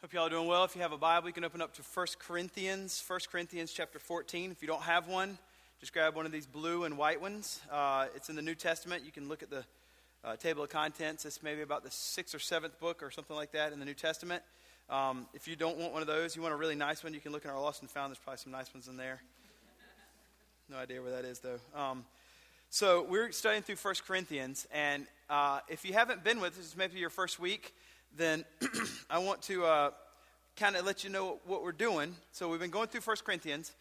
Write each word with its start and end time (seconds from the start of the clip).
Hope 0.00 0.12
y'all 0.12 0.28
are 0.28 0.30
doing 0.30 0.46
well. 0.46 0.62
If 0.62 0.76
you 0.76 0.82
have 0.82 0.92
a 0.92 0.96
Bible, 0.96 1.26
you 1.26 1.32
can 1.32 1.42
open 1.42 1.60
up 1.60 1.74
to 1.74 1.82
1 1.82 2.06
Corinthians, 2.20 3.02
1 3.04 3.18
Corinthians 3.32 3.72
chapter 3.72 3.98
14. 3.98 4.52
If 4.52 4.62
you 4.62 4.68
don't 4.68 4.82
have 4.82 5.08
one, 5.08 5.38
just 5.80 5.92
grab 5.92 6.14
one 6.14 6.24
of 6.24 6.30
these 6.30 6.46
blue 6.46 6.84
and 6.84 6.96
white 6.96 7.20
ones. 7.20 7.60
Uh, 7.68 8.06
it's 8.14 8.28
in 8.28 8.36
the 8.36 8.42
New 8.42 8.54
Testament. 8.54 9.02
You 9.04 9.10
can 9.10 9.28
look 9.28 9.42
at 9.42 9.50
the 9.50 9.64
uh, 10.24 10.36
table 10.36 10.62
of 10.62 10.70
contents. 10.70 11.24
It's 11.24 11.42
maybe 11.42 11.62
about 11.62 11.82
the 11.82 11.90
sixth 11.90 12.32
or 12.32 12.38
seventh 12.38 12.78
book 12.78 13.02
or 13.02 13.10
something 13.10 13.34
like 13.34 13.50
that 13.52 13.72
in 13.72 13.80
the 13.80 13.84
New 13.84 13.92
Testament. 13.92 14.44
Um, 14.88 15.26
if 15.34 15.48
you 15.48 15.56
don't 15.56 15.78
want 15.78 15.92
one 15.92 16.00
of 16.00 16.06
those, 16.06 16.36
you 16.36 16.42
want 16.42 16.54
a 16.54 16.56
really 16.56 16.76
nice 16.76 17.02
one, 17.02 17.12
you 17.12 17.18
can 17.18 17.32
look 17.32 17.44
in 17.44 17.50
our 17.50 17.60
Lost 17.60 17.82
and 17.82 17.90
Found. 17.90 18.12
There's 18.12 18.20
probably 18.20 18.38
some 18.38 18.52
nice 18.52 18.72
ones 18.72 18.86
in 18.86 18.96
there. 18.96 19.20
No 20.70 20.76
idea 20.76 21.02
where 21.02 21.10
that 21.10 21.24
is, 21.24 21.40
though. 21.40 21.58
Um, 21.74 22.04
so 22.70 23.04
we're 23.10 23.32
studying 23.32 23.64
through 23.64 23.74
1 23.74 23.94
Corinthians, 24.06 24.68
and 24.72 25.06
uh, 25.28 25.58
if 25.68 25.84
you 25.84 25.92
haven't 25.94 26.22
been 26.22 26.40
with 26.40 26.56
us, 26.56 26.76
maybe 26.76 27.00
your 27.00 27.10
first 27.10 27.40
week, 27.40 27.74
then 28.16 28.44
I 29.10 29.18
want 29.18 29.42
to 29.42 29.64
uh, 29.64 29.90
kind 30.56 30.76
of 30.76 30.84
let 30.84 31.04
you 31.04 31.10
know 31.10 31.38
what 31.46 31.62
we're 31.62 31.72
doing. 31.72 32.14
So 32.32 32.48
we've 32.48 32.60
been 32.60 32.70
going 32.70 32.88
through 32.88 33.02
1 33.02 33.16
Corinthians 33.24 33.72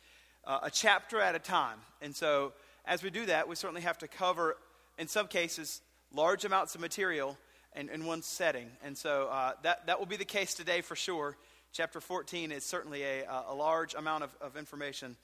uh, 0.46 0.60
a 0.64 0.72
chapter 0.72 1.20
at 1.20 1.36
a 1.36 1.40
time. 1.40 1.78
And 2.02 2.16
so 2.16 2.54
as 2.86 3.04
we 3.04 3.10
do 3.10 3.26
that, 3.26 3.48
we 3.48 3.56
certainly 3.56 3.82
have 3.82 3.98
to 4.00 4.08
cover, 4.08 4.58
in 4.98 5.08
some 5.08 5.28
cases, 5.28 5.82
large 6.14 6.46
amounts 6.46 6.74
of 6.74 6.82
material 6.82 7.38
in, 7.76 7.90
in 7.90 8.06
one 8.06 8.22
setting. 8.22 8.70
And 8.84 8.98
so 8.98 9.28
uh, 9.32 9.52
that, 9.64 9.88
that 9.88 10.00
will 10.00 10.06
be 10.06 10.18
the 10.18 10.26
case 10.26 10.54
today 10.54 10.82
for 10.82 10.96
sure. 10.96 11.36
Chapter 11.74 12.00
14 12.00 12.52
is 12.52 12.64
certainly 12.64 13.04
a, 13.04 13.26
a 13.50 13.54
large 13.54 13.94
amount 13.94 14.24
of, 14.24 14.36
of 14.40 14.56
information. 14.56 15.18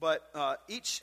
But 0.00 0.28
uh, 0.34 0.54
each, 0.68 1.02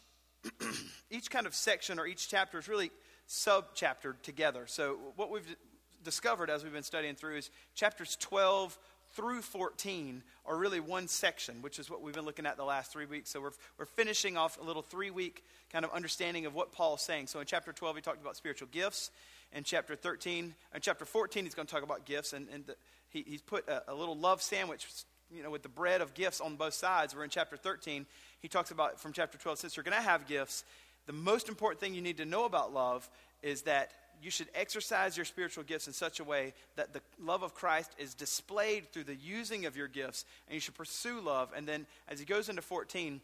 each 1.12 1.29
kind 1.29 1.45
of 1.45 1.54
section 1.54 1.99
or 1.99 2.07
each 2.07 2.27
chapter 2.27 2.57
is 2.57 2.68
really 2.68 2.91
sub 3.27 3.76
chaptered 3.76 4.21
together. 4.23 4.66
So 4.66 4.98
what 5.16 5.29
we've 5.29 5.55
discovered 6.03 6.49
as 6.49 6.63
we've 6.63 6.73
been 6.73 6.84
studying 6.84 7.16
through 7.16 7.38
is 7.38 7.49
chapters 7.76 8.17
12 8.20 8.77
through 9.13 9.41
14 9.41 10.21
are 10.45 10.55
really 10.55 10.80
one 10.80 11.07
section, 11.07 11.62
which 11.62 11.80
is 11.80 11.90
what 11.90 12.02
we've 12.02 12.13
been 12.13 12.26
looking 12.26 12.45
at 12.45 12.57
the 12.57 12.63
last 12.63 12.91
three 12.91 13.05
weeks. 13.05 13.32
So 13.32 13.41
we're, 13.41 13.51
we're 13.77 13.85
finishing 13.85 14.37
off 14.37 14.59
a 14.62 14.63
little 14.63 14.82
three 14.82 15.09
week 15.09 15.43
kind 15.71 15.84
of 15.84 15.91
understanding 15.91 16.46
of 16.46 16.54
what 16.54 16.71
Paul's 16.71 17.01
saying. 17.01 17.27
So 17.27 17.40
in 17.40 17.46
chapter 17.46 17.74
12, 17.74 17.98
he 17.98 18.01
talked 18.01 18.21
about 18.21 18.35
spiritual 18.35 18.68
gifts. 18.71 19.12
In 19.51 19.63
chapter 19.63 19.96
13, 19.96 20.54
in 20.76 20.82
chapter 20.82 21.05
14, 21.05 21.43
he's 21.43 21.55
going 21.55 21.65
to 21.65 21.74
talk 21.74 21.84
about 21.84 22.05
gifts. 22.05 22.34
And, 22.34 22.48
and 22.54 22.65
the, 22.68 22.76
he, 23.09 23.26
he's 23.27 23.41
put 23.41 23.68
a, 23.68 23.91
a 23.91 23.96
little 23.96 24.15
love 24.15 24.43
sandwich, 24.43 24.87
you 25.31 25.41
know, 25.41 25.49
with 25.49 25.63
the 25.63 25.70
bread 25.70 26.02
of 26.02 26.13
gifts 26.13 26.40
on 26.40 26.55
both 26.55 26.76
sides. 26.76 27.15
We're 27.15 27.24
in 27.24 27.31
chapter 27.31 27.57
13. 27.57 28.05
He 28.41 28.48
talks 28.48 28.70
about 28.70 28.99
from 28.99 29.12
chapter 29.12 29.40
12, 29.40 29.57
since 29.57 29.76
you're 29.76 29.84
going 29.84 29.98
to 29.98 30.04
have 30.04 30.27
gifts, 30.27 30.63
the 31.07 31.13
most 31.13 31.49
important 31.49 31.79
thing 31.79 31.96
you 31.96 32.04
need 32.04 32.18
to 32.18 32.26
know 32.26 32.46
about 32.46 32.71
love 32.71 33.09
is 33.41 33.63
that 33.63 33.91
you 34.21 34.31
should 34.31 34.49
exercise 34.53 35.15
your 35.15 35.25
spiritual 35.25 35.63
gifts 35.63 35.87
in 35.87 35.93
such 35.93 36.20
a 36.20 36.23
way 36.23 36.53
that 36.75 36.93
the 36.93 37.01
love 37.21 37.43
of 37.43 37.53
Christ 37.53 37.91
is 37.98 38.13
displayed 38.13 38.91
through 38.91 39.05
the 39.05 39.15
using 39.15 39.65
of 39.65 39.75
your 39.77 39.87
gifts, 39.87 40.25
and 40.48 40.55
you 40.55 40.59
should 40.59 40.75
pursue 40.75 41.21
love. 41.21 41.51
And 41.55 41.67
then 41.67 41.85
as 42.07 42.20
he 42.20 42.25
goes 42.25 42.49
into 42.49 42.62
14, 42.62 43.21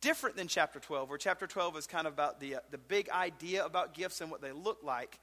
different 0.00 0.36
than 0.36 0.48
chapter 0.48 0.78
12, 0.78 1.08
where 1.08 1.18
chapter 1.18 1.46
12 1.46 1.76
is 1.76 1.86
kind 1.86 2.06
of 2.06 2.12
about 2.12 2.40
the, 2.40 2.56
uh, 2.56 2.60
the 2.70 2.78
big 2.78 3.08
idea 3.10 3.64
about 3.64 3.94
gifts 3.94 4.20
and 4.20 4.30
what 4.30 4.40
they 4.40 4.52
look 4.52 4.78
like. 4.82 5.18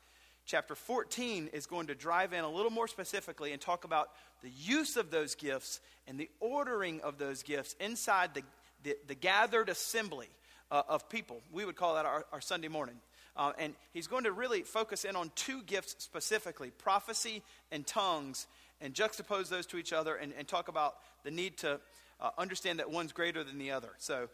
Chapter 0.45 0.75
14 0.75 1.49
is 1.53 1.65
going 1.65 1.87
to 1.87 1.95
drive 1.95 2.33
in 2.33 2.43
a 2.43 2.49
little 2.49 2.71
more 2.71 2.87
specifically 2.87 3.51
and 3.51 3.59
talk 3.59 3.83
about 3.83 4.09
the 4.43 4.49
use 4.49 4.95
of 4.95 5.09
those 5.09 5.33
gifts 5.33 5.79
and 6.07 6.19
the 6.19 6.29
ordering 6.39 7.01
of 7.01 7.17
those 7.17 7.41
gifts 7.41 7.75
inside 7.79 8.33
the, 8.35 8.43
the, 8.83 8.95
the 9.07 9.15
gathered 9.15 9.69
assembly 9.69 10.29
uh, 10.69 10.83
of 10.87 11.09
people. 11.09 11.41
We 11.51 11.65
would 11.65 11.75
call 11.75 11.95
that 11.95 12.05
our, 12.05 12.25
our 12.31 12.41
Sunday 12.41 12.67
morning. 12.67 12.95
Uh, 13.37 13.51
and 13.59 13.73
he's 13.91 14.07
going 14.07 14.23
to 14.23 14.31
really 14.31 14.61
focus 14.61 15.03
in 15.03 15.15
on 15.15 15.31
two 15.35 15.61
gifts 15.63 15.95
specifically 15.99 16.71
prophecy 16.71 17.43
and 17.71 17.85
tongues, 17.85 18.47
and 18.81 18.93
juxtapose 18.93 19.49
those 19.49 19.65
to 19.65 19.77
each 19.77 19.93
other 19.93 20.15
and, 20.15 20.33
and 20.37 20.47
talk 20.47 20.67
about 20.67 20.95
the 21.23 21.31
need 21.31 21.57
to 21.57 21.79
uh, 22.19 22.29
understand 22.37 22.79
that 22.79 22.89
one's 22.89 23.11
greater 23.11 23.43
than 23.43 23.57
the 23.57 23.71
other. 23.71 23.89
So, 23.97 24.29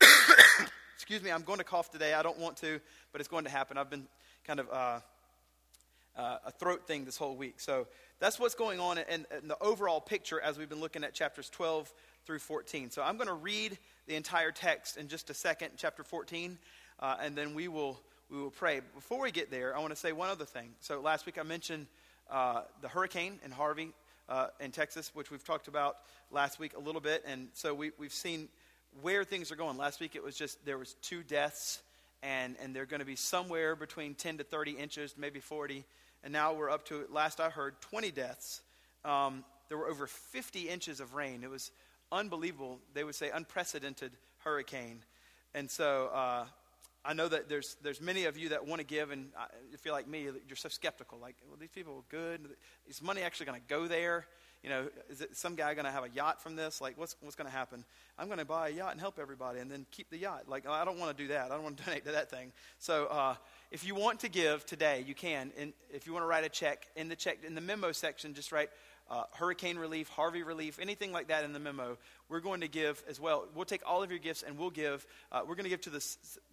excuse 0.94 1.22
me, 1.22 1.30
I'm 1.30 1.42
going 1.42 1.58
to 1.58 1.64
cough 1.64 1.90
today. 1.90 2.14
I 2.14 2.22
don't 2.22 2.38
want 2.38 2.56
to, 2.58 2.80
but 3.12 3.20
it's 3.20 3.28
going 3.28 3.44
to 3.44 3.50
happen. 3.50 3.78
I've 3.78 3.90
been 3.90 4.06
kind 4.46 4.60
of 4.60 4.68
uh, 4.70 5.00
uh 6.16 6.38
a 6.46 6.50
throat 6.52 6.86
thing 6.86 7.04
this 7.04 7.16
whole 7.16 7.36
week. 7.36 7.60
So, 7.60 7.86
that's 8.20 8.38
what's 8.38 8.54
going 8.54 8.80
on 8.80 8.98
in, 8.98 9.26
in 9.40 9.48
the 9.48 9.56
overall 9.60 10.00
picture 10.00 10.40
as 10.40 10.58
we've 10.58 10.68
been 10.68 10.80
looking 10.80 11.04
at 11.04 11.14
chapters 11.14 11.48
12 11.50 11.92
through 12.24 12.40
14. 12.40 12.90
So, 12.90 13.02
I'm 13.02 13.16
going 13.16 13.28
to 13.28 13.34
read 13.34 13.78
the 14.06 14.16
entire 14.16 14.52
text 14.52 14.96
in 14.96 15.08
just 15.08 15.30
a 15.30 15.34
second, 15.34 15.70
chapter 15.76 16.02
14, 16.02 16.58
uh, 17.00 17.16
and 17.20 17.36
then 17.36 17.54
we 17.54 17.68
will 17.68 18.00
we 18.30 18.38
will 18.38 18.50
pray. 18.50 18.80
Before 18.94 19.22
we 19.22 19.30
get 19.30 19.50
there, 19.50 19.74
I 19.74 19.80
want 19.80 19.90
to 19.90 19.96
say 19.96 20.12
one 20.12 20.28
other 20.28 20.44
thing. 20.44 20.68
So 20.80 21.00
last 21.00 21.24
week 21.24 21.38
I 21.38 21.42
mentioned 21.42 21.86
uh, 22.30 22.62
the 22.82 22.88
hurricane 22.88 23.38
in 23.42 23.50
Harvey 23.50 23.92
uh, 24.28 24.48
in 24.60 24.70
Texas, 24.70 25.10
which 25.14 25.30
we've 25.30 25.44
talked 25.44 25.66
about 25.66 25.96
last 26.30 26.58
week 26.58 26.76
a 26.76 26.80
little 26.80 27.00
bit, 27.00 27.24
and 27.26 27.48
so 27.54 27.72
we, 27.72 27.92
we've 27.98 28.12
seen 28.12 28.48
where 29.00 29.24
things 29.24 29.50
are 29.50 29.56
going. 29.56 29.78
Last 29.78 29.98
week 29.98 30.14
it 30.14 30.22
was 30.22 30.36
just 30.36 30.62
there 30.66 30.76
was 30.76 30.94
two 31.00 31.22
deaths, 31.22 31.80
and 32.22 32.54
and 32.62 32.76
they're 32.76 32.86
going 32.86 33.00
to 33.00 33.06
be 33.06 33.16
somewhere 33.16 33.74
between 33.74 34.14
10 34.14 34.38
to 34.38 34.44
30 34.44 34.72
inches, 34.72 35.14
maybe 35.16 35.40
40, 35.40 35.84
and 36.22 36.32
now 36.32 36.52
we're 36.52 36.70
up 36.70 36.84
to 36.86 37.06
last 37.10 37.40
I 37.40 37.48
heard 37.48 37.80
20 37.80 38.10
deaths. 38.10 38.60
Um, 39.06 39.42
there 39.70 39.78
were 39.78 39.88
over 39.88 40.06
50 40.06 40.68
inches 40.68 41.00
of 41.00 41.14
rain. 41.14 41.42
It 41.42 41.50
was 41.50 41.70
unbelievable. 42.12 42.78
They 42.92 43.04
would 43.04 43.14
say 43.14 43.30
unprecedented 43.30 44.12
hurricane, 44.44 45.00
and 45.54 45.70
so. 45.70 46.10
Uh, 46.12 46.44
I 47.04 47.12
know 47.12 47.28
that 47.28 47.48
there's, 47.48 47.76
there's 47.82 48.00
many 48.00 48.24
of 48.24 48.36
you 48.36 48.50
that 48.50 48.66
want 48.66 48.80
to 48.80 48.86
give, 48.86 49.10
and 49.10 49.30
I, 49.38 49.46
you're 49.84 49.92
like 49.92 50.08
me, 50.08 50.24
you're 50.46 50.56
so 50.56 50.68
skeptical. 50.68 51.18
Like, 51.18 51.36
well, 51.46 51.56
these 51.58 51.70
people 51.70 51.94
are 51.94 52.10
good. 52.10 52.48
Is 52.86 53.00
money 53.02 53.22
actually 53.22 53.46
going 53.46 53.60
to 53.60 53.66
go 53.66 53.86
there? 53.86 54.26
You 54.62 54.70
know, 54.70 54.88
is 55.08 55.20
it 55.20 55.36
some 55.36 55.54
guy 55.54 55.74
going 55.74 55.84
to 55.84 55.92
have 55.92 56.04
a 56.04 56.10
yacht 56.10 56.42
from 56.42 56.56
this? 56.56 56.80
Like, 56.80 56.98
what's, 56.98 57.14
what's 57.20 57.36
going 57.36 57.48
to 57.48 57.56
happen? 57.56 57.84
I'm 58.18 58.26
going 58.26 58.40
to 58.40 58.44
buy 58.44 58.68
a 58.68 58.72
yacht 58.72 58.90
and 58.90 59.00
help 59.00 59.20
everybody 59.20 59.60
and 59.60 59.70
then 59.70 59.86
keep 59.92 60.10
the 60.10 60.18
yacht. 60.18 60.48
Like, 60.48 60.66
I 60.66 60.84
don't 60.84 60.98
want 60.98 61.16
to 61.16 61.22
do 61.22 61.28
that. 61.28 61.52
I 61.52 61.54
don't 61.54 61.62
want 61.62 61.76
to 61.76 61.84
donate 61.86 62.04
to 62.06 62.12
that 62.12 62.28
thing. 62.28 62.52
So, 62.78 63.06
uh, 63.06 63.36
if 63.70 63.86
you 63.86 63.94
want 63.94 64.18
to 64.20 64.28
give 64.28 64.66
today, 64.66 65.04
you 65.06 65.14
can. 65.14 65.52
And 65.56 65.72
if 65.90 66.06
you 66.06 66.12
want 66.12 66.24
to 66.24 66.26
write 66.26 66.44
a 66.44 66.48
check, 66.48 66.88
in 66.96 67.08
the 67.08 67.14
check, 67.14 67.38
in 67.46 67.54
the 67.54 67.60
memo 67.60 67.92
section, 67.92 68.34
just 68.34 68.50
write 68.50 68.70
uh, 69.10 69.24
hurricane 69.32 69.78
relief, 69.78 70.08
Harvey 70.08 70.42
relief, 70.42 70.78
anything 70.80 71.12
like 71.12 71.28
that 71.28 71.44
in 71.44 71.52
the 71.52 71.58
memo, 71.58 71.96
we're 72.28 72.40
going 72.40 72.60
to 72.60 72.68
give 72.68 73.02
as 73.08 73.18
well. 73.18 73.46
We'll 73.54 73.64
take 73.64 73.82
all 73.86 74.02
of 74.02 74.10
your 74.10 74.18
gifts 74.18 74.42
and 74.42 74.58
we'll 74.58 74.70
give. 74.70 75.06
Uh, 75.32 75.40
we're 75.46 75.54
going 75.54 75.64
to 75.64 75.70
give 75.70 75.80
to 75.82 75.90
the, 75.90 76.04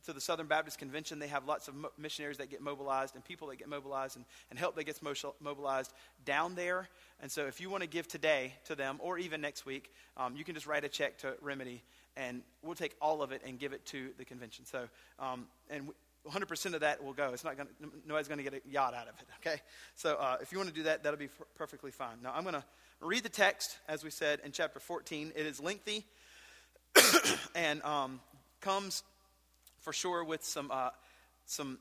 to 0.05 0.13
the 0.13 0.21
Southern 0.21 0.47
Baptist 0.47 0.79
Convention. 0.79 1.19
They 1.19 1.27
have 1.27 1.45
lots 1.45 1.67
of 1.67 1.75
mo- 1.75 1.91
missionaries 1.97 2.37
that 2.37 2.49
get 2.49 2.61
mobilized 2.61 3.15
and 3.15 3.23
people 3.23 3.49
that 3.49 3.57
get 3.57 3.67
mobilized 3.67 4.15
and, 4.15 4.25
and 4.49 4.57
help 4.57 4.75
that 4.75 4.85
gets 4.85 5.01
mobilized 5.41 5.93
down 6.23 6.55
there. 6.55 6.87
And 7.21 7.31
so 7.31 7.45
if 7.45 7.59
you 7.59 7.69
want 7.69 7.83
to 7.83 7.89
give 7.89 8.07
today 8.07 8.53
to 8.65 8.75
them 8.75 8.97
or 8.99 9.17
even 9.17 9.41
next 9.41 9.65
week, 9.65 9.91
um, 10.15 10.35
you 10.35 10.43
can 10.43 10.55
just 10.55 10.67
write 10.67 10.85
a 10.85 10.89
check 10.89 11.17
to 11.19 11.35
Remedy 11.41 11.83
and 12.17 12.41
we'll 12.61 12.75
take 12.75 12.95
all 13.01 13.21
of 13.21 13.31
it 13.31 13.41
and 13.45 13.59
give 13.59 13.73
it 13.73 13.85
to 13.87 14.11
the 14.17 14.25
convention. 14.25 14.65
So, 14.65 14.87
um, 15.19 15.47
and 15.69 15.89
100% 16.29 16.73
of 16.73 16.81
that 16.81 17.03
will 17.03 17.13
go. 17.13 17.31
It's 17.33 17.43
not 17.43 17.57
going 17.57 17.69
nobody's 18.07 18.27
going 18.27 18.37
to 18.37 18.43
get 18.43 18.53
a 18.53 18.61
yacht 18.69 18.93
out 18.93 19.07
of 19.07 19.15
it, 19.19 19.27
okay? 19.39 19.61
So 19.95 20.15
uh, 20.15 20.37
if 20.41 20.51
you 20.51 20.57
want 20.57 20.69
to 20.69 20.75
do 20.75 20.83
that, 20.83 21.03
that'll 21.03 21.19
be 21.19 21.29
perfectly 21.55 21.91
fine. 21.91 22.17
Now, 22.23 22.33
I'm 22.35 22.43
going 22.43 22.55
to 22.55 22.63
read 23.01 23.23
the 23.23 23.29
text, 23.29 23.77
as 23.87 24.03
we 24.03 24.09
said 24.09 24.39
in 24.43 24.51
chapter 24.51 24.79
14. 24.79 25.33
It 25.35 25.45
is 25.45 25.59
lengthy 25.59 26.05
and 27.55 27.81
um, 27.83 28.19
comes 28.61 29.03
for 29.79 29.93
sure 29.93 30.23
with 30.23 30.43
some, 30.43 30.71
uh, 30.71 30.89
some. 31.45 31.77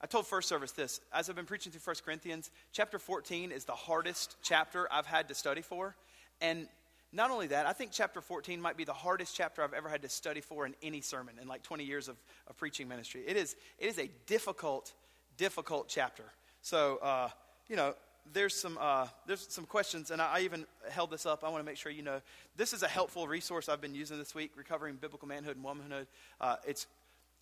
I 0.00 0.06
told 0.06 0.26
first 0.26 0.48
service 0.48 0.72
this. 0.72 1.00
As 1.12 1.28
I've 1.28 1.36
been 1.36 1.44
preaching 1.44 1.72
through 1.72 1.80
1 1.84 1.96
Corinthians, 2.04 2.50
chapter 2.72 2.98
14 2.98 3.52
is 3.52 3.64
the 3.64 3.72
hardest 3.72 4.36
chapter 4.42 4.88
I've 4.90 5.06
had 5.06 5.28
to 5.28 5.34
study 5.34 5.62
for. 5.62 5.96
And 6.40 6.66
not 7.12 7.30
only 7.30 7.48
that, 7.48 7.66
I 7.66 7.72
think 7.72 7.90
chapter 7.92 8.20
14 8.20 8.60
might 8.60 8.76
be 8.76 8.84
the 8.84 8.92
hardest 8.92 9.36
chapter 9.36 9.62
I've 9.62 9.74
ever 9.74 9.88
had 9.88 10.02
to 10.02 10.08
study 10.08 10.40
for 10.40 10.64
in 10.64 10.74
any 10.82 11.00
sermon 11.00 11.34
in 11.40 11.46
like 11.46 11.62
20 11.62 11.84
years 11.84 12.08
of, 12.08 12.16
of 12.46 12.56
preaching 12.56 12.88
ministry. 12.88 13.22
It 13.26 13.36
is, 13.36 13.54
it 13.78 13.86
is 13.86 13.98
a 13.98 14.08
difficult, 14.26 14.92
difficult 15.36 15.88
chapter. 15.88 16.24
So, 16.62 16.98
uh, 17.02 17.28
you 17.68 17.76
know, 17.76 17.94
there's 18.32 18.54
some, 18.54 18.78
uh, 18.80 19.08
there's 19.26 19.46
some 19.48 19.66
questions, 19.66 20.10
and 20.10 20.22
I, 20.22 20.38
I, 20.38 20.40
even 20.40 20.64
held 20.90 21.10
this 21.10 21.26
up. 21.26 21.42
I 21.44 21.48
want 21.48 21.60
to 21.62 21.66
make 21.68 21.76
sure 21.76 21.90
you 21.90 22.02
know 22.02 22.20
this 22.56 22.72
is 22.72 22.82
a 22.84 22.88
helpful 22.88 23.26
resource 23.26 23.68
I've 23.68 23.80
been 23.80 23.94
using 23.94 24.16
this 24.16 24.34
week, 24.34 24.52
Recovering 24.56 24.94
Biblical 24.94 25.26
Manhood 25.26 25.56
and 25.56 25.64
Womanhood. 25.64 26.06
Uh, 26.40 26.56
it's 26.66 26.86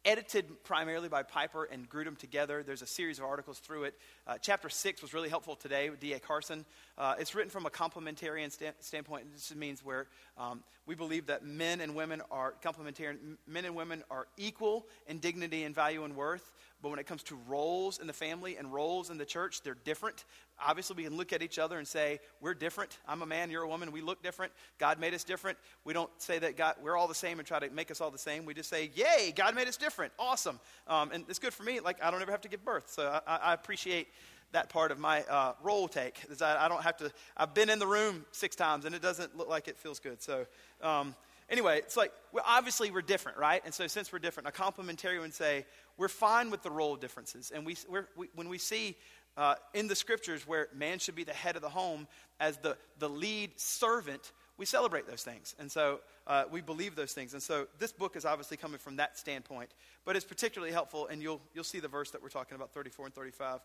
edited 0.05 0.65
primarily 0.65 1.09
by 1.09 1.23
Piper 1.23 1.65
and 1.65 1.89
Grudem 1.89 2.17
together. 2.17 2.63
There's 2.63 2.83
a 2.83 2.87
series 2.87 3.19
of 3.19 3.25
articles 3.25 3.59
through 3.59 3.85
it. 3.85 3.95
Uh, 4.27 4.39
chapter 4.41 4.69
6 4.69 5.03
was 5.03 5.13
really 5.13 5.29
helpful 5.29 5.55
today 5.55 5.91
with 5.91 6.01
D.A. 6.01 6.19
Carson. 6.19 6.65
Uh, 6.97 7.15
it's 7.19 7.35
written 7.35 7.51
from 7.51 7.67
a 7.67 7.71
complementarian 7.71 8.51
sta- 8.51 8.73
standpoint. 8.81 9.27
This 9.33 9.55
means 9.55 9.85
where 9.85 10.07
um, 10.39 10.63
we 10.87 10.95
believe 10.95 11.27
that 11.27 11.45
men 11.45 11.81
and 11.81 11.95
women 11.95 12.23
are 12.31 12.55
complementarian. 12.65 13.37
Men 13.47 13.65
and 13.65 13.75
women 13.75 14.03
are 14.11 14.27
equal 14.37 14.87
in 15.07 15.19
dignity 15.19 15.65
and 15.65 15.75
value 15.75 16.05
and 16.05 16.17
worth. 16.17 16.53
But 16.83 16.89
when 16.89 16.99
it 16.99 17.07
comes 17.07 17.23
to 17.25 17.39
roles 17.47 17.99
in 17.99 18.07
the 18.07 18.13
family 18.13 18.57
and 18.57 18.73
roles 18.73 19.11
in 19.11 19.19
the 19.19 19.25
church, 19.25 19.63
they're 19.63 19.77
different. 19.85 20.25
Obviously, 20.65 20.97
we 20.97 21.05
can 21.05 21.17
look 21.17 21.33
at 21.33 21.43
each 21.43 21.59
other 21.59 21.79
and 21.79 21.87
say, 21.87 22.21
We're 22.41 22.55
different. 22.55 22.99
I'm 23.07 23.23
a 23.23 23.27
man, 23.27 23.51
you're 23.51 23.63
a 23.63 23.69
woman. 23.69 23.93
We 23.93 24.01
look 24.01 24.23
different. 24.23 24.53
God 24.79 24.99
made 24.99 25.13
us 25.13 25.25
different. 25.25 25.59
We 25.85 25.93
don't 25.93 26.11
say 26.19 26.39
that 26.39 26.57
God, 26.57 26.77
we're 26.83 26.97
all 26.97 27.09
the 27.09 27.15
same 27.15 27.39
and 27.39 27.47
try 27.47 27.59
to 27.59 27.71
make 27.71 27.91
us 27.91 28.01
all 28.01 28.11
the 28.11 28.19
same. 28.19 28.45
We 28.45 28.55
just 28.55 28.71
say, 28.71 28.91
Yay, 28.95 29.33
God 29.35 29.55
made 29.55 29.69
us 29.69 29.77
different. 29.77 30.13
Awesome. 30.19 30.59
Um, 30.87 31.11
and 31.13 31.25
it's 31.29 31.39
good 31.39 31.53
for 31.53 31.63
me. 31.65 31.81
Like, 31.81 32.03
I 32.03 32.11
don't 32.11 32.23
ever 32.23 32.33
have 32.33 32.43
to 32.43 32.49
give 32.49 32.65
birth. 32.65 32.91
So 32.91 33.21
I, 33.27 33.37
I 33.37 33.55
appreciate 33.55 34.09
that 34.53 34.69
part 34.69 34.91
of 34.91 34.99
my 34.99 35.23
uh, 35.23 35.53
role 35.63 35.87
take. 35.87 36.17
Is 36.29 36.39
that 36.39 36.59
I 36.59 36.69
don't 36.69 36.83
have 36.83 36.97
to, 36.99 37.13
I've 37.37 37.55
been 37.55 37.71
in 37.71 37.79
the 37.79 37.87
room 37.87 38.25
six 38.33 38.57
times 38.57 38.85
and 38.85 38.95
it 38.95 39.03
doesn't 39.03 39.37
look 39.37 39.49
like 39.49 39.69
it 39.69 39.79
feels 39.79 40.01
good. 40.01 40.23
So, 40.23 40.47
um, 40.83 41.15
anyway, 41.51 41.79
it's 41.79 41.97
like, 41.97 42.13
well, 42.33 42.45
obviously 42.47 42.91
we're 42.91 43.03
different, 43.03 43.39
right? 43.39 43.63
And 43.65 43.75
so 43.75 43.87
since 43.87 44.13
we're 44.13 44.19
different, 44.19 44.49
a 44.49 44.53
complementarian 44.53 45.21
would 45.21 45.35
say, 45.35 45.67
we're 45.99 46.09
fine 46.09 46.51
with 46.51 46.63
the 46.63 46.71
role 46.71 46.97
differences. 46.97 47.51
And 47.55 47.67
we, 47.67 47.77
we 48.17 48.29
when 48.35 48.49
we 48.49 48.59
see 48.59 48.97
uh, 49.37 49.55
in 49.75 49.87
the 49.87 49.97
scriptures 49.97 50.47
where 50.47 50.69
man 50.75 50.99
should 50.99 51.15
be 51.15 51.25
the 51.25 51.33
head 51.33 51.57
of 51.57 51.63
the 51.63 51.69
home 51.69 52.07
as 52.39 52.57
the, 52.59 52.77
the 52.99 53.09
lead 53.09 53.59
servant, 53.59 54.33
we 54.57 54.67
celebrate 54.67 55.07
those 55.07 55.23
things. 55.23 55.55
And 55.59 55.71
so 55.71 56.01
uh, 56.27 56.45
we 56.51 56.61
believe 56.61 56.95
those 56.95 57.13
things. 57.13 57.33
And 57.33 57.43
so 57.43 57.67
this 57.79 57.93
book 57.93 58.17
is 58.17 58.25
obviously 58.25 58.57
coming 58.57 58.79
from 58.79 58.97
that 58.97 59.19
standpoint, 59.19 59.71
but 60.05 60.17
it's 60.17 60.25
particularly 60.25 60.73
helpful. 60.73 61.07
And 61.07 61.23
you'll, 61.23 61.41
you'll 61.55 61.65
see 61.65 61.81
the 61.81 61.89
verse 61.89 62.11
that 62.11 62.23
we're 62.23 62.29
talking 62.29 62.57
about, 62.57 62.73
34 62.73 63.07
and 63.07 63.15
35 63.15 63.61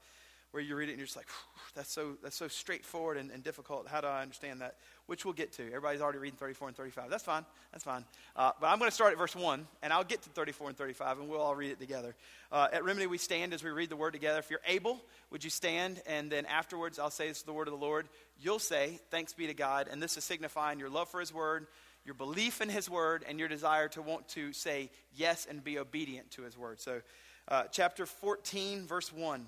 where 0.56 0.64
you 0.64 0.74
read 0.78 0.88
it 0.88 0.94
and 0.94 1.00
you're 1.00 1.06
just 1.06 1.18
like, 1.18 1.28
that's 1.76 1.92
so, 1.92 2.16
that's 2.24 2.38
so 2.38 2.48
straightforward 2.48 3.18
and, 3.18 3.30
and, 3.30 3.44
difficult. 3.44 3.90
How 3.90 4.00
do 4.00 4.08
I 4.08 4.22
understand 4.22 4.62
that? 4.62 4.76
Which 5.06 5.26
we'll 5.26 5.34
get 5.34 5.52
to. 5.54 5.68
Everybody's 5.68 6.00
already 6.00 6.20
reading 6.20 6.38
34 6.38 6.70
and 6.70 6.78
35. 6.78 7.10
That's 7.10 7.26
fine. 7.26 7.46
That's 7.74 7.84
fine. 7.84 8.06
Uh, 8.38 8.52
but 8.62 8.68
I'm 8.68 8.80
going 8.80 8.90
to 8.90 8.96
start 8.96 9.12
at 9.12 9.18
verse 9.18 9.36
1, 9.36 9.68
and 9.84 9.92
I'll 9.92 10.06
get 10.06 10.22
to 10.22 10.30
34 10.30 10.70
and 10.70 10.78
35, 10.78 11.20
and 11.20 11.28
we'll 11.28 11.42
all 11.42 11.58
read 11.58 11.72
it 11.72 11.80
together. 11.82 12.16
Uh, 12.54 12.70
at 12.72 12.86
Remedy, 12.86 13.06
we 13.06 13.18
stand 13.18 13.54
as 13.54 13.66
we 13.66 13.70
read 13.70 13.90
the 13.90 13.98
word 13.98 14.14
together. 14.14 14.40
If 14.40 14.50
you're 14.50 14.62
able, 14.66 15.02
would 15.30 15.44
you 15.44 15.50
stand? 15.50 16.02
And 16.08 16.32
then 16.32 16.46
afterwards, 16.46 17.00
I'll 17.00 17.10
say 17.12 17.28
this 17.28 17.40
is 17.40 17.44
the 17.44 17.52
word 17.52 17.68
of 17.68 17.74
the 17.74 17.86
Lord. 17.86 18.08
You'll 18.40 18.60
say, 18.60 19.02
thanks 19.12 19.34
be 19.34 19.48
to 19.48 19.54
God. 19.54 19.90
And 19.92 20.02
this 20.02 20.16
is 20.16 20.24
signifying 20.24 20.80
your 20.80 20.90
love 20.90 21.10
for 21.10 21.20
his 21.20 21.34
word, 21.34 21.68
your 22.06 22.16
belief 22.16 22.62
in 22.62 22.70
his 22.70 22.90
word, 22.90 23.26
and 23.28 23.40
your 23.40 23.50
desire 23.50 23.90
to 23.90 24.02
want 24.02 24.30
to 24.30 24.54
say 24.54 24.90
yes 25.18 25.46
and 25.50 25.62
be 25.62 25.78
obedient 25.80 26.32
to 26.32 26.44
his 26.44 26.58
word. 26.58 26.80
So, 26.80 27.02
uh, 27.50 27.66
chapter 27.74 28.06
14, 28.06 28.88
verse 28.88 29.12
1. 29.12 29.48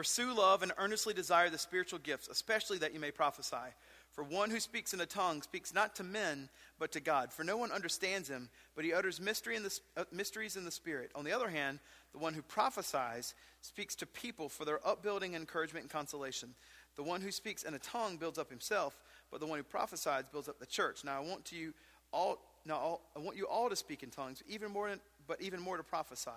Pursue 0.00 0.32
love 0.32 0.62
and 0.62 0.72
earnestly 0.78 1.12
desire 1.12 1.50
the 1.50 1.58
spiritual 1.58 1.98
gifts, 1.98 2.26
especially 2.28 2.78
that 2.78 2.94
you 2.94 3.00
may 3.00 3.10
prophesy. 3.10 3.74
For 4.12 4.24
one 4.24 4.48
who 4.48 4.58
speaks 4.58 4.94
in 4.94 5.02
a 5.02 5.04
tongue 5.04 5.42
speaks 5.42 5.74
not 5.74 5.94
to 5.96 6.02
men, 6.02 6.48
but 6.78 6.90
to 6.92 7.00
God. 7.00 7.30
For 7.30 7.44
no 7.44 7.58
one 7.58 7.70
understands 7.70 8.26
him, 8.26 8.48
but 8.74 8.86
he 8.86 8.94
utters 8.94 9.20
mystery 9.20 9.56
in 9.56 9.62
the, 9.62 9.78
uh, 9.98 10.04
mysteries 10.10 10.56
in 10.56 10.64
the 10.64 10.70
Spirit. 10.70 11.10
On 11.14 11.22
the 11.22 11.32
other 11.32 11.50
hand, 11.50 11.80
the 12.12 12.18
one 12.18 12.32
who 12.32 12.40
prophesies 12.40 13.34
speaks 13.60 13.94
to 13.96 14.06
people 14.06 14.48
for 14.48 14.64
their 14.64 14.80
upbuilding, 14.88 15.34
encouragement, 15.34 15.84
and 15.84 15.92
consolation. 15.92 16.54
The 16.96 17.02
one 17.02 17.20
who 17.20 17.30
speaks 17.30 17.64
in 17.64 17.74
a 17.74 17.78
tongue 17.78 18.16
builds 18.16 18.38
up 18.38 18.48
himself, 18.48 18.98
but 19.30 19.38
the 19.38 19.46
one 19.46 19.58
who 19.58 19.64
prophesies 19.64 20.24
builds 20.32 20.48
up 20.48 20.58
the 20.58 20.64
church. 20.64 21.04
Now 21.04 21.18
I 21.18 21.20
want 21.20 21.44
to 21.44 21.56
you 21.56 21.74
all. 22.10 22.38
Now 22.64 22.76
all, 22.76 23.10
I 23.14 23.18
want 23.18 23.36
you 23.36 23.46
all 23.46 23.68
to 23.68 23.76
speak 23.76 24.02
in 24.02 24.08
tongues, 24.08 24.42
even 24.48 24.70
more, 24.70 24.90
but 25.26 25.42
even 25.42 25.60
more 25.60 25.76
to 25.76 25.82
prophesy. 25.82 26.30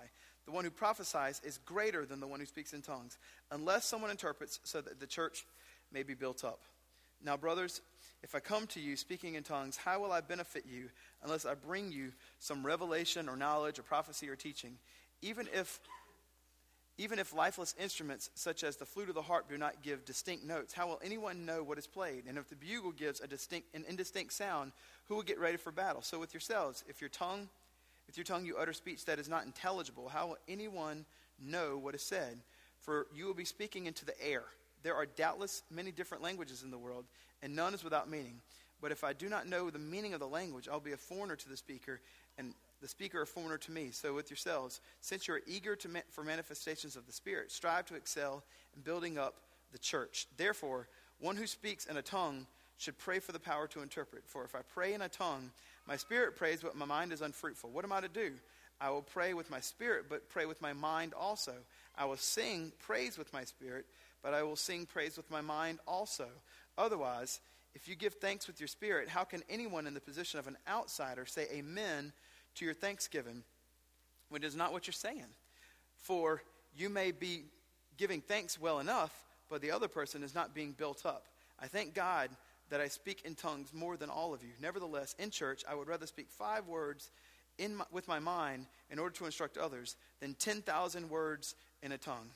The 0.45 0.51
one 0.51 0.65
who 0.65 0.71
prophesies 0.71 1.41
is 1.43 1.57
greater 1.59 2.05
than 2.05 2.19
the 2.19 2.27
one 2.27 2.39
who 2.39 2.45
speaks 2.45 2.73
in 2.73 2.81
tongues, 2.81 3.17
unless 3.51 3.85
someone 3.85 4.11
interprets 4.11 4.59
so 4.63 4.81
that 4.81 4.99
the 4.99 5.07
church 5.07 5.45
may 5.91 6.03
be 6.03 6.13
built 6.13 6.43
up. 6.43 6.59
Now, 7.23 7.37
brothers, 7.37 7.81
if 8.23 8.35
I 8.35 8.39
come 8.39 8.67
to 8.67 8.79
you 8.79 8.95
speaking 8.95 9.35
in 9.35 9.43
tongues, 9.43 9.77
how 9.77 9.99
will 10.01 10.11
I 10.11 10.21
benefit 10.21 10.65
you 10.69 10.89
unless 11.23 11.45
I 11.45 11.53
bring 11.53 11.91
you 11.91 12.11
some 12.39 12.65
revelation 12.65 13.29
or 13.29 13.37
knowledge 13.37 13.79
or 13.79 13.83
prophecy 13.83 14.29
or 14.29 14.35
teaching? 14.35 14.77
Even 15.21 15.47
if 15.53 15.79
even 16.99 17.17
if 17.17 17.33
lifeless 17.33 17.73
instruments 17.81 18.29
such 18.35 18.63
as 18.63 18.77
the 18.77 18.85
flute 18.85 19.09
or 19.09 19.13
the 19.13 19.21
harp 19.23 19.49
do 19.49 19.57
not 19.57 19.81
give 19.81 20.05
distinct 20.05 20.45
notes, 20.45 20.73
how 20.73 20.87
will 20.87 20.99
anyone 21.03 21.43
know 21.43 21.63
what 21.63 21.79
is 21.79 21.87
played? 21.87 22.25
And 22.27 22.37
if 22.37 22.49
the 22.49 22.55
bugle 22.55 22.91
gives 22.91 23.19
a 23.19 23.25
distinct 23.25 23.73
an 23.73 23.83
indistinct 23.89 24.31
sound, 24.31 24.73
who 25.07 25.15
will 25.15 25.23
get 25.23 25.39
ready 25.39 25.57
for 25.57 25.71
battle? 25.71 26.03
So 26.03 26.19
with 26.19 26.33
yourselves, 26.35 26.83
if 26.87 27.01
your 27.01 27.09
tongue 27.09 27.49
with 28.13 28.17
your 28.19 28.37
tongue 28.37 28.45
you 28.45 28.57
utter 28.57 28.73
speech 28.73 29.05
that 29.05 29.17
is 29.17 29.27
not 29.27 29.43
intelligible. 29.43 30.07
How 30.07 30.27
will 30.27 30.37
anyone 30.47 31.03
know 31.43 31.79
what 31.79 31.95
is 31.95 32.03
said? 32.03 32.37
For 32.79 33.07
you 33.15 33.25
will 33.25 33.33
be 33.33 33.43
speaking 33.43 33.87
into 33.87 34.05
the 34.05 34.13
air. 34.23 34.43
There 34.83 34.93
are 34.93 35.07
doubtless 35.07 35.63
many 35.71 35.91
different 35.91 36.21
languages 36.21 36.61
in 36.61 36.69
the 36.69 36.77
world, 36.77 37.05
and 37.41 37.55
none 37.55 37.73
is 37.73 37.83
without 37.83 38.07
meaning. 38.07 38.35
But 38.83 38.91
if 38.91 39.03
I 39.03 39.13
do 39.13 39.29
not 39.29 39.47
know 39.47 39.71
the 39.71 39.79
meaning 39.79 40.13
of 40.13 40.19
the 40.19 40.27
language, 40.27 40.69
I'll 40.71 40.79
be 40.79 40.91
a 40.91 40.97
foreigner 40.97 41.35
to 41.35 41.49
the 41.49 41.57
speaker, 41.57 42.01
and 42.37 42.53
the 42.81 42.87
speaker 42.87 43.23
a 43.23 43.25
foreigner 43.25 43.57
to 43.57 43.71
me. 43.71 43.89
So 43.89 44.13
with 44.13 44.29
yourselves, 44.29 44.79
since 45.01 45.27
you 45.27 45.33
are 45.33 45.41
eager 45.47 45.75
ma- 45.89 46.01
for 46.11 46.23
manifestations 46.23 46.95
of 46.95 47.07
the 47.07 47.13
Spirit, 47.13 47.51
strive 47.51 47.87
to 47.87 47.95
excel 47.95 48.43
in 48.75 48.83
building 48.83 49.17
up 49.17 49.33
the 49.71 49.79
church. 49.79 50.27
Therefore, 50.37 50.87
one 51.19 51.35
who 51.35 51.47
speaks 51.47 51.87
in 51.87 51.97
a 51.97 52.03
tongue 52.03 52.45
should 52.77 52.99
pray 52.99 53.17
for 53.17 53.31
the 53.31 53.39
power 53.39 53.65
to 53.69 53.81
interpret. 53.81 54.23
For 54.27 54.43
if 54.43 54.53
I 54.53 54.59
pray 54.71 54.93
in 54.93 55.01
a 55.01 55.09
tongue, 55.09 55.49
my 55.87 55.97
spirit 55.97 56.35
prays, 56.35 56.61
but 56.61 56.75
my 56.75 56.85
mind 56.85 57.11
is 57.11 57.21
unfruitful. 57.21 57.69
What 57.71 57.85
am 57.85 57.91
I 57.91 58.01
to 58.01 58.07
do? 58.07 58.31
I 58.79 58.89
will 58.89 59.01
pray 59.01 59.33
with 59.33 59.49
my 59.51 59.59
spirit, 59.59 60.05
but 60.09 60.29
pray 60.29 60.45
with 60.45 60.61
my 60.61 60.73
mind 60.73 61.13
also. 61.13 61.53
I 61.97 62.05
will 62.05 62.17
sing 62.17 62.71
praise 62.79 63.17
with 63.17 63.31
my 63.33 63.43
spirit, 63.43 63.85
but 64.21 64.33
I 64.33 64.43
will 64.43 64.55
sing 64.55 64.85
praise 64.85 65.17
with 65.17 65.29
my 65.29 65.41
mind 65.41 65.79
also. 65.87 66.27
Otherwise, 66.77 67.39
if 67.75 67.87
you 67.87 67.95
give 67.95 68.15
thanks 68.15 68.47
with 68.47 68.59
your 68.59 68.67
spirit, 68.67 69.09
how 69.09 69.23
can 69.23 69.41
anyone 69.49 69.87
in 69.87 69.93
the 69.93 69.99
position 69.99 70.39
of 70.39 70.47
an 70.47 70.57
outsider 70.67 71.25
say 71.25 71.47
amen 71.53 72.13
to 72.55 72.65
your 72.65 72.73
thanksgiving 72.73 73.43
when 74.29 74.43
it 74.43 74.47
is 74.47 74.55
not 74.55 74.71
what 74.71 74.87
you're 74.87 74.93
saying? 74.93 75.25
For 75.97 76.41
you 76.75 76.89
may 76.89 77.11
be 77.11 77.43
giving 77.97 78.21
thanks 78.21 78.59
well 78.59 78.79
enough, 78.79 79.13
but 79.49 79.61
the 79.61 79.71
other 79.71 79.87
person 79.87 80.23
is 80.23 80.35
not 80.35 80.53
being 80.53 80.71
built 80.71 81.05
up. 81.05 81.25
I 81.59 81.67
thank 81.67 81.93
God 81.93 82.29
that 82.69 82.81
I 82.81 82.87
speak 82.87 83.21
in 83.25 83.35
tongues 83.35 83.73
more 83.73 83.97
than 83.97 84.09
all 84.09 84.33
of 84.33 84.43
you. 84.43 84.49
Nevertheless, 84.61 85.15
in 85.19 85.29
church, 85.29 85.63
I 85.69 85.75
would 85.75 85.87
rather 85.87 86.07
speak 86.07 86.29
five 86.29 86.67
words 86.67 87.11
in 87.57 87.75
my, 87.75 87.85
with 87.91 88.07
my 88.07 88.19
mind 88.19 88.65
in 88.89 88.99
order 88.99 89.15
to 89.15 89.25
instruct 89.25 89.57
others 89.57 89.95
than 90.19 90.33
10,000 90.33 91.09
words 91.09 91.55
in 91.81 91.91
a 91.91 91.97
tongue. 91.97 92.29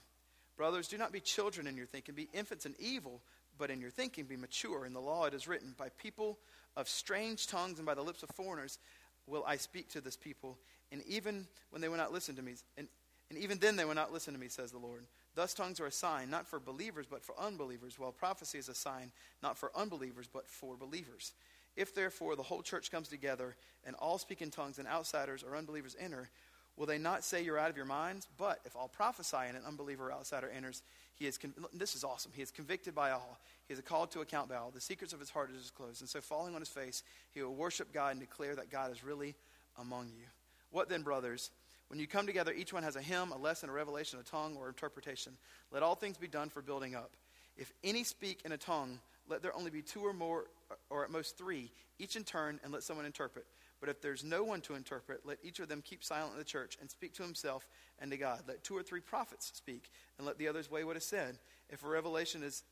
Brothers, 0.55 0.87
do 0.87 0.97
not 0.97 1.11
be 1.11 1.19
children 1.19 1.67
in 1.67 1.77
your 1.77 1.85
thinking, 1.85 2.15
be 2.15 2.29
infants 2.33 2.65
in 2.65 2.75
evil, 2.79 3.21
but 3.57 3.69
in 3.69 3.79
your 3.79 3.89
thinking 3.89 4.25
be 4.25 4.35
mature. 4.35 4.85
In 4.85 4.93
the 4.93 5.01
law 5.01 5.25
it 5.25 5.33
is 5.33 5.47
written, 5.47 5.73
By 5.77 5.89
people 5.89 6.37
of 6.75 6.89
strange 6.89 7.47
tongues 7.47 7.77
and 7.77 7.85
by 7.85 7.93
the 7.93 8.03
lips 8.03 8.23
of 8.23 8.29
foreigners 8.29 8.79
will 9.27 9.43
I 9.47 9.57
speak 9.57 9.89
to 9.89 10.01
this 10.01 10.15
people, 10.15 10.57
and 10.91 11.03
even 11.07 11.47
when 11.69 11.81
they 11.81 11.89
will 11.89 11.97
not 11.97 12.13
listen 12.13 12.35
to 12.35 12.41
me, 12.41 12.53
and, 12.77 12.87
and 13.29 13.37
even 13.37 13.59
then 13.59 13.75
they 13.75 13.85
will 13.85 13.95
not 13.95 14.13
listen 14.13 14.33
to 14.33 14.39
me, 14.39 14.47
says 14.47 14.71
the 14.71 14.77
Lord. 14.77 15.05
Thus, 15.37 15.53
tongues 15.53 15.79
are 15.79 15.85
a 15.85 15.91
sign, 15.91 16.31
not 16.31 16.47
for 16.47 16.59
believers, 16.59 17.05
but 17.07 17.23
for 17.23 17.39
unbelievers, 17.39 17.99
while 17.99 18.11
prophecy 18.11 18.57
is 18.57 18.69
a 18.69 18.73
sign, 18.73 19.11
not 19.43 19.55
for 19.55 19.69
unbelievers, 19.75 20.27
but 20.27 20.49
for 20.49 20.75
believers. 20.75 21.33
If, 21.75 21.93
therefore, 21.93 22.35
the 22.35 22.41
whole 22.41 22.63
church 22.63 22.89
comes 22.89 23.07
together 23.07 23.55
and 23.85 23.95
all 23.97 24.17
speak 24.17 24.41
in 24.41 24.49
tongues 24.49 24.79
and 24.79 24.87
outsiders 24.87 25.43
or 25.43 25.55
unbelievers 25.55 25.95
enter, 25.99 26.31
will 26.75 26.87
they 26.87 26.97
not 26.97 27.23
say 27.23 27.43
you're 27.43 27.59
out 27.59 27.69
of 27.69 27.77
your 27.77 27.85
minds? 27.85 28.27
But 28.39 28.61
if 28.65 28.75
all 28.75 28.87
prophesy 28.87 29.37
and 29.47 29.55
an 29.55 29.61
unbeliever 29.63 30.07
or 30.07 30.11
outsider 30.11 30.49
enters, 30.49 30.81
he 31.13 31.27
is, 31.27 31.37
con- 31.37 31.53
this 31.71 31.93
is 31.93 32.03
awesome. 32.03 32.31
He 32.33 32.41
is 32.41 32.49
convicted 32.49 32.95
by 32.95 33.11
all. 33.11 33.37
He 33.67 33.75
is 33.75 33.81
called 33.81 34.09
to 34.13 34.21
account 34.21 34.49
by 34.49 34.55
all. 34.55 34.71
The 34.71 34.81
secrets 34.81 35.13
of 35.13 35.19
his 35.19 35.29
heart 35.29 35.51
are 35.51 35.53
disclosed. 35.53 36.01
And 36.01 36.09
so, 36.09 36.19
falling 36.19 36.55
on 36.55 36.61
his 36.61 36.69
face, 36.69 37.03
he 37.31 37.43
will 37.43 37.53
worship 37.53 37.93
God 37.93 38.09
and 38.09 38.19
declare 38.19 38.55
that 38.55 38.71
God 38.71 38.91
is 38.91 39.03
really 39.03 39.35
among 39.77 40.07
you. 40.07 40.25
What 40.71 40.89
then, 40.89 41.03
brothers? 41.03 41.51
When 41.89 41.99
you 41.99 42.07
come 42.07 42.27
together, 42.27 42.51
each 42.51 42.73
one 42.73 42.83
has 42.83 42.95
a 42.95 43.01
hymn, 43.01 43.31
a 43.31 43.37
lesson, 43.37 43.69
a 43.69 43.73
revelation, 43.73 44.19
a 44.19 44.23
tongue, 44.23 44.57
or 44.57 44.67
interpretation. 44.67 45.33
Let 45.71 45.83
all 45.83 45.95
things 45.95 46.17
be 46.17 46.27
done 46.27 46.49
for 46.49 46.61
building 46.61 46.95
up. 46.95 47.11
If 47.55 47.71
any 47.83 48.03
speak 48.03 48.41
in 48.45 48.51
a 48.51 48.57
tongue, 48.57 48.99
let 49.29 49.41
there 49.41 49.55
only 49.55 49.71
be 49.71 49.81
two 49.81 50.01
or 50.01 50.13
more, 50.13 50.45
or 50.89 51.03
at 51.03 51.11
most 51.11 51.37
three, 51.37 51.71
each 51.99 52.15
in 52.15 52.23
turn, 52.23 52.59
and 52.63 52.73
let 52.73 52.83
someone 52.83 53.05
interpret. 53.05 53.45
But 53.79 53.89
if 53.89 54.01
there's 54.01 54.23
no 54.23 54.43
one 54.43 54.61
to 54.61 54.75
interpret, 54.75 55.21
let 55.25 55.37
each 55.43 55.59
of 55.59 55.69
them 55.69 55.81
keep 55.81 56.03
silent 56.03 56.33
in 56.33 56.39
the 56.39 56.43
church 56.43 56.77
and 56.81 56.89
speak 56.89 57.13
to 57.15 57.23
himself 57.23 57.67
and 57.99 58.11
to 58.11 58.17
God. 58.17 58.41
Let 58.47 58.63
two 58.63 58.75
or 58.75 58.83
three 58.83 59.01
prophets 59.01 59.51
speak, 59.53 59.91
and 60.17 60.25
let 60.25 60.37
the 60.37 60.47
others 60.47 60.69
weigh 60.69 60.83
what 60.83 60.97
is 60.97 61.05
said. 61.05 61.37
If 61.69 61.83
a 61.83 61.87
revelation 61.87 62.43
is 62.43 62.63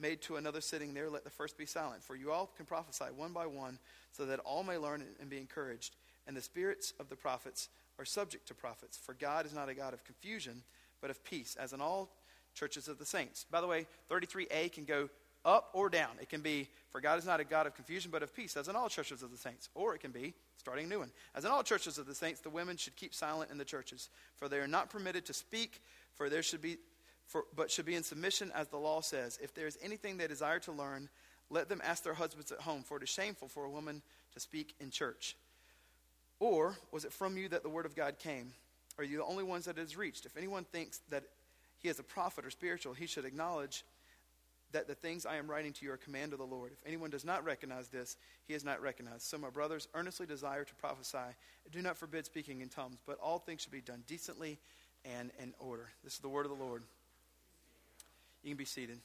made 0.00 0.22
to 0.22 0.36
another 0.36 0.60
sitting 0.60 0.94
there, 0.94 1.10
let 1.10 1.24
the 1.24 1.30
first 1.30 1.56
be 1.56 1.66
silent. 1.66 2.02
For 2.02 2.16
you 2.16 2.32
all 2.32 2.50
can 2.56 2.66
prophesy 2.66 3.04
one 3.14 3.32
by 3.32 3.46
one, 3.46 3.78
so 4.12 4.26
that 4.26 4.40
all 4.40 4.62
may 4.62 4.78
learn 4.78 5.04
and 5.20 5.30
be 5.30 5.38
encouraged. 5.38 5.96
And 6.26 6.36
the 6.36 6.42
spirits 6.42 6.92
of 6.98 7.08
the 7.08 7.16
prophets 7.16 7.68
are 7.98 8.04
subject 8.04 8.48
to 8.48 8.54
prophets. 8.54 8.96
For 8.96 9.14
God 9.14 9.46
is 9.46 9.54
not 9.54 9.68
a 9.68 9.74
God 9.74 9.94
of 9.94 10.04
confusion, 10.04 10.62
but 11.00 11.10
of 11.10 11.22
peace, 11.24 11.56
as 11.58 11.72
in 11.72 11.80
all 11.80 12.10
churches 12.54 12.88
of 12.88 12.98
the 12.98 13.06
saints. 13.06 13.44
By 13.50 13.60
the 13.60 13.66
way, 13.66 13.86
33a 14.10 14.72
can 14.72 14.84
go 14.84 15.08
up 15.44 15.70
or 15.74 15.88
down. 15.90 16.10
It 16.20 16.28
can 16.28 16.40
be, 16.40 16.68
for 16.90 17.00
God 17.00 17.18
is 17.18 17.26
not 17.26 17.40
a 17.40 17.44
God 17.44 17.66
of 17.66 17.74
confusion, 17.74 18.10
but 18.10 18.22
of 18.22 18.34
peace, 18.34 18.56
as 18.56 18.68
in 18.68 18.76
all 18.76 18.88
churches 18.88 19.22
of 19.22 19.30
the 19.30 19.36
saints. 19.36 19.68
Or 19.74 19.94
it 19.94 20.00
can 20.00 20.10
be, 20.10 20.34
starting 20.56 20.86
a 20.86 20.88
new 20.88 21.00
one, 21.00 21.10
as 21.34 21.44
in 21.44 21.50
all 21.50 21.62
churches 21.62 21.98
of 21.98 22.06
the 22.06 22.14
saints, 22.14 22.40
the 22.40 22.50
women 22.50 22.76
should 22.76 22.96
keep 22.96 23.14
silent 23.14 23.50
in 23.50 23.58
the 23.58 23.64
churches, 23.64 24.08
for 24.36 24.48
they 24.48 24.58
are 24.58 24.66
not 24.66 24.90
permitted 24.90 25.26
to 25.26 25.34
speak, 25.34 25.82
for 26.14 26.30
there 26.30 26.42
should 26.42 26.62
be, 26.62 26.78
for, 27.26 27.44
but 27.54 27.70
should 27.70 27.84
be 27.84 27.94
in 27.94 28.02
submission, 28.02 28.50
as 28.54 28.68
the 28.68 28.78
law 28.78 29.00
says. 29.00 29.38
If 29.42 29.54
there 29.54 29.66
is 29.66 29.78
anything 29.82 30.16
they 30.16 30.26
desire 30.26 30.60
to 30.60 30.72
learn, 30.72 31.08
let 31.50 31.68
them 31.68 31.82
ask 31.84 32.02
their 32.02 32.14
husbands 32.14 32.50
at 32.50 32.60
home, 32.60 32.82
for 32.82 32.96
it 32.96 33.02
is 33.02 33.10
shameful 33.10 33.48
for 33.48 33.64
a 33.64 33.70
woman 33.70 34.02
to 34.32 34.40
speak 34.40 34.74
in 34.80 34.90
church. 34.90 35.36
Or 36.44 36.76
was 36.92 37.06
it 37.06 37.12
from 37.14 37.38
you 37.38 37.48
that 37.48 37.62
the 37.62 37.70
word 37.70 37.86
of 37.86 37.96
God 37.96 38.18
came? 38.18 38.52
Are 38.98 39.04
you 39.04 39.16
the 39.16 39.24
only 39.24 39.44
ones 39.44 39.64
that 39.64 39.78
it 39.78 39.80
has 39.80 39.96
reached? 39.96 40.26
If 40.26 40.36
anyone 40.36 40.64
thinks 40.64 41.00
that 41.08 41.22
he 41.78 41.88
is 41.88 41.98
a 41.98 42.02
prophet 42.02 42.44
or 42.44 42.50
spiritual, 42.50 42.92
he 42.92 43.06
should 43.06 43.24
acknowledge 43.24 43.82
that 44.72 44.86
the 44.86 44.94
things 44.94 45.24
I 45.24 45.36
am 45.36 45.50
writing 45.50 45.72
to 45.72 45.86
you 45.86 45.92
are 45.92 45.96
command 45.96 46.34
of 46.34 46.38
the 46.38 46.44
Lord. 46.44 46.72
If 46.72 46.86
anyone 46.86 47.08
does 47.08 47.24
not 47.24 47.46
recognize 47.46 47.88
this, 47.88 48.18
he 48.46 48.52
is 48.52 48.62
not 48.62 48.82
recognized. 48.82 49.22
So, 49.22 49.38
my 49.38 49.48
brothers, 49.48 49.88
earnestly 49.94 50.26
desire 50.26 50.64
to 50.64 50.74
prophesy. 50.74 51.34
Do 51.72 51.80
not 51.80 51.96
forbid 51.96 52.26
speaking 52.26 52.60
in 52.60 52.68
tongues, 52.68 52.98
but 53.06 53.18
all 53.22 53.38
things 53.38 53.62
should 53.62 53.72
be 53.72 53.80
done 53.80 54.02
decently 54.06 54.58
and 55.16 55.30
in 55.42 55.54
order. 55.60 55.88
This 56.02 56.12
is 56.12 56.18
the 56.18 56.28
word 56.28 56.44
of 56.44 56.50
the 56.50 56.62
Lord. 56.62 56.82
You 58.42 58.50
can 58.50 58.58
be 58.58 58.66
seated. 58.66 58.98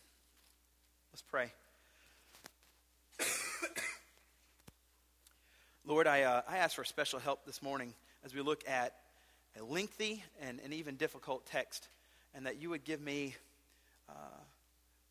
Let's 1.14 1.22
pray. 1.22 1.54
Lord, 5.90 6.06
I, 6.06 6.22
uh, 6.22 6.44
I 6.48 6.58
ask 6.58 6.76
for 6.76 6.84
special 6.84 7.18
help 7.18 7.48
this 7.48 7.64
morning 7.64 7.96
as 8.24 8.36
we 8.36 8.42
look 8.42 8.64
at 8.70 8.94
a 9.60 9.64
lengthy 9.64 10.24
and 10.40 10.60
an 10.60 10.72
even 10.72 10.98
difficult 10.98 11.48
text, 11.48 11.88
and 12.36 12.46
that 12.46 12.62
you 12.62 12.70
would 12.70 12.84
give 12.84 13.02
me 13.02 13.36
uh, 14.08 14.38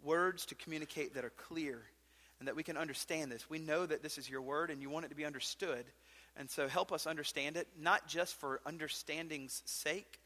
words 0.04 0.47
to 0.47 0.54
communicate 0.54 1.14
that 1.14 1.25
are 1.25 1.32
clear 1.37 1.82
and 2.38 2.47
that 2.47 2.54
we 2.54 2.62
can 2.62 2.76
understand 2.76 3.32
this. 3.32 3.50
We 3.50 3.58
know 3.58 3.87
that 3.87 4.04
this 4.04 4.18
is 4.18 4.30
your 4.30 4.40
word 4.40 4.70
and 4.70 4.80
you 4.80 4.88
want 4.88 5.04
it 5.04 5.08
to 5.08 5.16
be 5.16 5.25
understood. 5.25 5.85
And 6.37 6.49
so 6.49 6.68
help 6.68 6.92
us 6.92 7.08
understand 7.08 7.56
it, 7.56 7.66
not 7.76 8.06
just 8.06 8.37
for 8.37 8.61
understanding's 8.64 9.64
sake, 9.66 10.20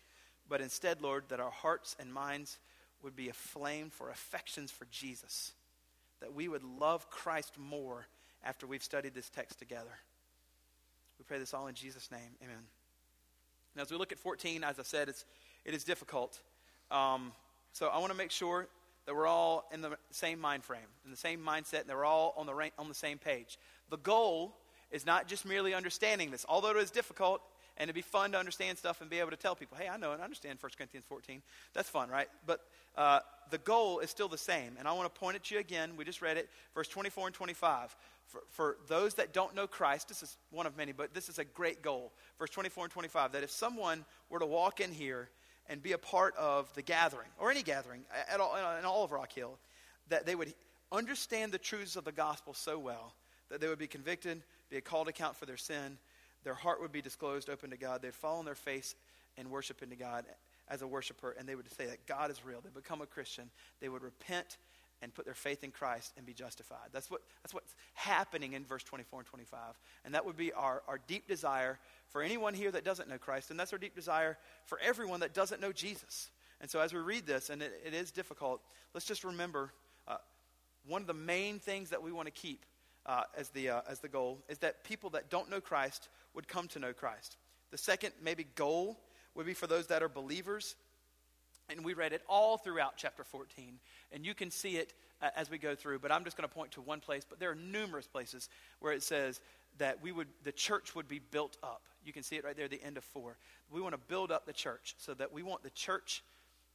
but 0.50 0.60
instead, 0.60 1.00
Lord, 1.00 1.24
that 1.30 1.40
our 1.40 1.50
hearts 1.50 1.96
and 1.98 2.12
minds 2.12 2.58
would 3.02 3.16
be 3.16 3.30
aflame 3.30 3.88
for 3.88 4.10
affections 4.10 4.70
for 4.70 4.86
Jesus, 4.90 5.52
that 6.20 6.34
we 6.34 6.46
would 6.46 6.62
love 6.62 7.08
Christ 7.08 7.54
more 7.58 8.06
after 8.44 8.66
we've 8.66 8.84
studied 8.84 9.14
this 9.14 9.30
text 9.30 9.58
together. 9.58 9.98
Pray 11.32 11.38
this 11.38 11.54
all 11.54 11.66
in 11.66 11.74
Jesus' 11.74 12.10
name. 12.10 12.36
Amen. 12.44 12.62
Now, 13.74 13.80
as 13.80 13.90
we 13.90 13.96
look 13.96 14.12
at 14.12 14.18
14, 14.18 14.62
as 14.64 14.78
I 14.78 14.82
said, 14.82 15.08
it's, 15.08 15.24
it 15.64 15.72
is 15.72 15.82
difficult. 15.82 16.38
Um, 16.90 17.32
so 17.72 17.88
I 17.88 17.96
want 18.00 18.12
to 18.12 18.18
make 18.18 18.30
sure 18.30 18.68
that 19.06 19.14
we're 19.14 19.26
all 19.26 19.66
in 19.72 19.80
the 19.80 19.96
same 20.10 20.38
mind 20.38 20.62
frame, 20.62 20.82
in 21.06 21.10
the 21.10 21.16
same 21.16 21.40
mindset, 21.40 21.80
and 21.80 21.88
they're 21.88 22.04
all 22.04 22.34
on 22.36 22.44
the, 22.44 22.70
on 22.78 22.88
the 22.88 22.94
same 22.94 23.16
page. 23.16 23.56
The 23.88 23.96
goal 23.96 24.54
is 24.90 25.06
not 25.06 25.26
just 25.26 25.46
merely 25.46 25.72
understanding 25.72 26.30
this, 26.30 26.44
although 26.50 26.72
it 26.72 26.76
is 26.76 26.90
difficult 26.90 27.40
and 27.78 27.84
it'd 27.84 27.94
be 27.94 28.02
fun 28.02 28.32
to 28.32 28.38
understand 28.38 28.76
stuff 28.76 29.00
and 29.00 29.08
be 29.08 29.18
able 29.18 29.30
to 29.30 29.36
tell 29.38 29.56
people, 29.56 29.78
hey, 29.80 29.88
I 29.88 29.96
know 29.96 30.12
and 30.12 30.20
understand 30.20 30.58
1 30.60 30.70
Corinthians 30.76 31.06
14. 31.08 31.40
That's 31.72 31.88
fun, 31.88 32.10
right? 32.10 32.28
But 32.46 32.60
uh, 32.96 33.20
the 33.50 33.58
goal 33.58 34.00
is 34.00 34.10
still 34.10 34.28
the 34.28 34.38
same. 34.38 34.72
And 34.78 34.88
I 34.88 34.92
want 34.92 35.12
to 35.12 35.20
point 35.20 35.36
at 35.36 35.50
you 35.50 35.58
again. 35.58 35.92
We 35.96 36.04
just 36.04 36.22
read 36.22 36.36
it, 36.36 36.48
verse 36.74 36.88
24 36.88 37.28
and 37.28 37.34
25. 37.34 37.94
For, 38.26 38.40
for 38.50 38.76
those 38.88 39.14
that 39.14 39.32
don't 39.32 39.54
know 39.54 39.66
Christ, 39.66 40.08
this 40.08 40.22
is 40.22 40.36
one 40.50 40.66
of 40.66 40.76
many, 40.76 40.92
but 40.92 41.12
this 41.12 41.28
is 41.28 41.38
a 41.38 41.44
great 41.44 41.82
goal. 41.82 42.12
Verse 42.38 42.50
24 42.50 42.84
and 42.84 42.92
25 42.92 43.32
that 43.32 43.42
if 43.42 43.50
someone 43.50 44.04
were 44.30 44.38
to 44.38 44.46
walk 44.46 44.80
in 44.80 44.90
here 44.90 45.28
and 45.68 45.82
be 45.82 45.92
a 45.92 45.98
part 45.98 46.34
of 46.36 46.72
the 46.74 46.82
gathering, 46.82 47.28
or 47.38 47.50
any 47.50 47.62
gathering 47.62 48.02
at 48.32 48.40
all, 48.40 48.56
in 48.78 48.84
all 48.84 49.04
of 49.04 49.12
Rock 49.12 49.32
Hill, 49.32 49.58
that 50.08 50.26
they 50.26 50.34
would 50.34 50.52
understand 50.90 51.52
the 51.52 51.58
truths 51.58 51.96
of 51.96 52.04
the 52.04 52.12
gospel 52.12 52.54
so 52.54 52.78
well 52.78 53.14
that 53.50 53.60
they 53.60 53.68
would 53.68 53.78
be 53.78 53.86
convicted, 53.86 54.42
be 54.70 54.80
called 54.80 55.08
account 55.08 55.36
for 55.36 55.44
their 55.44 55.58
sin, 55.58 55.98
their 56.42 56.54
heart 56.54 56.80
would 56.80 56.90
be 56.90 57.02
disclosed 57.02 57.50
open 57.50 57.68
to 57.68 57.76
God, 57.76 58.00
they'd 58.00 58.14
fall 58.14 58.38
on 58.38 58.46
their 58.46 58.54
face 58.54 58.94
and 59.36 59.50
worship 59.50 59.82
into 59.82 59.94
God 59.94 60.24
as 60.72 60.80
a 60.80 60.86
worshiper, 60.86 61.36
and 61.38 61.46
they 61.46 61.54
would 61.54 61.70
say 61.76 61.86
that 61.86 62.06
God 62.06 62.30
is 62.30 62.44
real. 62.44 62.60
They 62.62 62.70
become 62.74 63.02
a 63.02 63.06
Christian. 63.06 63.50
They 63.80 63.90
would 63.90 64.02
repent 64.02 64.56
and 65.02 65.12
put 65.12 65.26
their 65.26 65.34
faith 65.34 65.62
in 65.64 65.70
Christ 65.70 66.14
and 66.16 66.24
be 66.24 66.32
justified. 66.32 66.88
That's, 66.92 67.10
what, 67.10 67.20
that's 67.42 67.52
what's 67.52 67.74
happening 67.92 68.54
in 68.54 68.64
verse 68.64 68.82
24 68.84 69.20
and 69.20 69.26
25. 69.26 69.58
And 70.04 70.14
that 70.14 70.24
would 70.24 70.36
be 70.36 70.52
our, 70.52 70.82
our 70.88 70.98
deep 71.06 71.28
desire 71.28 71.78
for 72.08 72.22
anyone 72.22 72.54
here 72.54 72.70
that 72.70 72.84
doesn't 72.84 73.08
know 73.08 73.18
Christ, 73.18 73.50
and 73.50 73.60
that's 73.60 73.72
our 73.72 73.78
deep 73.78 73.94
desire 73.94 74.38
for 74.64 74.78
everyone 74.80 75.20
that 75.20 75.34
doesn't 75.34 75.60
know 75.60 75.72
Jesus. 75.72 76.30
And 76.60 76.70
so 76.70 76.80
as 76.80 76.94
we 76.94 77.00
read 77.00 77.26
this, 77.26 77.50
and 77.50 77.60
it, 77.60 77.72
it 77.84 77.92
is 77.92 78.10
difficult, 78.10 78.62
let's 78.94 79.06
just 79.06 79.24
remember 79.24 79.72
uh, 80.08 80.16
one 80.86 81.02
of 81.02 81.06
the 81.06 81.14
main 81.14 81.58
things 81.58 81.90
that 81.90 82.02
we 82.02 82.12
want 82.12 82.26
to 82.26 82.32
keep 82.32 82.64
uh, 83.04 83.24
as, 83.36 83.50
the, 83.50 83.68
uh, 83.68 83.80
as 83.90 83.98
the 83.98 84.08
goal 84.08 84.38
is 84.48 84.58
that 84.58 84.84
people 84.84 85.10
that 85.10 85.28
don't 85.28 85.50
know 85.50 85.60
Christ 85.60 86.08
would 86.34 86.48
come 86.48 86.68
to 86.68 86.78
know 86.78 86.92
Christ. 86.92 87.36
The 87.72 87.78
second, 87.78 88.12
maybe, 88.22 88.46
goal 88.54 89.00
would 89.34 89.46
be 89.46 89.54
for 89.54 89.66
those 89.66 89.88
that 89.88 90.02
are 90.02 90.08
believers 90.08 90.76
and 91.68 91.84
we 91.84 91.94
read 91.94 92.12
it 92.12 92.22
all 92.28 92.58
throughout 92.58 92.94
chapter 92.96 93.24
14. 93.24 93.78
And 94.12 94.26
you 94.26 94.34
can 94.34 94.50
see 94.50 94.76
it 94.76 94.92
uh, 95.20 95.28
as 95.36 95.50
we 95.50 95.58
go 95.58 95.74
through, 95.74 96.00
but 96.00 96.12
I'm 96.12 96.24
just 96.24 96.36
going 96.36 96.48
to 96.48 96.54
point 96.54 96.72
to 96.72 96.80
one 96.80 97.00
place. 97.00 97.24
But 97.28 97.40
there 97.40 97.50
are 97.50 97.54
numerous 97.54 98.06
places 98.06 98.48
where 98.80 98.92
it 98.92 99.02
says 99.02 99.40
that 99.78 100.02
we 100.02 100.12
would, 100.12 100.28
the 100.44 100.52
church 100.52 100.94
would 100.94 101.08
be 101.08 101.18
built 101.18 101.56
up. 101.62 101.82
You 102.04 102.12
can 102.12 102.22
see 102.22 102.36
it 102.36 102.44
right 102.44 102.56
there 102.56 102.66
at 102.66 102.70
the 102.70 102.82
end 102.82 102.96
of 102.96 103.04
4. 103.04 103.36
We 103.70 103.80
want 103.80 103.94
to 103.94 104.00
build 104.08 104.30
up 104.30 104.44
the 104.44 104.52
church 104.52 104.94
so 104.98 105.14
that 105.14 105.32
we 105.32 105.42
want 105.42 105.62
the 105.62 105.70
church, 105.70 106.22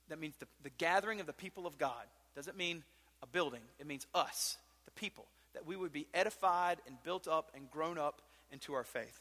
that 0.10 0.20
means 0.20 0.36
the, 0.40 0.48
the 0.64 0.72
gathering 0.78 1.20
of 1.20 1.28
the 1.28 1.34
people 1.34 1.68
of 1.68 1.78
God. 1.78 2.06
Doesn't 2.36 2.58
mean 2.58 2.84
a 3.22 3.28
building, 3.28 3.62
it 3.80 3.88
means 3.88 4.06
us, 4.16 4.58
the 4.86 4.92
people. 4.92 5.26
That 5.54 5.66
we 5.66 5.76
would 5.76 5.92
be 5.92 6.08
edified 6.14 6.78
and 6.88 6.96
built 7.04 7.28
up 7.28 7.52
and 7.56 7.70
grown 7.70 7.98
up 7.98 8.22
into 8.52 8.74
our 8.74 8.84
faith. 8.84 9.20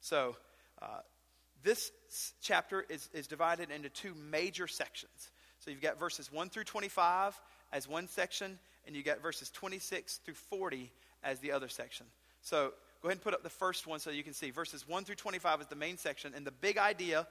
So, 0.00 0.36
uh, 0.80 1.00
this 1.62 1.90
chapter 2.40 2.84
is, 2.88 3.08
is 3.12 3.26
divided 3.26 3.70
into 3.70 3.88
two 3.88 4.14
major 4.14 4.66
sections. 4.66 5.30
So 5.60 5.70
you've 5.70 5.80
got 5.80 5.98
verses 5.98 6.32
1 6.32 6.50
through 6.50 6.64
25 6.64 7.38
as 7.72 7.88
one 7.88 8.08
section, 8.08 8.58
and 8.86 8.94
you've 8.94 9.04
got 9.04 9.22
verses 9.22 9.50
26 9.50 10.18
through 10.18 10.34
40 10.34 10.90
as 11.22 11.40
the 11.40 11.52
other 11.52 11.68
section. 11.68 12.06
So 12.42 12.72
go 13.02 13.08
ahead 13.08 13.16
and 13.16 13.22
put 13.22 13.34
up 13.34 13.42
the 13.42 13.50
first 13.50 13.86
one 13.86 13.98
so 13.98 14.10
you 14.10 14.22
can 14.22 14.32
see. 14.32 14.50
Verses 14.50 14.86
1 14.88 15.04
through 15.04 15.16
25 15.16 15.62
is 15.62 15.66
the 15.66 15.76
main 15.76 15.98
section, 15.98 16.32
and 16.34 16.46
the 16.46 16.52
big 16.52 16.78
idea 16.78 17.26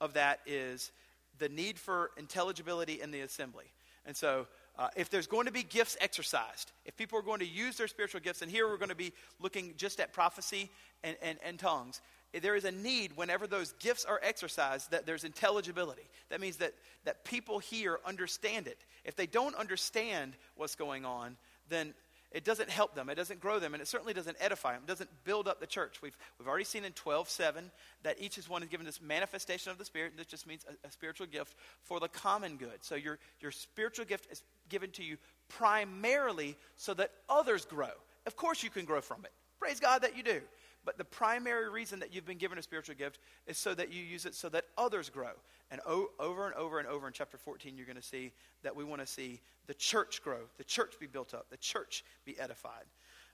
of 0.00 0.14
that 0.14 0.40
is 0.46 0.92
the 1.38 1.48
need 1.48 1.78
for 1.78 2.10
intelligibility 2.16 3.00
in 3.00 3.10
the 3.10 3.20
assembly. 3.20 3.66
And 4.06 4.16
so, 4.16 4.46
uh, 4.78 4.88
if 4.96 5.10
there's 5.10 5.26
going 5.26 5.46
to 5.46 5.52
be 5.52 5.62
gifts 5.62 5.96
exercised, 6.00 6.72
if 6.86 6.96
people 6.96 7.18
are 7.18 7.22
going 7.22 7.40
to 7.40 7.46
use 7.46 7.76
their 7.76 7.88
spiritual 7.88 8.20
gifts, 8.20 8.40
and 8.40 8.50
here 8.50 8.66
we're 8.66 8.78
going 8.78 8.88
to 8.88 8.94
be 8.94 9.12
looking 9.38 9.74
just 9.76 10.00
at 10.00 10.12
prophecy 10.12 10.70
and, 11.04 11.16
and, 11.22 11.38
and 11.44 11.58
tongues, 11.58 12.00
there 12.32 12.54
is 12.54 12.64
a 12.64 12.70
need 12.70 13.16
whenever 13.16 13.46
those 13.46 13.72
gifts 13.80 14.04
are 14.04 14.20
exercised 14.22 14.92
that 14.92 15.04
there's 15.04 15.24
intelligibility. 15.24 16.08
That 16.28 16.40
means 16.40 16.56
that, 16.56 16.74
that 17.04 17.24
people 17.24 17.58
here 17.58 17.98
understand 18.06 18.68
it. 18.68 18.84
If 19.04 19.16
they 19.16 19.26
don't 19.26 19.56
understand 19.56 20.34
what's 20.54 20.76
going 20.76 21.04
on, 21.04 21.36
then 21.68 21.94
it 22.30 22.44
doesn't 22.44 22.70
help 22.70 22.94
them. 22.94 23.10
It 23.10 23.16
doesn't 23.16 23.40
grow 23.40 23.58
them, 23.58 23.74
and 23.74 23.80
it 23.80 23.88
certainly 23.88 24.14
doesn't 24.14 24.36
edify 24.38 24.74
them. 24.74 24.82
It 24.84 24.88
doesn't 24.88 25.10
build 25.24 25.48
up 25.48 25.58
the 25.58 25.66
church. 25.66 26.00
We've, 26.00 26.16
we've 26.38 26.46
already 26.46 26.64
seen 26.64 26.84
in 26.84 26.92
12 26.92 27.28
7 27.28 27.70
that 28.04 28.20
each 28.20 28.38
is 28.38 28.48
one 28.48 28.62
is 28.62 28.68
given 28.68 28.86
this 28.86 29.02
manifestation 29.02 29.72
of 29.72 29.78
the 29.78 29.84
Spirit. 29.84 30.12
and 30.12 30.20
This 30.20 30.28
just 30.28 30.46
means 30.46 30.64
a, 30.68 30.86
a 30.86 30.92
spiritual 30.92 31.26
gift 31.26 31.56
for 31.82 31.98
the 31.98 32.08
common 32.08 32.56
good. 32.56 32.82
So 32.82 32.94
your, 32.94 33.18
your 33.40 33.50
spiritual 33.50 34.04
gift 34.04 34.30
is 34.30 34.42
given 34.68 34.90
to 34.92 35.02
you 35.02 35.16
primarily 35.48 36.56
so 36.76 36.94
that 36.94 37.10
others 37.28 37.64
grow. 37.64 37.90
Of 38.26 38.36
course, 38.36 38.62
you 38.62 38.70
can 38.70 38.84
grow 38.84 39.00
from 39.00 39.24
it. 39.24 39.32
Praise 39.58 39.80
God 39.80 40.02
that 40.02 40.16
you 40.16 40.22
do. 40.22 40.40
But 40.84 40.96
the 40.96 41.04
primary 41.04 41.68
reason 41.68 42.00
that 42.00 42.14
you've 42.14 42.26
been 42.26 42.38
given 42.38 42.58
a 42.58 42.62
spiritual 42.62 42.94
gift 42.94 43.18
is 43.46 43.58
so 43.58 43.74
that 43.74 43.92
you 43.92 44.02
use 44.02 44.24
it 44.24 44.34
so 44.34 44.48
that 44.48 44.64
others 44.78 45.10
grow. 45.10 45.32
And 45.70 45.80
o- 45.86 46.10
over 46.18 46.46
and 46.46 46.54
over 46.54 46.78
and 46.78 46.88
over 46.88 47.06
in 47.06 47.12
chapter 47.12 47.36
14, 47.36 47.76
you're 47.76 47.86
going 47.86 47.96
to 47.96 48.02
see 48.02 48.32
that 48.62 48.74
we 48.74 48.84
want 48.84 49.00
to 49.00 49.06
see 49.06 49.40
the 49.66 49.74
church 49.74 50.22
grow, 50.22 50.40
the 50.58 50.64
church 50.64 50.94
be 50.98 51.06
built 51.06 51.34
up, 51.34 51.50
the 51.50 51.56
church 51.58 52.04
be 52.24 52.38
edified. 52.40 52.84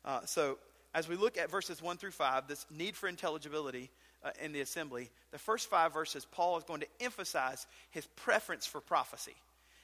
Uh, 0.05 0.21
so 0.25 0.59
as 0.95 1.09
we 1.09 1.17
look 1.17 1.39
at 1.39 1.51
verses 1.51 1.81
1 1.81 1.99
through 1.99 2.11
5, 2.11 2.49
this 2.49 2.67
need 2.71 2.97
for 2.97 3.09
intelligibility 3.09 3.91
uh, 4.25 4.31
in 4.43 4.53
the 4.53 4.61
assembly, 4.61 5.11
the 5.31 5.39
first 5.39 5.71
five 5.71 5.93
verses, 5.93 6.27
Paul 6.31 6.59
is 6.59 6.65
going 6.65 6.81
to 6.81 6.89
emphasize 7.01 7.67
his 7.91 8.07
preference 8.17 8.67
for 8.67 8.81
prophecy. 8.81 9.35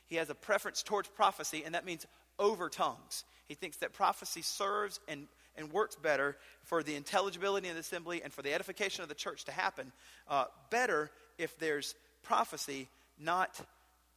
He 0.06 0.16
has 0.16 0.30
a 0.30 0.34
preference 0.34 0.82
towards 0.82 1.08
prophecy, 1.08 1.62
and 1.64 1.74
that 1.74 1.84
means 1.84 2.06
over 2.38 2.68
tongues. 2.68 3.24
He 3.46 3.54
thinks 3.54 3.76
that 3.78 3.92
prophecy 3.92 4.42
serves 4.42 5.00
and 5.06 5.26
and 5.56 5.72
works 5.72 5.96
better 5.96 6.36
for 6.62 6.82
the 6.82 6.94
intelligibility 6.94 7.68
in 7.68 7.74
the 7.74 7.80
assembly 7.80 8.22
and 8.22 8.32
for 8.32 8.42
the 8.42 8.52
edification 8.52 9.02
of 9.02 9.08
the 9.08 9.14
church 9.14 9.44
to 9.44 9.52
happen 9.52 9.92
uh, 10.28 10.44
better 10.70 11.10
if 11.38 11.58
there's 11.58 11.94
prophecy, 12.22 12.88
not 13.18 13.60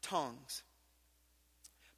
tongues. 0.01 0.63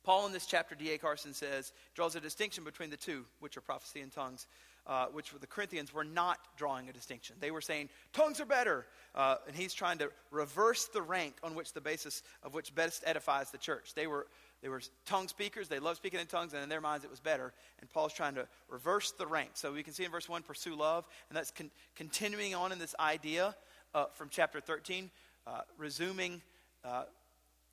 Paul 0.04 0.26
in 0.26 0.32
this 0.32 0.46
chapter, 0.46 0.74
D.A. 0.74 0.98
Carson 0.98 1.34
says, 1.34 1.74
draws 1.94 2.16
a 2.16 2.22
distinction 2.22 2.64
between 2.64 2.90
the 2.90 2.98
two, 2.98 3.26
which 3.42 3.58
are 3.58 3.62
prophecy 3.62 4.00
and 4.00 4.10
tongues, 4.10 4.48
uh, 4.88 5.08
which 5.08 5.34
the 5.38 5.48
Corinthians 5.48 5.94
were 5.94 6.06
not 6.06 6.38
drawing 6.56 6.88
a 6.88 6.94
distinction. 6.94 7.36
They 7.42 7.52
were 7.52 7.60
saying, 7.60 7.90
tongues 8.14 8.40
are 8.40 8.46
better. 8.46 8.86
Uh, 9.14 9.36
and 9.48 9.56
he's 9.56 9.74
trying 9.74 9.98
to 9.98 10.10
reverse 10.32 10.86
the 10.86 11.02
rank 11.02 11.36
on 11.44 11.56
which 11.56 11.74
the 11.74 11.82
basis 11.82 12.24
of 12.42 12.54
which 12.54 12.74
best 12.74 13.04
edifies 13.06 13.52
the 13.52 13.58
church. 13.58 13.96
They 13.96 14.08
were 14.08 14.28
they 14.62 14.70
were 14.70 14.82
tongue 15.06 15.28
speakers. 15.28 15.68
They 15.68 15.80
loved 15.80 15.98
speaking 15.98 16.20
in 16.20 16.26
tongues, 16.26 16.54
and 16.54 16.64
in 16.64 16.70
their 16.70 16.82
minds 16.82 17.06
it 17.06 17.12
was 17.12 17.20
better. 17.20 17.54
And 17.80 17.90
Paul's 17.90 18.14
trying 18.14 18.36
to 18.36 18.48
reverse 18.70 19.12
the 19.12 19.28
rank. 19.28 19.52
So 19.54 19.72
we 19.72 19.84
can 19.84 19.94
see 19.94 20.04
in 20.04 20.12
verse 20.12 20.28
1, 20.28 20.44
pursue 20.44 20.76
love. 20.76 21.06
And 21.30 21.38
that's 21.38 21.52
con- 21.52 21.72
continuing 21.96 22.56
on 22.56 22.72
in 22.72 22.80
this 22.80 22.96
idea 23.00 23.56
uh, 23.94 24.06
from 24.14 24.30
chapter 24.30 24.60
13, 24.60 25.12
uh, 25.46 25.62
resuming 25.78 26.42
uh, 26.84 27.04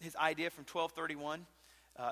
his 0.00 0.14
idea 0.17 0.50
from 0.50 0.64
1231 0.71 1.47
uh, 1.99 2.11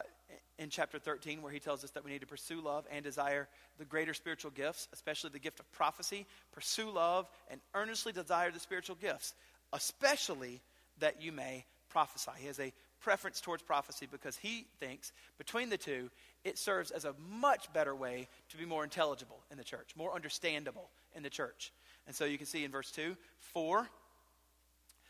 in 0.59 0.71
chapter 0.71 0.99
13, 0.99 1.43
where 1.43 1.53
he 1.53 1.59
tells 1.59 1.85
us 1.85 1.91
that 1.91 2.05
we 2.05 2.11
need 2.11 2.21
to 2.21 2.27
pursue 2.27 2.61
love 2.61 2.87
and 2.91 3.05
desire 3.05 3.49
the 3.79 3.85
greater 3.85 4.15
spiritual 4.15 4.51
gifts, 4.51 4.89
especially 4.93 5.31
the 5.31 5.39
gift 5.39 5.61
of 5.61 5.71
prophecy. 5.73 6.27
Pursue 6.53 6.91
love 6.91 7.29
and 7.51 7.61
earnestly 7.75 8.13
desire 8.13 8.51
the 8.51 8.61
spiritual 8.61 8.97
gifts, 8.97 9.35
especially 9.73 10.63
that 10.99 11.21
you 11.21 11.31
may 11.31 11.65
prophesy. 11.91 12.31
He 12.39 12.47
has 12.47 12.59
a 12.59 12.73
preference 13.03 13.41
towards 13.41 13.63
prophecy 13.63 14.09
because 14.11 14.37
he 14.37 14.67
thinks 14.81 15.13
between 15.39 15.69
the 15.69 15.77
two, 15.77 16.11
it 16.45 16.59
serves 16.59 16.91
as 16.91 17.05
a 17.05 17.15
much 17.41 17.73
better 17.73 17.95
way 17.95 18.29
to 18.49 18.57
be 18.57 18.65
more 18.65 18.85
intelligible 18.85 19.41
in 19.51 19.59
the 19.59 19.65
church, 19.65 19.95
more 19.97 20.15
understandable 20.15 20.89
in 21.15 21.23
the 21.23 21.31
church. 21.31 21.73
And 22.07 22.17
so 22.17 22.25
you 22.25 22.39
can 22.39 22.47
see 22.47 22.65
in 22.65 22.71
verse 22.71 22.91
2 22.91 23.17
4, 23.39 23.89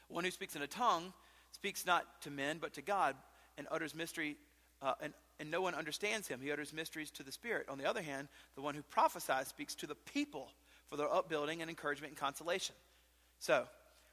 one 0.09 0.25
who 0.25 0.31
speaks 0.31 0.57
in 0.57 0.63
a 0.63 0.67
tongue 0.67 1.13
speaks 1.53 1.87
not 1.87 2.05
to 2.23 2.31
men 2.31 2.59
but 2.61 2.75
to 2.75 2.83
God 2.83 3.15
and 3.57 3.67
utters 3.71 3.95
mystery. 3.95 4.37
Uh, 4.81 4.95
and 5.01 5.13
and 5.43 5.51
no 5.51 5.61
one 5.61 5.75
understands 5.75 6.29
him. 6.29 6.39
He 6.41 6.53
utters 6.53 6.73
mysteries 6.73 7.11
to 7.13 7.25
the 7.25 7.33
Spirit. 7.33 7.69
On 7.69 7.77
the 7.77 7.85
other 7.85 8.01
hand, 8.01 8.29
the 8.55 8.63
one 8.63 8.77
who 8.77 8.83
prophesies 8.83 9.49
speaks 9.49 9.75
to 9.75 9.89
the 9.89 9.97
people 9.97 10.53
for 10.87 10.97
their 10.97 11.13
upbuilding 11.13 11.63
and 11.63 11.69
encouragement 11.69 12.13
and 12.13 12.17
consolation. 12.17 12.77
So, 13.41 13.65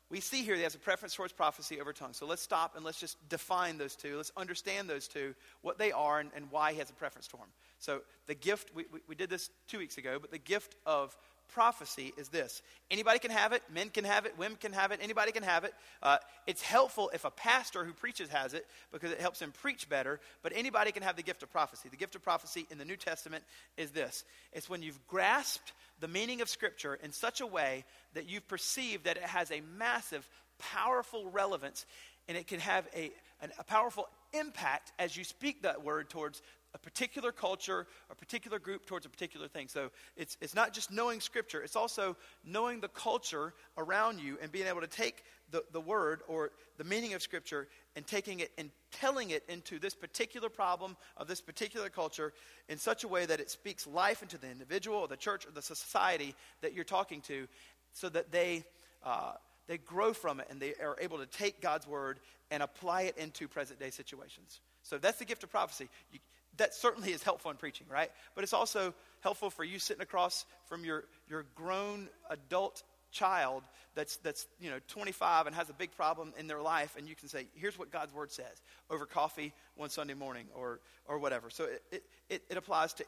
we 0.10 0.20
see 0.20 0.44
here 0.44 0.56
he 0.56 0.63
has 0.63 0.75
a 0.75 0.80
preference 0.80 1.13
towards 1.13 1.34
prophecy 1.34 1.80
over 1.80 1.94
tongues. 1.94 2.18
So 2.18 2.25
let's 2.25 2.42
stop 2.42 2.75
and 2.75 2.84
let's 2.84 3.00
just 3.00 3.18
define 3.30 3.78
those 3.78 3.96
two. 3.96 4.18
Let's 4.18 4.32
understand 4.36 4.89
those 4.89 5.08
two, 5.08 5.36
what 5.62 5.78
they 5.78 5.92
are, 5.92 6.20
and, 6.20 6.32
and 6.36 6.50
why 6.50 6.74
he 6.74 6.80
has 6.80 6.89
a 6.89 6.94
preference 6.94 7.28
for 7.28 7.38
them. 7.38 7.50
So 7.78 8.01
the 8.25 8.36
gift, 8.36 8.72
we, 8.74 8.86
we, 8.92 9.00
we 9.08 9.16
did 9.16 9.30
this 9.30 9.51
two 9.68 9.78
weeks 9.78 9.98
ago, 9.98 10.18
but 10.20 10.32
the 10.32 10.39
gift 10.39 10.75
of 10.86 11.16
prophecy 11.50 12.13
is 12.18 12.29
this. 12.29 12.62
Anybody 12.91 13.20
can 13.20 13.32
have 13.32 13.53
it 13.53 13.62
men 13.74 13.89
can 13.89 14.03
have 14.03 14.25
it 14.25 14.38
women 14.38 14.58
can 14.60 14.74
have 14.74 14.91
it 14.91 15.00
anybody 15.01 15.32
can 15.32 15.44
have 15.44 15.63
it. 15.63 15.74
Uh, 16.01 16.18
it's 16.48 16.62
helpful 16.62 17.10
if 17.13 17.25
a 17.25 17.32
pastor 17.32 17.84
who 17.84 17.94
preaches 17.94 18.29
has 18.29 18.53
it 18.53 18.65
because 18.91 19.12
it 19.12 19.20
helps 19.20 19.41
him 19.41 19.51
preach 19.51 19.89
better 19.89 20.20
but 20.44 20.53
anybody 20.56 20.91
can 20.91 21.03
have 21.03 21.15
the 21.15 21.24
gift 21.24 21.44
of 21.44 21.51
prophecy. 21.51 21.89
The 21.89 21.98
gift 21.98 22.15
of 22.15 22.24
prophecy 22.24 22.65
in 22.72 22.77
the 22.77 22.86
new 22.86 22.98
testament 22.98 23.44
is 23.77 23.91
this. 23.91 24.24
It's 24.53 24.70
when 24.70 24.82
you've 24.82 25.06
grasped 25.08 25.74
the 26.00 26.08
meaning 26.08 26.41
of 26.41 26.50
scripture 26.50 26.96
in 26.96 27.12
such 27.12 27.41
a 27.41 27.48
way 27.48 27.86
that 28.13 28.29
you've 28.29 28.48
perceived 28.48 29.06
that 29.06 29.18
it 29.18 29.24
has 29.24 29.51
a 29.51 29.62
massive 29.77 30.27
powerful 30.60 31.29
relevance 31.29 31.86
and 32.27 32.38
it 32.38 32.48
can 32.48 32.60
have 32.60 32.88
a, 32.96 33.12
an, 33.41 33.51
a 33.58 33.63
powerful 33.63 34.08
impact 34.34 34.91
as 35.00 35.17
you 35.17 35.24
speak 35.24 35.63
that 35.63 35.84
word 35.84 36.10
towards 36.10 36.41
a 36.75 36.77
particular 36.77 37.31
culture, 37.31 37.88
a 38.12 38.15
particular 38.15 38.60
group 38.60 38.86
towards 38.86 39.05
a 39.05 39.10
particular 39.10 39.48
thing. 39.48 39.67
So 39.67 39.89
it's, 40.15 40.38
it's 40.39 40.53
not 40.53 40.74
just 40.74 40.91
knowing 40.91 41.19
Scripture, 41.19 41.62
it's 41.62 41.75
also 41.75 42.15
knowing 42.46 42.79
the 42.79 42.89
culture 42.89 43.53
around 43.77 44.19
you 44.19 44.38
and 44.41 44.51
being 44.51 44.67
able 44.67 44.81
to 44.81 44.88
take 44.88 45.24
the, 45.50 45.63
the 45.72 45.81
word 45.81 46.22
or 46.27 46.51
the 46.77 46.84
meaning 46.84 47.15
of 47.15 47.24
Scripture 47.24 47.67
and 47.96 48.05
taking 48.05 48.39
it 48.39 48.51
and 48.58 48.69
telling 48.91 49.31
it 49.31 49.43
into 49.50 49.79
this 49.79 49.96
particular 49.96 50.50
problem 50.50 50.96
of 51.17 51.27
this 51.27 51.41
particular 51.41 51.89
culture 51.89 52.34
in 52.67 52.77
such 52.77 53.03
a 53.03 53.08
way 53.08 53.25
that 53.25 53.39
it 53.39 53.50
speaks 53.50 53.88
life 53.88 54.22
into 54.22 54.38
the 54.38 54.50
individual 54.50 55.00
or 55.00 55.08
the 55.08 55.17
church 55.17 55.48
or 55.48 55.51
the 55.51 55.62
society 55.62 56.36
that 56.62 56.74
you're 56.74 56.84
talking 56.84 57.22
to 57.22 57.48
so 57.93 58.10
that 58.10 58.31
they. 58.31 58.63
Uh, 59.03 59.31
they 59.69 59.77
grow 59.77 60.13
from 60.13 60.39
it 60.39 60.47
and 60.49 60.59
they 60.59 60.73
are 60.83 60.97
able 60.99 61.19
to 61.19 61.27
take 61.27 61.61
God's 61.61 61.88
word 61.88 62.19
and 62.49 62.63
apply 62.63 63.03
it 63.03 63.17
into 63.17 63.47
present 63.47 63.79
day 63.79 63.91
situations. 63.91 64.59
So 64.81 64.97
that's 64.97 65.19
the 65.19 65.25
gift 65.25 65.43
of 65.43 65.51
prophecy. 65.51 65.88
You, 66.11 66.19
that 66.57 66.73
certainly 66.73 67.11
is 67.11 67.21
helpful 67.21 67.51
in 67.51 67.57
preaching, 67.57 67.85
right? 67.89 68.09
But 68.33 68.43
it's 68.43 68.51
also 68.51 68.95
helpful 69.21 69.51
for 69.51 69.63
you 69.63 69.77
sitting 69.77 70.01
across 70.01 70.45
from 70.65 70.83
your, 70.83 71.05
your 71.29 71.45
grown 71.55 72.09
adult 72.31 72.83
child 73.11 73.63
that's, 73.95 74.17
that's 74.17 74.47
you 74.59 74.69
know 74.69 74.77
25 74.89 75.47
and 75.47 75.55
has 75.55 75.69
a 75.69 75.73
big 75.73 75.91
problem 75.95 76.31
in 76.38 76.45
their 76.45 76.61
life 76.61 76.95
and 76.95 77.09
you 77.09 77.15
can 77.15 77.27
say 77.27 77.47
here's 77.55 77.77
what 77.77 77.91
god's 77.91 78.13
word 78.13 78.31
says 78.31 78.61
over 78.91 79.07
coffee 79.07 79.51
one 79.77 79.89
sunday 79.89 80.13
morning 80.13 80.45
or, 80.53 80.79
or 81.07 81.17
whatever 81.17 81.49
so 81.49 81.67
it, 81.91 82.03
it, 82.29 82.43
it 82.51 82.55
applies 82.55 82.93
to 82.93 83.03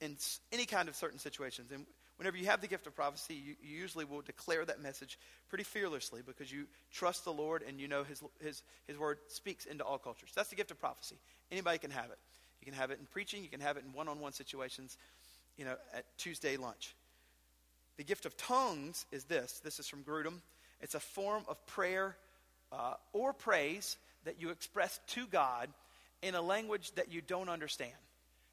in 0.00 0.16
any 0.50 0.66
kind 0.66 0.88
of 0.88 0.96
certain 0.96 1.20
situations 1.20 1.70
and 1.70 1.86
whenever 2.16 2.36
you 2.36 2.46
have 2.46 2.60
the 2.60 2.68
gift 2.68 2.86
of 2.86 2.94
prophecy 2.94 3.34
you, 3.34 3.54
you 3.62 3.76
usually 3.76 4.04
will 4.04 4.22
declare 4.22 4.64
that 4.64 4.82
message 4.82 5.18
pretty 5.48 5.64
fearlessly 5.64 6.20
because 6.24 6.50
you 6.50 6.66
trust 6.92 7.24
the 7.24 7.32
lord 7.32 7.62
and 7.66 7.80
you 7.80 7.88
know 7.88 8.04
his, 8.04 8.22
his, 8.42 8.62
his 8.86 8.98
word 8.98 9.18
speaks 9.28 9.64
into 9.66 9.84
all 9.84 9.98
cultures 9.98 10.30
that's 10.34 10.48
the 10.50 10.56
gift 10.56 10.70
of 10.70 10.80
prophecy 10.80 11.16
anybody 11.50 11.78
can 11.78 11.90
have 11.90 12.10
it 12.10 12.18
you 12.60 12.72
can 12.72 12.80
have 12.80 12.90
it 12.90 12.98
in 12.98 13.06
preaching, 13.06 13.42
you 13.42 13.48
can 13.48 13.60
have 13.60 13.76
it 13.76 13.84
in 13.86 13.92
one 13.92 14.08
on 14.08 14.20
one 14.20 14.32
situations, 14.32 14.96
you 15.56 15.64
know, 15.64 15.76
at 15.94 16.04
Tuesday 16.18 16.56
lunch. 16.56 16.94
The 17.96 18.04
gift 18.04 18.26
of 18.26 18.36
tongues 18.36 19.06
is 19.12 19.24
this 19.24 19.60
this 19.64 19.78
is 19.78 19.86
from 19.86 20.02
Grudem. 20.02 20.40
It's 20.80 20.94
a 20.94 21.00
form 21.00 21.44
of 21.48 21.64
prayer 21.66 22.16
uh, 22.72 22.94
or 23.12 23.32
praise 23.32 23.96
that 24.24 24.40
you 24.40 24.50
express 24.50 25.00
to 25.08 25.26
God 25.26 25.68
in 26.22 26.34
a 26.34 26.42
language 26.42 26.92
that 26.96 27.12
you 27.12 27.22
don't 27.22 27.48
understand. 27.48 27.92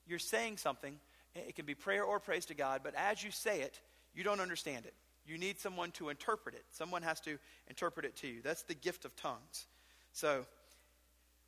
You're 0.08 0.20
saying 0.20 0.58
something, 0.58 1.00
it 1.36 1.56
can 1.56 1.66
be 1.66 1.76
prayer 1.76 2.04
or 2.04 2.20
praise 2.20 2.46
to 2.46 2.54
God, 2.54 2.82
but 2.84 2.94
as 2.96 3.24
you 3.24 3.32
say 3.32 3.62
it, 3.62 3.80
you 4.14 4.24
don't 4.24 4.40
understand 4.40 4.86
it. 4.86 4.94
You 5.26 5.38
need 5.38 5.60
someone 5.60 5.92
to 5.92 6.10
interpret 6.10 6.56
it. 6.56 6.66
Someone 6.72 7.02
has 7.02 7.20
to 7.22 7.38
interpret 7.68 8.06
it 8.06 8.16
to 8.18 8.28
you. 8.28 8.42
That's 8.44 8.64
the 8.64 8.76
gift 8.76 9.06
of 9.06 9.16
tongues. 9.16 9.66
So, 10.12 10.46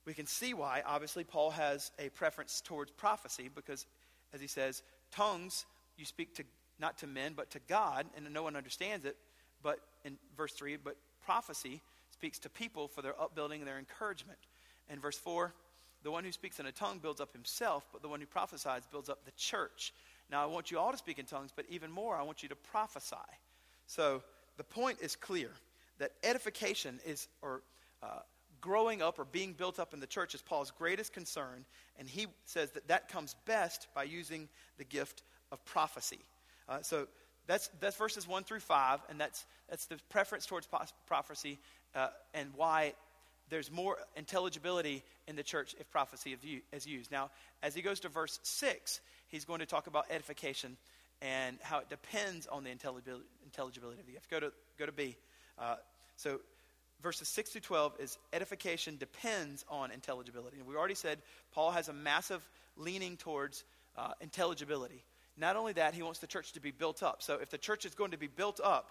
we 0.06 0.14
can 0.14 0.28
see 0.28 0.54
why, 0.54 0.84
obviously, 0.86 1.24
Paul 1.24 1.50
has 1.52 1.92
a 1.98 2.10
preference 2.10 2.62
towards 2.62 2.92
prophecy 2.92 3.50
because, 3.54 3.88
as 4.34 4.40
he 4.40 4.48
says, 4.48 4.84
tongues 5.12 5.66
you 5.98 6.06
speak 6.06 6.36
to 6.36 6.44
not 6.80 6.98
to 7.00 7.08
men, 7.08 7.34
but 7.36 7.50
to 7.52 7.60
God, 7.68 8.06
and 8.16 8.32
no 8.34 8.44
one 8.44 8.56
understands 8.56 9.06
it. 9.06 9.16
But 9.64 9.80
in 10.04 10.18
verse 10.38 10.54
3, 10.54 10.78
but 10.78 10.98
prophecy 11.24 11.82
speaks 12.12 12.38
to 12.40 12.50
people 12.50 12.88
for 12.88 13.02
their 13.02 13.20
upbuilding 13.20 13.62
and 13.62 13.68
their 13.68 13.80
encouragement. 13.80 14.38
And 14.90 15.02
verse 15.02 15.18
4, 15.18 15.54
the 16.06 16.12
one 16.12 16.24
who 16.24 16.32
speaks 16.32 16.60
in 16.60 16.68
a 16.68 16.72
tongue 16.72 17.00
builds 17.00 17.20
up 17.20 17.34
himself, 17.34 17.88
but 17.92 18.04
the 18.04 18.08
one 18.08 18.20
who 18.20 18.28
prophesies 18.28 18.84
builds 18.92 19.10
up 19.10 19.26
the 19.26 19.32
church. 19.32 19.92
Now, 20.30 20.44
I 20.44 20.46
want 20.46 20.70
you 20.70 20.78
all 20.78 20.92
to 20.92 20.98
speak 20.98 21.18
in 21.18 21.26
tongues, 21.26 21.50
but 21.54 21.66
even 21.68 21.92
more, 21.92 22.16
I 22.16 22.22
want 22.22 22.44
you 22.44 22.50
to 22.50 22.56
prophesy. 22.56 23.16
So 23.88 24.22
the 24.58 24.64
point 24.64 25.00
is 25.02 25.16
clear 25.16 25.50
that 25.98 26.12
edification 26.24 27.00
is, 27.08 27.28
or 27.42 27.64
uh, 28.04 28.20
growing 28.62 29.02
up 29.02 29.18
or 29.18 29.26
being 29.26 29.54
built 29.54 29.80
up 29.80 29.96
in 29.96 30.00
the 30.00 30.06
church 30.06 30.36
is 30.36 30.44
Paul's 30.44 30.70
greatest 30.70 31.12
concern, 31.12 31.66
and 31.98 32.08
he 32.08 32.28
says 32.46 32.70
that 32.72 32.88
that 32.88 33.10
comes 33.10 33.36
best 33.46 33.88
by 33.96 34.04
using 34.04 34.48
the 34.78 34.84
gift 34.84 35.24
of 35.52 35.64
prophecy. 35.66 36.20
Uh, 36.70 36.84
so 36.84 37.08
that's, 37.48 37.72
that's 37.80 37.96
verses 37.96 38.28
1 38.28 38.44
through 38.44 38.60
5, 38.60 39.00
and 39.10 39.20
that's, 39.20 39.48
that's 39.70 39.88
the 39.88 39.98
preference 40.10 40.46
towards 40.46 40.68
prophecy 41.08 41.58
uh, 41.96 42.10
and 42.36 42.52
why 42.56 42.94
there's 43.50 43.72
more 43.72 43.98
intelligibility 44.16 45.04
in 45.28 45.36
the 45.36 45.44
church 45.44 45.76
if 45.80 45.90
prophecy 45.92 46.36
is 46.72 46.88
used. 46.88 47.12
Now, 47.12 47.30
as 47.62 47.76
he 47.76 47.82
goes 47.82 48.00
to 48.02 48.10
verse 48.10 48.40
6, 48.44 49.00
he's 49.28 49.46
going 49.46 49.60
to 49.60 49.66
talk 49.66 49.88
about 49.88 50.06
edification 50.10 50.78
and 51.22 51.58
how 51.62 51.80
it 51.80 51.90
depends 51.90 52.48
on 52.48 52.64
the 52.64 52.72
intelligibility, 52.72 54.00
of 54.00 54.06
the 54.06 54.12
gift. 54.12 54.30
Go 54.30 54.40
to, 54.40 54.52
go 54.78 54.86
to 54.86 54.92
B. 54.92 55.16
Uh, 55.58 55.76
so 56.18 56.40
verses 57.02 57.28
6 57.30 57.52
to 57.52 57.62
12 57.62 57.94
is 58.00 58.18
edification 58.34 58.98
depends 58.98 59.64
on 59.70 59.92
intelligibility. 59.92 60.58
And 60.58 60.68
we 60.68 60.76
already 60.76 60.96
said 60.96 61.20
Paul 61.54 61.72
has 61.72 61.88
a 61.88 61.94
massive 61.94 62.48
leaning 62.78 63.18
towards 63.18 63.64
uh, 63.98 64.12
intelligibility. 64.22 65.04
Not 65.38 65.56
only 65.56 65.74
that, 65.74 65.94
he 65.94 66.02
wants 66.02 66.20
the 66.20 66.28
church 66.28 66.54
to 66.54 66.62
be 66.62 66.72
built 66.72 67.04
up. 67.04 67.22
So 67.22 67.36
if 67.42 67.50
the 67.50 67.58
church 67.58 67.86
is 67.86 67.94
going 67.94 68.12
to 68.12 68.18
be 68.18 68.28
built 68.28 68.60
up, 68.64 68.90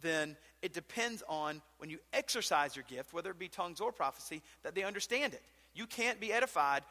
then 0.00 0.36
it 0.62 0.72
depends 0.72 1.22
on 1.28 1.62
when 1.78 1.90
you 1.90 1.98
exercise 2.12 2.76
your 2.76 2.84
gift, 2.88 3.12
whether 3.12 3.30
it 3.30 3.38
be 3.38 3.48
tongues 3.48 3.80
or 3.80 3.92
prophecy, 3.92 4.42
that 4.62 4.74
they 4.74 4.82
understand 4.82 5.34
it. 5.34 5.42
You 5.74 5.86
can't 5.86 6.20
be 6.20 6.32
edified 6.32 6.82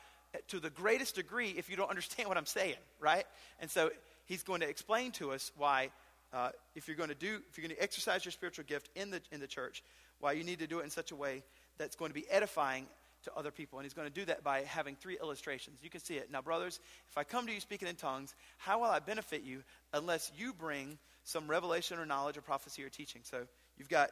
to 0.47 0.59
the 0.59 0.69
greatest 0.69 1.15
degree 1.15 1.53
if 1.57 1.69
you 1.69 1.75
don't 1.75 1.89
understand 1.89 2.27
what 2.27 2.37
I'm 2.37 2.45
saying, 2.45 2.75
right? 2.99 3.25
And 3.59 3.69
so 3.69 3.91
he's 4.25 4.43
going 4.43 4.61
to 4.61 4.69
explain 4.69 5.11
to 5.13 5.31
us 5.31 5.51
why, 5.57 5.91
uh, 6.33 6.49
if 6.75 6.87
you're 6.87 6.97
going 6.97 7.09
to 7.09 7.15
do, 7.15 7.39
if 7.49 7.57
you're 7.57 7.67
going 7.67 7.75
to 7.75 7.83
exercise 7.83 8.25
your 8.25 8.31
spiritual 8.31 8.65
gift 8.65 8.89
in 8.95 9.11
the 9.11 9.21
in 9.31 9.39
the 9.39 9.47
church, 9.47 9.83
why 10.19 10.31
you 10.31 10.43
need 10.43 10.59
to 10.59 10.67
do 10.67 10.79
it 10.79 10.83
in 10.83 10.89
such 10.89 11.11
a 11.11 11.15
way 11.15 11.43
that's 11.77 11.95
going 11.95 12.09
to 12.09 12.15
be 12.15 12.29
edifying 12.29 12.87
to 13.23 13.31
other 13.35 13.51
people. 13.51 13.79
And 13.79 13.85
he's 13.85 13.93
going 13.93 14.07
to 14.07 14.13
do 14.13 14.25
that 14.25 14.43
by 14.43 14.61
having 14.61 14.95
three 14.95 15.17
illustrations. 15.21 15.79
You 15.81 15.89
can 15.89 16.01
see 16.01 16.15
it. 16.15 16.31
Now, 16.31 16.41
brothers, 16.41 16.79
if 17.09 17.17
I 17.17 17.23
come 17.23 17.45
to 17.47 17.53
you 17.53 17.59
speaking 17.59 17.87
in 17.87 17.95
tongues, 17.95 18.35
how 18.57 18.79
will 18.79 18.89
I 18.89 18.99
benefit 18.99 19.43
you 19.43 19.63
unless 19.93 20.31
you 20.37 20.53
bring 20.53 20.97
some 21.23 21.47
revelation 21.47 21.99
or 21.99 22.05
knowledge 22.05 22.38
or 22.38 22.41
prophecy 22.41 22.83
or 22.83 22.89
teaching? 22.89 23.21
So 23.23 23.43
you've 23.77 23.89
got 23.89 24.12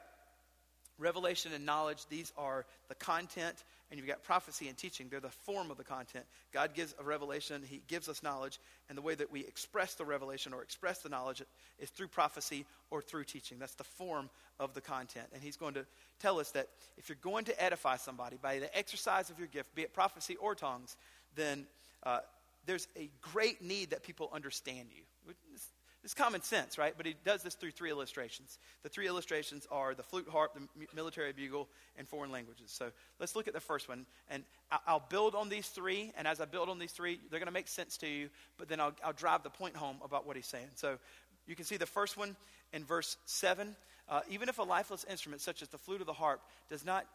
revelation 1.02 1.52
and 1.54 1.66
knowledge, 1.66 2.06
these 2.10 2.32
are 2.38 2.66
the 2.88 2.96
content, 2.96 3.64
and 3.90 4.00
you've 4.00 4.08
got 4.08 4.24
prophecy 4.24 4.70
and 4.70 4.78
teaching. 4.78 5.08
They're 5.10 5.20
the 5.20 5.30
form 5.30 5.70
of 5.70 5.78
the 5.78 5.84
content. 5.84 6.26
God 6.54 6.74
gives 6.74 6.96
a 6.98 7.04
revelation, 7.04 7.62
He 7.68 7.82
gives 7.88 8.08
us 8.08 8.24
knowledge, 8.24 8.60
and 8.88 8.98
the 8.98 9.02
way 9.02 9.16
that 9.16 9.32
we 9.32 9.42
express 9.42 9.96
the 9.96 10.06
revelation 10.06 10.54
or 10.54 10.62
express 10.62 11.00
the 11.00 11.10
knowledge 11.10 11.44
is 11.80 11.90
through 11.90 12.08
prophecy 12.08 12.66
or 12.90 13.02
through 13.02 13.26
teaching. 13.26 13.60
That's 13.60 13.76
the 13.76 13.84
form 13.84 14.30
of 14.60 14.74
the 14.74 14.82
content. 14.82 15.28
And 15.34 15.44
He's 15.44 15.58
going 15.58 15.74
to 15.74 15.86
tell 16.20 16.40
us 16.40 16.52
that 16.52 16.70
if 16.98 17.10
you're 17.10 17.18
going 17.22 17.46
to 17.46 17.64
edify 17.64 17.98
somebody 17.98 18.38
by 18.42 18.60
the 18.60 18.78
exercise 18.78 19.30
of 19.30 19.40
your 19.40 19.50
gift, 19.50 19.76
be 19.76 19.82
it 19.82 19.94
prophecy 19.94 20.38
or 20.38 20.56
tongues, 20.56 20.96
then 21.36 21.66
uh, 22.04 22.20
there's 22.66 22.88
a 22.98 23.10
great 23.34 23.62
need 23.62 23.90
that 23.90 24.04
people 24.04 24.30
understand 24.32 24.88
you. 24.96 25.04
Common 26.16 26.42
sense, 26.42 26.78
right? 26.78 26.94
But 26.98 27.06
he 27.06 27.16
does 27.24 27.44
this 27.44 27.54
through 27.54 27.72
three 27.72 27.92
illustrations. 27.92 28.58
The 28.82 28.90
three 28.90 29.08
illustrations 29.08 29.68
are 29.72 29.94
the 29.94 30.02
flute, 30.02 30.28
harp, 30.28 30.56
the 30.56 30.88
military 30.96 31.32
bugle, 31.32 31.70
and 31.96 32.08
foreign 32.08 32.32
languages. 32.32 32.72
So 32.72 32.92
let's 33.20 33.36
look 33.36 33.48
at 33.48 33.54
the 33.54 33.60
first 33.60 33.88
one. 33.88 34.08
And 34.30 34.44
I'll 34.88 35.06
build 35.10 35.36
on 35.36 35.50
these 35.50 35.68
three. 35.68 36.12
And 36.18 36.28
as 36.28 36.42
I 36.42 36.46
build 36.46 36.70
on 36.70 36.80
these 36.80 36.92
three, 36.92 37.20
they're 37.30 37.40
going 37.40 37.46
to 37.48 37.54
make 37.54 37.68
sense 37.68 37.98
to 37.98 38.08
you. 38.08 38.30
But 38.58 38.68
then 38.68 38.80
I'll, 38.80 38.96
I'll, 39.04 39.14
drive 39.14 39.44
the 39.44 39.52
point 39.52 39.76
home 39.76 39.98
about 40.04 40.26
what 40.26 40.36
he's 40.36 40.48
saying. 40.48 40.70
So 40.76 40.98
you 41.46 41.56
can 41.56 41.66
see 41.66 41.78
the 41.78 41.86
first 41.86 42.18
one 42.18 42.36
in 42.74 42.84
verse 42.84 43.18
7. 43.26 43.76
Uh, 44.10 44.22
even 44.30 44.50
if 44.50 44.58
a 44.58 44.64
lifeless 44.64 45.06
instrument, 45.10 45.42
such 45.42 45.62
as 45.62 45.70
the 45.70 45.78
flute 45.78 46.02
or 46.02 46.06
the 46.06 46.14
harp, 46.14 46.42
does 46.70 46.84
not 46.84 47.06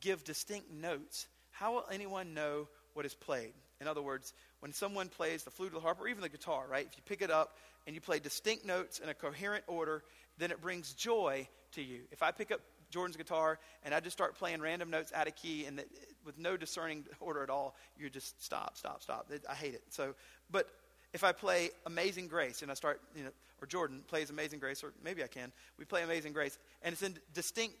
give 0.00 0.24
distinct 0.24 0.70
notes, 0.70 1.28
how 1.52 1.74
will 1.74 1.84
anyone 1.92 2.34
know 2.34 2.66
what 2.94 3.06
is 3.06 3.14
played? 3.14 3.52
In 3.82 3.88
other 3.88 4.00
words, 4.00 4.32
when 4.60 4.72
someone 4.72 5.08
plays 5.08 5.42
the 5.42 5.50
flute 5.50 5.72
or 5.72 5.74
the 5.74 5.80
harp, 5.80 6.00
or 6.00 6.08
even 6.08 6.22
the 6.22 6.28
guitar, 6.28 6.64
right? 6.70 6.86
If 6.88 6.96
you 6.96 7.02
pick 7.04 7.20
it 7.20 7.30
up, 7.30 7.58
and 7.86 7.94
you 7.94 8.00
play 8.00 8.20
distinct 8.20 8.64
notes 8.64 9.00
in 9.00 9.08
a 9.08 9.14
coherent 9.14 9.64
order, 9.66 10.04
then 10.38 10.50
it 10.50 10.60
brings 10.60 10.92
joy 10.92 11.48
to 11.72 11.82
you. 11.82 12.02
If 12.12 12.22
I 12.22 12.30
pick 12.30 12.52
up 12.52 12.60
Jordan's 12.90 13.16
guitar, 13.16 13.58
and 13.82 13.94
I 13.94 14.00
just 14.00 14.16
start 14.16 14.38
playing 14.38 14.60
random 14.60 14.90
notes 14.90 15.12
out 15.14 15.26
of 15.26 15.34
key, 15.34 15.64
and 15.64 15.78
that, 15.78 15.88
with 16.24 16.38
no 16.38 16.56
discerning 16.56 17.04
order 17.20 17.42
at 17.42 17.50
all, 17.50 17.74
you 17.98 18.08
just 18.08 18.42
stop, 18.42 18.76
stop, 18.76 19.02
stop. 19.02 19.30
I 19.50 19.54
hate 19.54 19.74
it. 19.74 19.82
So, 19.90 20.14
but 20.50 20.68
if 21.12 21.24
I 21.24 21.32
play 21.32 21.70
Amazing 21.86 22.28
Grace 22.28 22.62
and 22.62 22.70
I 22.70 22.74
start, 22.74 23.00
you 23.16 23.24
know, 23.24 23.30
or 23.60 23.66
Jordan 23.66 24.02
plays 24.06 24.30
Amazing 24.30 24.60
Grace, 24.60 24.84
or 24.84 24.92
maybe 25.02 25.24
I 25.24 25.26
can, 25.26 25.52
we 25.78 25.84
play 25.84 26.02
Amazing 26.02 26.32
Grace, 26.32 26.58
and 26.82 26.92
it's 26.92 27.02
in 27.02 27.16
distinct 27.34 27.74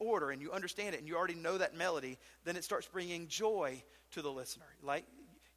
order, 0.00 0.30
and 0.30 0.42
you 0.42 0.50
understand 0.50 0.94
it, 0.94 0.98
and 0.98 1.06
you 1.06 1.16
already 1.16 1.34
know 1.34 1.56
that 1.58 1.76
melody, 1.76 2.18
then 2.44 2.56
it 2.56 2.64
starts 2.64 2.88
bringing 2.88 3.28
joy 3.28 3.82
to 4.12 4.22
the 4.22 4.30
listener. 4.30 4.66
Like, 4.82 5.04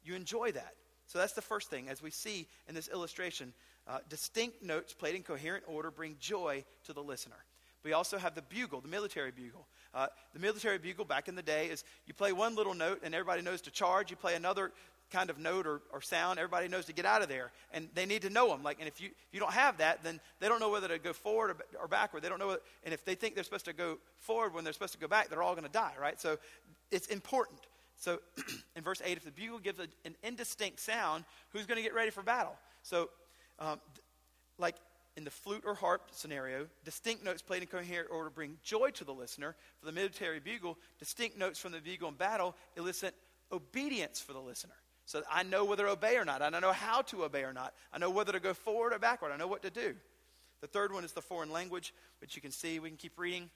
you 0.04 0.14
enjoy 0.14 0.52
that. 0.52 0.74
So 1.06 1.18
that's 1.18 1.32
the 1.32 1.42
first 1.42 1.70
thing. 1.70 1.88
As 1.88 2.02
we 2.02 2.10
see 2.10 2.46
in 2.68 2.74
this 2.74 2.88
illustration, 2.88 3.52
uh, 3.86 3.98
distinct 4.08 4.62
notes 4.62 4.92
played 4.92 5.14
in 5.14 5.22
coherent 5.22 5.64
order 5.66 5.90
bring 5.90 6.16
joy 6.20 6.64
to 6.84 6.92
the 6.92 7.02
listener. 7.02 7.44
We 7.82 7.92
also 7.92 8.16
have 8.16 8.34
the 8.34 8.42
bugle, 8.42 8.80
the 8.80 8.88
military 8.88 9.30
bugle. 9.30 9.66
Uh, 9.92 10.06
the 10.32 10.40
military 10.40 10.78
bugle 10.78 11.04
back 11.04 11.28
in 11.28 11.34
the 11.34 11.42
day 11.42 11.66
is 11.66 11.84
you 12.06 12.14
play 12.14 12.32
one 12.32 12.54
little 12.54 12.74
note 12.74 13.00
and 13.04 13.14
everybody 13.14 13.42
knows 13.42 13.60
to 13.62 13.70
charge. 13.70 14.10
You 14.10 14.16
play 14.16 14.34
another 14.34 14.72
kind 15.14 15.30
of 15.30 15.38
note 15.38 15.66
or, 15.66 15.80
or 15.92 16.02
sound, 16.02 16.38
everybody 16.40 16.66
knows 16.66 16.86
to 16.86 16.92
get 16.92 17.06
out 17.06 17.22
of 17.22 17.28
there. 17.28 17.52
And 17.72 17.88
they 17.94 18.04
need 18.04 18.22
to 18.22 18.30
know 18.30 18.48
them. 18.48 18.64
Like, 18.64 18.78
and 18.80 18.88
if 18.88 19.00
you, 19.00 19.06
if 19.06 19.32
you 19.32 19.38
don't 19.38 19.52
have 19.52 19.78
that, 19.78 20.02
then 20.02 20.20
they 20.40 20.48
don't 20.48 20.58
know 20.58 20.70
whether 20.70 20.88
to 20.88 20.98
go 20.98 21.12
forward 21.12 21.50
or, 21.50 21.82
or 21.82 21.88
backward. 21.88 22.22
They 22.22 22.28
don't 22.28 22.40
know. 22.40 22.58
And 22.82 22.92
if 22.92 23.04
they 23.04 23.14
think 23.14 23.36
they're 23.36 23.44
supposed 23.44 23.66
to 23.66 23.72
go 23.72 23.98
forward 24.18 24.52
when 24.52 24.64
they're 24.64 24.72
supposed 24.72 24.94
to 24.94 24.98
go 24.98 25.06
back, 25.06 25.28
they're 25.28 25.42
all 25.42 25.54
going 25.54 25.66
to 25.66 25.72
die, 25.72 25.92
right? 26.00 26.20
So 26.20 26.38
it's 26.90 27.06
important. 27.06 27.60
So 27.96 28.18
in 28.76 28.82
verse 28.82 29.00
8, 29.04 29.16
if 29.16 29.24
the 29.24 29.30
bugle 29.30 29.60
gives 29.60 29.78
a, 29.78 29.86
an 30.04 30.16
indistinct 30.24 30.80
sound, 30.80 31.24
who's 31.52 31.66
going 31.66 31.76
to 31.76 31.82
get 31.82 31.94
ready 31.94 32.10
for 32.10 32.22
battle? 32.22 32.56
So, 32.82 33.10
um, 33.60 33.80
like 34.58 34.74
in 35.16 35.22
the 35.22 35.30
flute 35.30 35.62
or 35.64 35.74
harp 35.74 36.08
scenario, 36.10 36.66
distinct 36.84 37.24
notes 37.24 37.40
played 37.40 37.62
in 37.62 37.68
coherent 37.68 38.10
order 38.10 38.30
bring 38.30 38.56
joy 38.64 38.90
to 38.90 39.04
the 39.04 39.14
listener. 39.14 39.54
For 39.78 39.86
the 39.86 39.92
military 39.92 40.40
bugle, 40.40 40.76
distinct 40.98 41.38
notes 41.38 41.60
from 41.60 41.70
the 41.70 41.80
bugle 41.80 42.08
in 42.08 42.14
battle 42.14 42.56
elicit 42.76 43.14
obedience 43.52 44.20
for 44.20 44.32
the 44.32 44.40
listener. 44.40 44.74
So 45.06 45.22
I 45.30 45.42
know 45.42 45.64
whether 45.64 45.84
to 45.84 45.90
obey 45.90 46.16
or 46.16 46.24
not. 46.24 46.40
I 46.40 46.48
know 46.48 46.72
how 46.72 47.02
to 47.02 47.24
obey 47.24 47.42
or 47.42 47.52
not. 47.52 47.74
I 47.92 47.98
know 47.98 48.10
whether 48.10 48.32
to 48.32 48.40
go 48.40 48.54
forward 48.54 48.92
or 48.92 48.98
backward. 48.98 49.32
I 49.32 49.36
know 49.36 49.46
what 49.46 49.62
to 49.62 49.70
do. 49.70 49.94
The 50.60 50.66
third 50.66 50.92
one 50.92 51.04
is 51.04 51.12
the 51.12 51.20
foreign 51.20 51.50
language, 51.52 51.92
which 52.20 52.36
you 52.36 52.42
can 52.42 52.50
see. 52.50 52.78
We 52.78 52.88
can 52.88 52.96
keep 52.96 53.18
reading. 53.18 53.50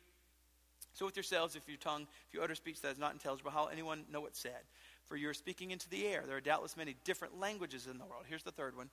So 0.93 1.07
with 1.07 1.17
yourselves, 1.17 1.57
if 1.57 1.67
your 1.69 1.79
tongue, 1.79 2.07
if 2.29 2.35
you 2.35 2.43
utter 2.43 2.55
speech 2.55 2.81
that 2.83 2.93
is 2.93 2.99
not 2.99 3.13
intelligible, 3.13 3.51
how 3.51 3.67
anyone 3.67 4.05
know 4.13 4.21
what's 4.21 4.41
said? 4.41 4.61
For 5.07 5.17
you 5.17 5.29
are 5.31 5.35
speaking 5.35 5.71
into 5.71 5.89
the 5.89 6.07
air. 6.07 6.25
There 6.27 6.37
are 6.37 6.41
doubtless 6.41 6.77
many 6.77 6.97
different 7.05 7.41
languages 7.41 7.87
in 7.87 7.99
the 7.99 8.05
world. 8.05 8.25
Here's 8.29 8.43
the 8.43 8.51
third 8.51 8.77
one. 8.77 8.91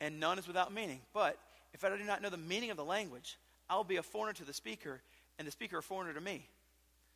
And 0.00 0.20
none 0.20 0.38
is 0.38 0.46
without 0.46 0.74
meaning. 0.74 1.00
But 1.14 1.38
if 1.72 1.82
I 1.84 1.96
do 1.96 2.04
not 2.04 2.20
know 2.20 2.28
the 2.28 2.36
meaning 2.36 2.70
of 2.70 2.76
the 2.76 2.84
language, 2.84 3.38
I 3.70 3.76
will 3.76 3.84
be 3.84 3.96
a 3.96 4.02
foreigner 4.02 4.34
to 4.34 4.44
the 4.44 4.52
speaker, 4.52 5.00
and 5.38 5.46
the 5.46 5.52
speaker 5.52 5.78
a 5.78 5.82
foreigner 5.82 6.12
to 6.12 6.20
me. 6.20 6.46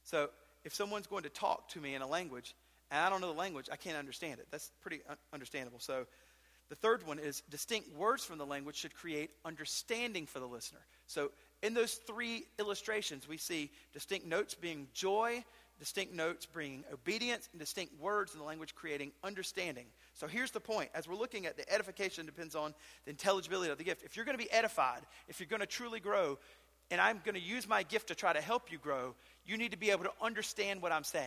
So 0.05 0.31
if 0.65 0.75
someone's 0.75 1.07
going 1.07 1.25
to 1.25 1.29
talk 1.29 1.69
to 1.71 1.81
me 1.81 1.95
in 1.95 2.03
a 2.03 2.07
language, 2.07 2.55
and 2.91 3.01
I 3.01 3.09
don't 3.09 3.21
know 3.21 3.33
the 3.33 3.39
language, 3.39 3.69
I 3.71 3.77
can't 3.77 3.97
understand 3.97 4.41
it. 4.41 4.47
That's 4.51 4.71
pretty 4.81 5.01
un- 5.09 5.17
understandable. 5.33 5.79
So 5.81 6.07
the 6.69 6.77
third 6.77 7.07
one 7.07 7.19
is 7.19 7.43
distinct 7.51 7.95
words 7.97 8.25
from 8.25 8.39
the 8.39 8.47
language 8.47 8.77
should 8.77 8.95
create 8.95 9.31
understanding 9.45 10.27
for 10.27 10.39
the 10.39 10.47
listener. 10.47 10.81
So 11.07 11.33
in 11.63 11.75
those 11.75 11.95
three 11.95 12.45
illustrations, 12.59 13.29
we 13.29 13.37
see 13.37 13.71
distinct 13.93 14.27
notes 14.27 14.55
being 14.55 14.87
joy, 14.95 15.45
distinct 15.81 16.15
notes 16.15 16.47
bringing 16.47 16.85
obedience, 16.93 17.49
and 17.53 17.59
distinct 17.59 18.01
words 18.01 18.35
in 18.35 18.39
the 18.39 18.45
language 18.45 18.75
creating 18.75 19.11
understanding. 19.25 19.87
So 20.15 20.29
here's 20.29 20.53
the 20.53 20.61
point. 20.61 20.91
As 20.95 21.09
we're 21.09 21.17
looking 21.17 21.47
at 21.47 21.57
the 21.57 21.71
edification 21.73 22.25
depends 22.25 22.55
on 22.55 22.73
the 23.05 23.11
intelligibility 23.11 23.71
of 23.71 23.79
the 23.79 23.85
gift. 23.85 24.05
If 24.05 24.15
you're 24.15 24.25
going 24.25 24.39
to 24.39 24.43
be 24.43 24.51
edified, 24.53 25.03
if 25.27 25.41
you're 25.41 25.49
going 25.49 25.61
to 25.61 25.67
truly 25.67 25.99
grow, 25.99 26.39
and 26.91 27.01
I'm 27.01 27.21
going 27.25 27.35
to 27.35 27.41
use 27.41 27.69
my 27.69 27.83
gift 27.83 28.09
to 28.09 28.15
try 28.15 28.33
to 28.33 28.41
help 28.41 28.71
you 28.71 28.79
grow, 28.79 29.15
you 29.45 29.57
need 29.57 29.73
to 29.73 29.79
be 29.79 29.91
able 29.91 30.05
to 30.05 30.13
understand 30.21 30.83
what 30.83 30.93
I'm 30.93 31.05
saying. 31.05 31.27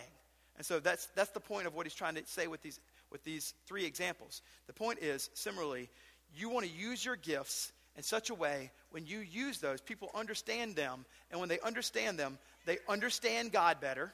And 0.58 0.66
so 0.66 0.80
that's, 0.80 1.08
that's 1.16 1.32
the 1.32 1.40
point 1.40 1.68
of 1.68 1.76
what 1.76 1.86
he's 1.86 1.96
trying 1.96 2.16
to 2.16 2.26
say 2.26 2.48
with 2.48 2.62
these, 2.62 2.80
with 3.12 3.24
these 3.24 3.54
three 3.66 3.86
examples. 3.86 4.42
The 4.68 4.74
point 4.74 5.00
is, 5.00 5.30
similarly, 5.34 5.90
you 6.36 6.50
want 6.50 6.66
to 6.66 6.72
use 6.72 7.04
your 7.04 7.16
gifts 7.16 7.72
in 7.96 8.04
such 8.04 8.30
a 8.30 8.36
way 8.36 8.72
when 8.92 9.06
you 9.06 9.20
use 9.20 9.60
those, 9.60 9.82
people 9.82 10.10
understand 10.14 10.76
them. 10.76 11.06
And 11.32 11.40
when 11.40 11.50
they 11.50 11.60
understand 11.60 12.18
them, 12.18 12.38
they 12.66 12.78
understand 12.88 13.52
God 13.52 13.80
better, 13.80 14.14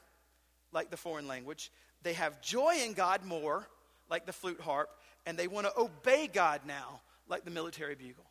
like 0.72 0.90
the 0.90 0.98
foreign 0.98 1.28
language. 1.28 1.72
They 2.04 2.14
have 2.14 2.42
joy 2.42 2.78
in 2.84 2.94
God 2.94 3.26
more, 3.26 3.68
like 4.10 4.26
the 4.26 4.34
flute 4.34 4.62
harp. 4.62 4.90
And 5.26 5.38
they 5.38 5.48
want 5.48 5.68
to 5.68 5.78
obey 5.78 6.30
God 6.32 6.62
now, 6.66 7.02
like 7.28 7.44
the 7.46 7.52
military 7.52 7.96
bugle. 7.96 8.26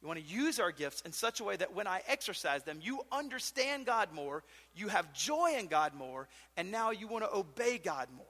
You 0.00 0.06
want 0.06 0.20
to 0.20 0.32
use 0.32 0.60
our 0.60 0.70
gifts 0.70 1.00
in 1.00 1.12
such 1.12 1.40
a 1.40 1.44
way 1.44 1.56
that 1.56 1.74
when 1.74 1.88
I 1.88 2.02
exercise 2.06 2.62
them, 2.62 2.78
you 2.80 3.00
understand 3.10 3.84
God 3.86 4.12
more, 4.12 4.44
you 4.76 4.88
have 4.88 5.12
joy 5.12 5.56
in 5.58 5.66
God 5.66 5.94
more, 5.94 6.28
and 6.56 6.70
now 6.70 6.92
you 6.92 7.08
want 7.08 7.24
to 7.24 7.34
obey 7.34 7.78
God 7.78 8.08
more. 8.16 8.26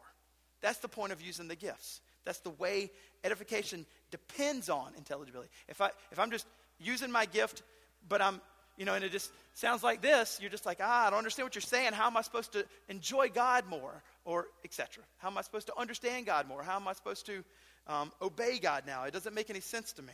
That's 0.62 0.78
the 0.78 0.88
point 0.88 1.12
of 1.12 1.20
using 1.20 1.46
the 1.46 1.56
gifts. 1.56 2.00
That's 2.24 2.40
the 2.40 2.50
way 2.50 2.90
edification 3.22 3.86
depends 4.10 4.68
on 4.70 4.92
intelligibility. 4.96 5.50
If, 5.68 5.80
I, 5.80 5.90
if 6.10 6.18
I'm 6.18 6.30
just 6.30 6.46
using 6.80 7.10
my 7.10 7.26
gift, 7.26 7.62
but 8.08 8.22
I'm, 8.22 8.40
you 8.76 8.84
know, 8.84 8.94
and 8.94 9.04
it 9.04 9.12
just 9.12 9.30
sounds 9.54 9.82
like 9.82 10.00
this, 10.00 10.38
you're 10.40 10.50
just 10.50 10.64
like, 10.64 10.78
ah, 10.82 11.06
I 11.06 11.10
don't 11.10 11.18
understand 11.18 11.46
what 11.46 11.54
you're 11.54 11.62
saying. 11.62 11.92
How 11.92 12.06
am 12.06 12.16
I 12.16 12.22
supposed 12.22 12.52
to 12.52 12.64
enjoy 12.88 13.28
God 13.28 13.66
more? 13.68 14.02
Or 14.24 14.46
etc. 14.64 15.04
How 15.18 15.28
am 15.28 15.38
I 15.38 15.42
supposed 15.42 15.66
to 15.66 15.78
understand 15.78 16.26
God 16.26 16.48
more? 16.48 16.62
How 16.62 16.76
am 16.76 16.88
I 16.88 16.92
supposed 16.92 17.26
to 17.26 17.44
um, 17.86 18.12
obey 18.22 18.58
God 18.58 18.84
now? 18.86 19.04
It 19.04 19.12
doesn't 19.12 19.34
make 19.34 19.50
any 19.50 19.60
sense 19.60 19.92
to 19.94 20.02
me. 20.02 20.12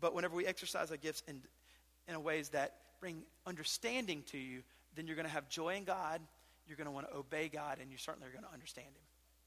But 0.00 0.14
whenever 0.14 0.34
we 0.34 0.46
exercise 0.46 0.90
our 0.90 0.96
gifts 0.96 1.22
in, 1.28 1.42
in 2.08 2.22
ways 2.22 2.50
that 2.50 2.74
bring 3.00 3.22
understanding 3.46 4.22
to 4.32 4.38
you, 4.38 4.62
then 4.94 5.06
you're 5.06 5.16
going 5.16 5.26
to 5.26 5.32
have 5.32 5.48
joy 5.48 5.74
in 5.76 5.84
God. 5.84 6.20
You're 6.66 6.76
going 6.76 6.86
to 6.86 6.90
want 6.90 7.08
to 7.10 7.16
obey 7.16 7.48
God, 7.48 7.78
and 7.80 7.90
you 7.90 7.98
certainly 7.98 8.28
are 8.28 8.32
going 8.32 8.44
to 8.44 8.52
understand 8.52 8.86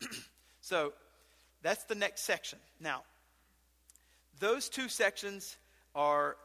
Him. 0.01 0.09
so 0.61 0.93
that's 1.63 1.83
the 1.85 1.95
next 1.95 2.21
section. 2.21 2.59
Now, 2.79 3.03
those 4.39 4.69
two 4.69 4.87
sections 4.87 5.57
are 5.95 6.37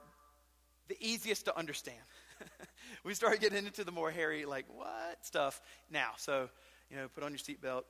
the 0.88 0.96
easiest 1.00 1.44
to 1.44 1.58
understand. 1.58 1.98
we 3.04 3.14
start 3.14 3.40
getting 3.40 3.66
into 3.66 3.84
the 3.84 3.92
more 3.92 4.10
hairy, 4.10 4.44
like, 4.44 4.64
what 4.74 5.18
stuff 5.22 5.60
now. 5.90 6.10
So, 6.16 6.48
you 6.90 6.96
know, 6.96 7.08
put 7.08 7.22
on 7.22 7.32
your 7.32 7.38
seatbelt, 7.38 7.82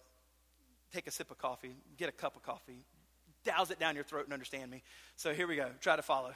take 0.93 1.07
a 1.07 1.11
sip 1.11 1.31
of 1.31 1.39
coffee, 1.39 1.77
get 1.97 2.09
a 2.09 2.13
cup 2.13 2.37
of 2.37 2.43
coffee, 2.43 2.85
douse 3.45 3.71
it 3.71 3.79
down 3.79 3.95
your 3.95 4.05
throat 4.05 4.25
and 4.25 4.33
understand 4.33 4.71
me. 4.71 4.83
So 5.17 5.33
here 5.33 5.47
we 5.47 5.57
go. 5.57 5.69
Try 5.81 5.97
to 5.97 6.03
follow. 6.03 6.33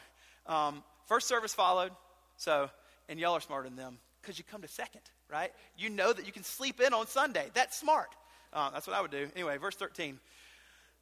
Um, 0.46 0.82
first 1.06 1.28
service 1.28 1.54
followed. 1.54 1.92
So, 2.36 2.70
and 3.08 3.18
y'all 3.18 3.34
are 3.34 3.40
smarter 3.40 3.68
than 3.68 3.76
them 3.76 3.98
because 4.20 4.38
you 4.38 4.44
come 4.44 4.62
to 4.62 4.68
second, 4.68 5.02
right? 5.30 5.52
You 5.78 5.88
know 5.88 6.12
that 6.12 6.26
you 6.26 6.32
can 6.32 6.42
sleep 6.42 6.80
in 6.80 6.92
on 6.92 7.06
Sunday. 7.06 7.50
That's 7.54 7.76
smart. 7.76 8.08
Um, 8.52 8.70
that's 8.72 8.86
what 8.86 8.96
I 8.96 9.00
would 9.00 9.10
do. 9.10 9.28
Anyway, 9.34 9.56
verse 9.56 9.76
13. 9.76 10.18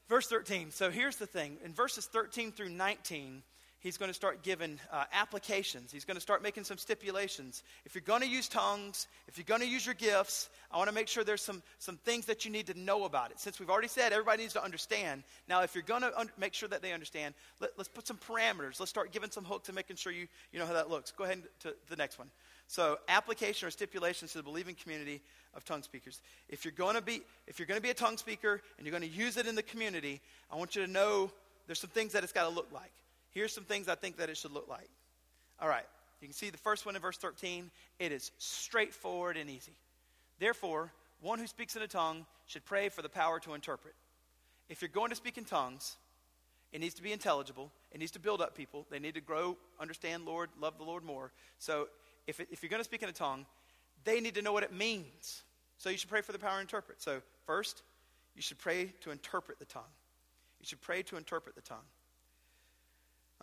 Verse 0.09 0.27
13. 0.27 0.71
So 0.71 0.91
here's 0.91 1.17
the 1.17 1.27
thing. 1.27 1.57
In 1.65 1.73
verses 1.73 2.07
13 2.07 2.53
through 2.53 2.71
19, 2.71 3.43
he's 3.85 3.99
going 3.99 4.09
to 4.09 4.15
start 4.15 4.43
giving 4.43 4.81
uh, 4.91 5.05
applications. 5.13 5.93
He's 5.93 6.07
going 6.07 6.17
to 6.17 6.21
start 6.21 6.43
making 6.43 6.65
some 6.65 6.79
stipulations. 6.79 7.63
If 7.85 7.95
you're 7.95 8.03
going 8.03 8.23
to 8.23 8.29
use 8.29 8.49
tongues, 8.49 9.07
if 9.29 9.37
you're 9.37 9.45
going 9.45 9.61
to 9.61 9.69
use 9.69 9.85
your 9.85 9.95
gifts, 9.95 10.49
I 10.73 10.79
want 10.79 10.89
to 10.89 10.95
make 10.95 11.07
sure 11.07 11.23
there's 11.23 11.43
some, 11.43 11.63
some 11.79 11.99
things 11.99 12.25
that 12.27 12.47
you 12.47 12.51
need 12.51 12.67
to 12.69 12.81
know 12.81 13.05
about 13.05 13.31
it. 13.31 13.39
Since 13.39 13.61
we've 13.61 13.69
already 13.69 13.89
said 13.89 14.13
everybody 14.13 14.43
needs 14.43 14.55
to 14.55 14.65
understand, 14.65 15.23
now 15.49 15.63
if 15.63 15.75
you're 15.75 15.85
going 15.85 16.01
to 16.01 16.19
un- 16.19 16.31
make 16.39 16.55
sure 16.55 16.69
that 16.71 16.81
they 16.81 16.93
understand, 16.93 17.35
let, 17.61 17.79
us 17.79 17.87
put 17.87 18.07
some 18.07 18.17
parameters. 18.17 18.81
Let's 18.81 18.91
start 18.91 19.13
giving 19.13 19.31
some 19.31 19.45
hooks 19.45 19.69
and 19.69 19.77
making 19.77 19.97
sure 19.97 20.13
you, 20.13 20.27
you 20.51 20.59
know 20.59 20.67
how 20.67 20.73
that 20.73 20.89
looks. 20.89 21.13
Go 21.13 21.25
ahead 21.25 21.43
to 21.61 21.75
the 21.91 21.97
next 21.97 22.19
one. 22.19 22.31
So, 22.67 22.99
application 23.09 23.69
or 23.69 23.71
stipulations 23.71 24.33
to 24.33 24.39
the 24.39 24.43
believing 24.43 24.75
community 24.75 25.21
of 25.53 25.67
tongue 25.67 25.83
speakers. 25.83 26.23
If 26.49 26.65
you're 26.65 26.73
going 26.73 26.95
to 26.95 27.03
be, 27.03 27.21
if 27.47 27.59
you're 27.59 27.67
going 27.67 27.77
to 27.79 27.83
be 27.83 27.91
a 27.91 27.95
tongue 27.95 28.17
speaker 28.17 28.63
and 28.79 28.87
you're 28.87 28.99
going 28.99 29.09
to 29.09 29.17
use 29.17 29.37
it 29.37 29.47
in 29.47 29.55
the 29.55 29.63
community, 29.63 30.23
I 30.51 30.57
want 30.57 30.75
you 30.75 30.87
to 30.87 30.91
know 30.91 31.31
there's 31.67 31.79
some 31.79 31.91
things 31.91 32.13
that 32.13 32.25
it's 32.25 32.33
got 32.33 32.49
to 32.49 32.55
look 32.55 32.69
like. 32.73 32.91
Here's 33.35 33.53
some 33.53 33.65
things 33.65 33.89
I 33.89 33.97
think 33.97 34.17
that 34.19 34.31
it 34.31 34.37
should 34.37 34.53
look 34.53 34.69
like. 34.69 34.89
All 35.61 35.69
right, 35.69 35.87
you 36.21 36.29
can 36.29 36.35
see 36.35 36.51
the 36.51 36.59
first 36.59 36.87
one 36.87 36.97
in 36.97 37.03
verse 37.03 37.19
13. 37.19 37.71
It 37.99 38.13
is 38.13 38.31
straightforward 38.39 39.37
and 39.37 39.51
easy. 39.51 39.75
Therefore, 40.39 40.93
one 41.21 41.39
who 41.39 41.47
speaks 41.47 41.77
in 41.77 41.83
a 41.83 41.89
tongue 41.89 42.27
should 42.47 42.65
pray 42.65 42.89
for 42.89 43.03
the 43.03 43.09
power 43.09 43.41
to 43.41 43.55
interpret. 43.55 43.95
If 44.69 44.83
you're 44.83 44.89
going 44.89 45.11
to 45.11 45.17
speak 45.17 45.37
in 45.37 45.45
tongues, 45.45 45.97
it 46.73 46.81
needs 46.81 46.95
to 46.95 47.03
be 47.03 47.13
intelligible. 47.13 47.71
It 47.93 48.01
needs 48.01 48.13
to 48.13 48.19
build 48.19 48.41
up 48.41 48.57
people. 48.57 48.87
They 48.91 48.99
need 48.99 49.15
to 49.15 49.21
grow, 49.21 49.57
understand 49.79 50.25
Lord, 50.25 50.51
love 50.61 50.77
the 50.79 50.85
Lord 50.85 51.05
more. 51.05 51.33
So 51.59 51.89
if, 52.27 52.41
if 52.41 52.63
you're 52.63 52.71
going 52.71 52.81
to 52.81 52.85
speak 52.85 53.03
in 53.03 53.09
a 53.09 53.13
tongue, 53.13 53.47
they 54.05 54.21
need 54.21 54.35
to 54.35 54.43
know 54.43 54.53
what 54.53 54.65
it 54.65 54.73
means. 54.73 55.43
So 55.79 55.89
you 55.91 55.97
should 55.97 56.11
pray 56.11 56.21
for 56.21 56.33
the 56.33 56.39
power 56.39 56.57
to 56.57 56.61
interpret. 56.61 57.03
So 57.03 57.21
first, 57.47 57.83
you 58.35 58.43
should 58.43 58.59
pray 58.59 58.93
to 59.03 59.11
interpret 59.11 59.59
the 59.59 59.65
tongue. 59.65 59.83
You 60.61 60.67
should 60.67 60.81
pray 60.81 61.03
to 61.03 61.17
interpret 61.17 61.55
the 61.55 61.63
tongue. 61.63 61.87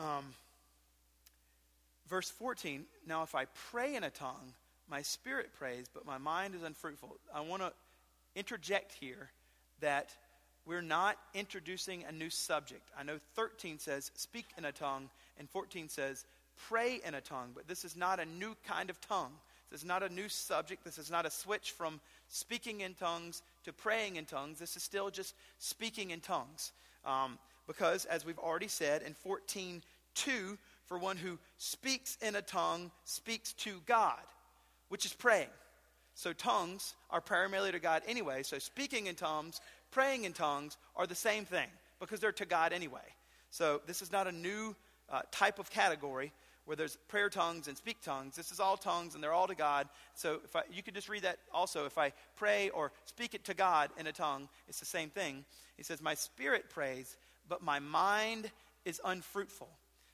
Um, 0.02 0.26
verse 2.10 2.30
14 2.30 2.86
Now, 3.08 3.24
if 3.24 3.36
I 3.36 3.46
pray 3.72 3.96
in 3.96 4.04
a 4.04 4.10
tongue, 4.10 4.54
my 4.90 5.02
spirit 5.02 5.52
prays, 5.58 5.86
but 5.94 6.06
my 6.06 6.18
mind 6.18 6.56
is 6.56 6.64
unfruitful. 6.64 7.16
I 7.34 7.42
want 7.42 7.62
to 7.62 7.72
interject 8.36 8.94
here 8.94 9.30
that 9.80 10.10
we're 10.66 10.82
not 10.82 11.18
introducing 11.34 12.04
a 12.04 12.12
new 12.12 12.30
subject. 12.30 12.90
I 12.98 13.04
know 13.04 13.18
13 13.36 13.80
says 13.80 14.12
speak 14.16 14.46
in 14.58 14.66
a 14.66 14.72
tongue, 14.72 15.10
and 15.38 15.50
14 15.50 15.88
says 15.90 16.26
pray 16.68 17.00
in 17.06 17.16
a 17.16 17.22
tongue, 17.22 17.52
but 17.56 17.68
this 17.68 17.86
is 17.86 17.96
not 17.96 18.20
a 18.20 18.26
new 18.26 18.56
kind 18.68 18.90
of 18.90 19.00
tongue. 19.02 19.34
This 19.72 19.82
is 19.82 19.88
not 19.88 20.04
a 20.04 20.10
new 20.10 20.28
subject. 20.28 20.84
This 20.84 20.98
is 20.98 21.10
not 21.10 21.26
a 21.26 21.30
switch 21.30 21.72
from 21.72 22.02
speaking 22.28 22.82
in 22.82 22.94
tongues 22.96 23.42
to 23.64 23.72
praying 23.72 24.18
in 24.18 24.26
tongues. 24.26 24.60
This 24.60 24.76
is 24.76 24.84
still 24.84 25.10
just 25.10 25.34
speaking 25.60 26.12
in 26.12 26.20
tongues. 26.20 26.74
Um, 27.06 27.38
because, 27.68 28.06
as 28.06 28.26
we've 28.26 28.40
already 28.40 28.68
said 28.68 29.02
in 29.02 29.14
14 29.14 29.82
2, 30.15 30.58
for 30.86 30.97
one 30.97 31.17
who 31.17 31.39
speaks 31.58 32.17
in 32.21 32.36
a 32.36 32.41
tongue 32.41 32.91
speaks 33.04 33.54
to 33.54 33.82
God, 33.86 34.19
which 34.89 35.06
is 35.06 35.13
praying. 35.13 35.50
So 36.15 36.34
tongues 36.34 36.95
are 37.10 37.21
primarily 37.21 37.71
to 37.71 37.80
God 37.80 38.04
anyway. 38.08 38.43
So 38.43 38.60
speaking 38.60 39.08
in 39.08 39.15
tongues, 39.15 39.62
praying 39.91 40.26
in 40.26 40.34
tongues 40.34 40.78
are 40.95 41.08
the 41.08 41.15
same 41.15 41.45
thing 41.45 41.67
because 42.00 42.19
they're 42.19 42.32
to 42.34 42.45
God 42.45 42.74
anyway. 42.74 43.00
So 43.52 43.82
this 43.88 44.02
is 44.02 44.12
not 44.12 44.28
a 44.28 44.32
new 44.32 44.76
uh, 45.10 45.21
type 45.32 45.60
of 45.60 45.69
category 45.69 46.32
where 46.65 46.76
there's 46.76 46.97
prayer 47.08 47.30
tongues 47.30 47.67
and 47.67 47.76
speak 47.76 48.02
tongues. 48.02 48.36
This 48.36 48.52
is 48.52 48.60
all 48.60 48.78
tongues 48.78 49.15
and 49.15 49.24
they're 49.24 49.34
all 49.34 49.47
to 49.47 49.56
God. 49.56 49.88
So 50.13 50.39
if 50.43 50.56
I, 50.56 50.63
you 50.71 50.84
could 50.84 50.93
just 50.93 51.10
read 51.10 51.24
that 51.24 51.39
also. 51.54 51.86
If 51.86 51.97
I 51.97 52.13
pray 52.36 52.69
or 52.69 52.91
speak 53.06 53.34
it 53.34 53.43
to 53.45 53.54
God 53.54 53.89
in 53.97 54.08
a 54.08 54.12
tongue, 54.12 54.47
it's 54.67 54.80
the 54.80 54.86
same 54.86 55.10
thing. 55.10 55.43
He 55.78 55.84
says, 55.84 56.02
My 56.02 56.13
spirit 56.13 56.69
prays, 56.69 57.17
but 57.50 57.63
my 57.63 57.80
mind 57.80 58.52
is 58.86 59.02
unfruitful. 59.04 59.69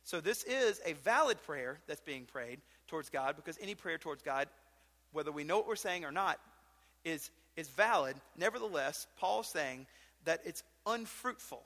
So 0.07 0.21
this 0.21 0.43
is 0.45 0.79
a 0.85 0.93
valid 0.93 1.37
prayer 1.43 1.79
that's 1.85 1.99
being 1.99 2.23
prayed 2.23 2.61
towards 2.87 3.09
God 3.09 3.35
because 3.35 3.57
any 3.61 3.75
prayer 3.75 3.97
towards 3.97 4.23
God 4.23 4.47
whether 5.11 5.31
we 5.31 5.43
know 5.43 5.57
what 5.57 5.67
we're 5.67 5.75
saying 5.75 6.05
or 6.05 6.11
not, 6.11 6.39
is, 7.03 7.31
is 7.55 7.69
valid. 7.69 8.15
Nevertheless, 8.37 9.07
Paul's 9.17 9.47
saying 9.47 9.87
that 10.25 10.41
it's 10.45 10.63
unfruitful, 10.85 11.63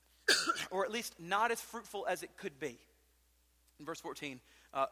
or 0.70 0.84
at 0.84 0.90
least 0.90 1.14
not 1.18 1.50
as 1.50 1.60
fruitful 1.60 2.06
as 2.08 2.22
it 2.22 2.30
could 2.36 2.58
be. 2.58 2.78
In 3.78 3.86
verse 3.86 4.00
14, 4.00 4.40
uh, 4.74 4.86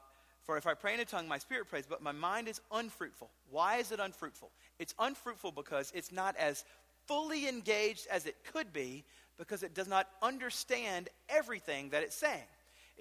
for 0.45 0.57
if 0.57 0.67
I 0.67 0.75
pray 0.75 0.95
in 0.95 1.01
a 1.01 1.05
tongue, 1.05 1.29
my 1.29 1.39
spirit 1.39 1.69
prays, 1.69 1.87
but 1.89 2.03
my 2.03 2.13
mind 2.13 2.49
is 2.49 2.61
unfruitful. 2.73 3.31
Why 3.51 3.77
is 3.77 3.93
it 3.93 4.01
unfruitful? 4.01 4.51
It's 4.79 4.95
unfruitful 4.99 5.53
because 5.53 5.93
it's 5.95 6.11
not 6.11 6.37
as 6.37 6.65
fully 7.07 7.49
engaged 7.49 8.09
as 8.11 8.27
it 8.27 8.37
could 8.53 8.73
be 8.73 9.05
because 9.39 9.63
it 9.63 9.75
does 9.75 9.89
not 9.89 10.07
understand 10.23 11.09
everything 11.29 11.91
that 11.91 12.03
it's 12.03 12.17
saying. 12.17 12.45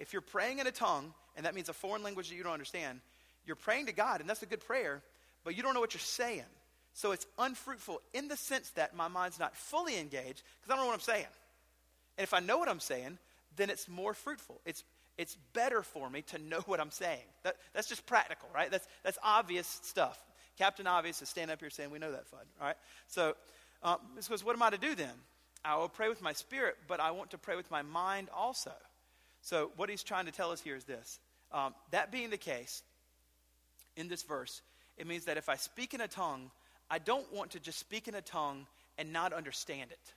If 0.00 0.12
you're 0.12 0.22
praying 0.22 0.58
in 0.58 0.66
a 0.66 0.72
tongue, 0.72 1.14
and 1.36 1.46
that 1.46 1.54
means 1.54 1.68
a 1.68 1.72
foreign 1.72 2.02
language 2.02 2.30
that 2.30 2.34
you 2.34 2.42
don't 2.42 2.54
understand, 2.54 3.00
you're 3.46 3.54
praying 3.54 3.86
to 3.86 3.92
God, 3.92 4.20
and 4.20 4.28
that's 4.28 4.42
a 4.42 4.46
good 4.46 4.66
prayer, 4.66 5.02
but 5.44 5.56
you 5.56 5.62
don't 5.62 5.74
know 5.74 5.80
what 5.80 5.94
you're 5.94 6.00
saying. 6.00 6.44
So 6.94 7.12
it's 7.12 7.26
unfruitful 7.38 8.00
in 8.12 8.26
the 8.26 8.36
sense 8.36 8.70
that 8.70 8.96
my 8.96 9.08
mind's 9.08 9.38
not 9.38 9.54
fully 9.54 9.98
engaged 9.98 10.42
because 10.60 10.70
I 10.70 10.74
don't 10.74 10.80
know 10.80 10.86
what 10.86 10.94
I'm 10.94 11.00
saying. 11.00 11.26
And 12.18 12.24
if 12.24 12.34
I 12.34 12.40
know 12.40 12.58
what 12.58 12.68
I'm 12.68 12.80
saying, 12.80 13.18
then 13.56 13.70
it's 13.70 13.88
more 13.88 14.14
fruitful. 14.14 14.60
It's, 14.64 14.84
it's 15.16 15.36
better 15.52 15.82
for 15.82 16.10
me 16.10 16.22
to 16.22 16.38
know 16.38 16.60
what 16.66 16.80
I'm 16.80 16.90
saying. 16.90 17.22
That, 17.44 17.56
that's 17.74 17.88
just 17.88 18.06
practical, 18.06 18.48
right? 18.54 18.70
That's, 18.70 18.88
that's 19.04 19.18
obvious 19.22 19.80
stuff. 19.82 20.18
Captain 20.58 20.86
Obvious 20.86 21.22
is 21.22 21.28
standing 21.28 21.52
up 21.52 21.60
here 21.60 21.70
saying, 21.70 21.90
We 21.90 21.98
know 21.98 22.12
that, 22.12 22.30
Fudd, 22.30 22.44
all 22.60 22.66
right? 22.66 22.76
So, 23.06 23.34
um, 23.82 23.98
because 24.16 24.44
what 24.44 24.54
am 24.54 24.62
I 24.62 24.70
to 24.70 24.78
do 24.78 24.94
then? 24.94 25.12
I 25.64 25.76
will 25.76 25.88
pray 25.88 26.08
with 26.08 26.20
my 26.20 26.32
spirit, 26.32 26.76
but 26.88 27.00
I 27.00 27.10
want 27.12 27.30
to 27.30 27.38
pray 27.38 27.56
with 27.56 27.70
my 27.70 27.82
mind 27.82 28.28
also. 28.34 28.72
So, 29.42 29.70
what 29.76 29.88
he's 29.88 30.02
trying 30.02 30.26
to 30.26 30.32
tell 30.32 30.52
us 30.52 30.60
here 30.60 30.76
is 30.76 30.84
this 30.84 31.18
um, 31.52 31.74
that 31.90 32.12
being 32.12 32.30
the 32.30 32.36
case, 32.36 32.82
in 33.96 34.08
this 34.08 34.22
verse, 34.22 34.62
it 34.96 35.06
means 35.06 35.24
that 35.24 35.36
if 35.36 35.48
I 35.48 35.56
speak 35.56 35.94
in 35.94 36.00
a 36.00 36.08
tongue, 36.08 36.50
I 36.90 36.98
don't 36.98 37.30
want 37.32 37.52
to 37.52 37.60
just 37.60 37.78
speak 37.78 38.08
in 38.08 38.14
a 38.14 38.20
tongue 38.20 38.66
and 38.98 39.12
not 39.12 39.32
understand 39.32 39.90
it. 39.90 40.14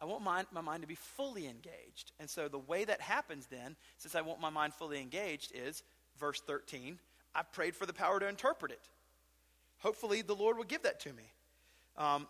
I 0.00 0.06
want 0.06 0.22
my, 0.22 0.44
my 0.50 0.62
mind 0.62 0.82
to 0.82 0.88
be 0.88 0.94
fully 0.94 1.46
engaged. 1.46 2.12
And 2.18 2.28
so 2.28 2.48
the 2.48 2.58
way 2.58 2.84
that 2.84 3.00
happens 3.00 3.46
then, 3.46 3.76
since 3.98 4.14
I 4.14 4.22
want 4.22 4.40
my 4.40 4.48
mind 4.48 4.72
fully 4.74 5.00
engaged, 5.00 5.52
is 5.54 5.82
verse 6.18 6.40
13 6.46 6.98
I 7.32 7.42
prayed 7.42 7.76
for 7.76 7.86
the 7.86 7.92
power 7.92 8.18
to 8.18 8.26
interpret 8.26 8.72
it. 8.72 8.80
Hopefully, 9.78 10.20
the 10.20 10.34
Lord 10.34 10.56
will 10.56 10.64
give 10.64 10.82
that 10.82 10.98
to 11.00 11.12
me. 11.12 11.22
Um, 11.96 12.26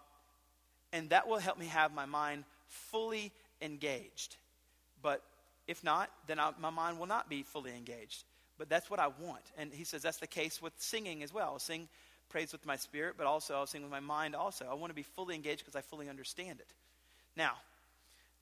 and 0.92 1.08
that 1.08 1.26
will 1.26 1.38
help 1.38 1.58
me 1.58 1.66
have 1.66 1.94
my 1.94 2.04
mind 2.04 2.44
fully 2.66 3.32
engaged. 3.62 4.36
But 5.02 5.22
if 5.70 5.82
not, 5.82 6.10
then 6.26 6.38
I, 6.38 6.50
my 6.60 6.70
mind 6.70 6.98
will 6.98 7.06
not 7.06 7.30
be 7.30 7.42
fully 7.42 7.70
engaged 7.76 8.24
but 8.60 8.68
that's 8.68 8.90
what 8.90 9.00
I 9.00 9.06
want. 9.06 9.42
And 9.56 9.72
he 9.72 9.84
says 9.84 10.02
that's 10.02 10.18
the 10.18 10.26
case 10.26 10.60
with 10.60 10.74
singing 10.76 11.22
as 11.22 11.32
well. 11.32 11.52
I'll 11.52 11.58
sing 11.58 11.88
praise 12.28 12.52
with 12.52 12.66
my 12.66 12.76
spirit, 12.76 13.14
but 13.16 13.26
also 13.26 13.54
I'll 13.54 13.66
sing 13.66 13.80
with 13.80 13.90
my 13.90 14.00
mind 14.00 14.36
also. 14.36 14.66
I 14.70 14.74
want 14.74 14.90
to 14.90 14.94
be 14.94 15.02
fully 15.02 15.34
engaged 15.34 15.60
because 15.60 15.74
I 15.74 15.80
fully 15.80 16.10
understand 16.10 16.60
it. 16.60 16.74
Now, 17.38 17.52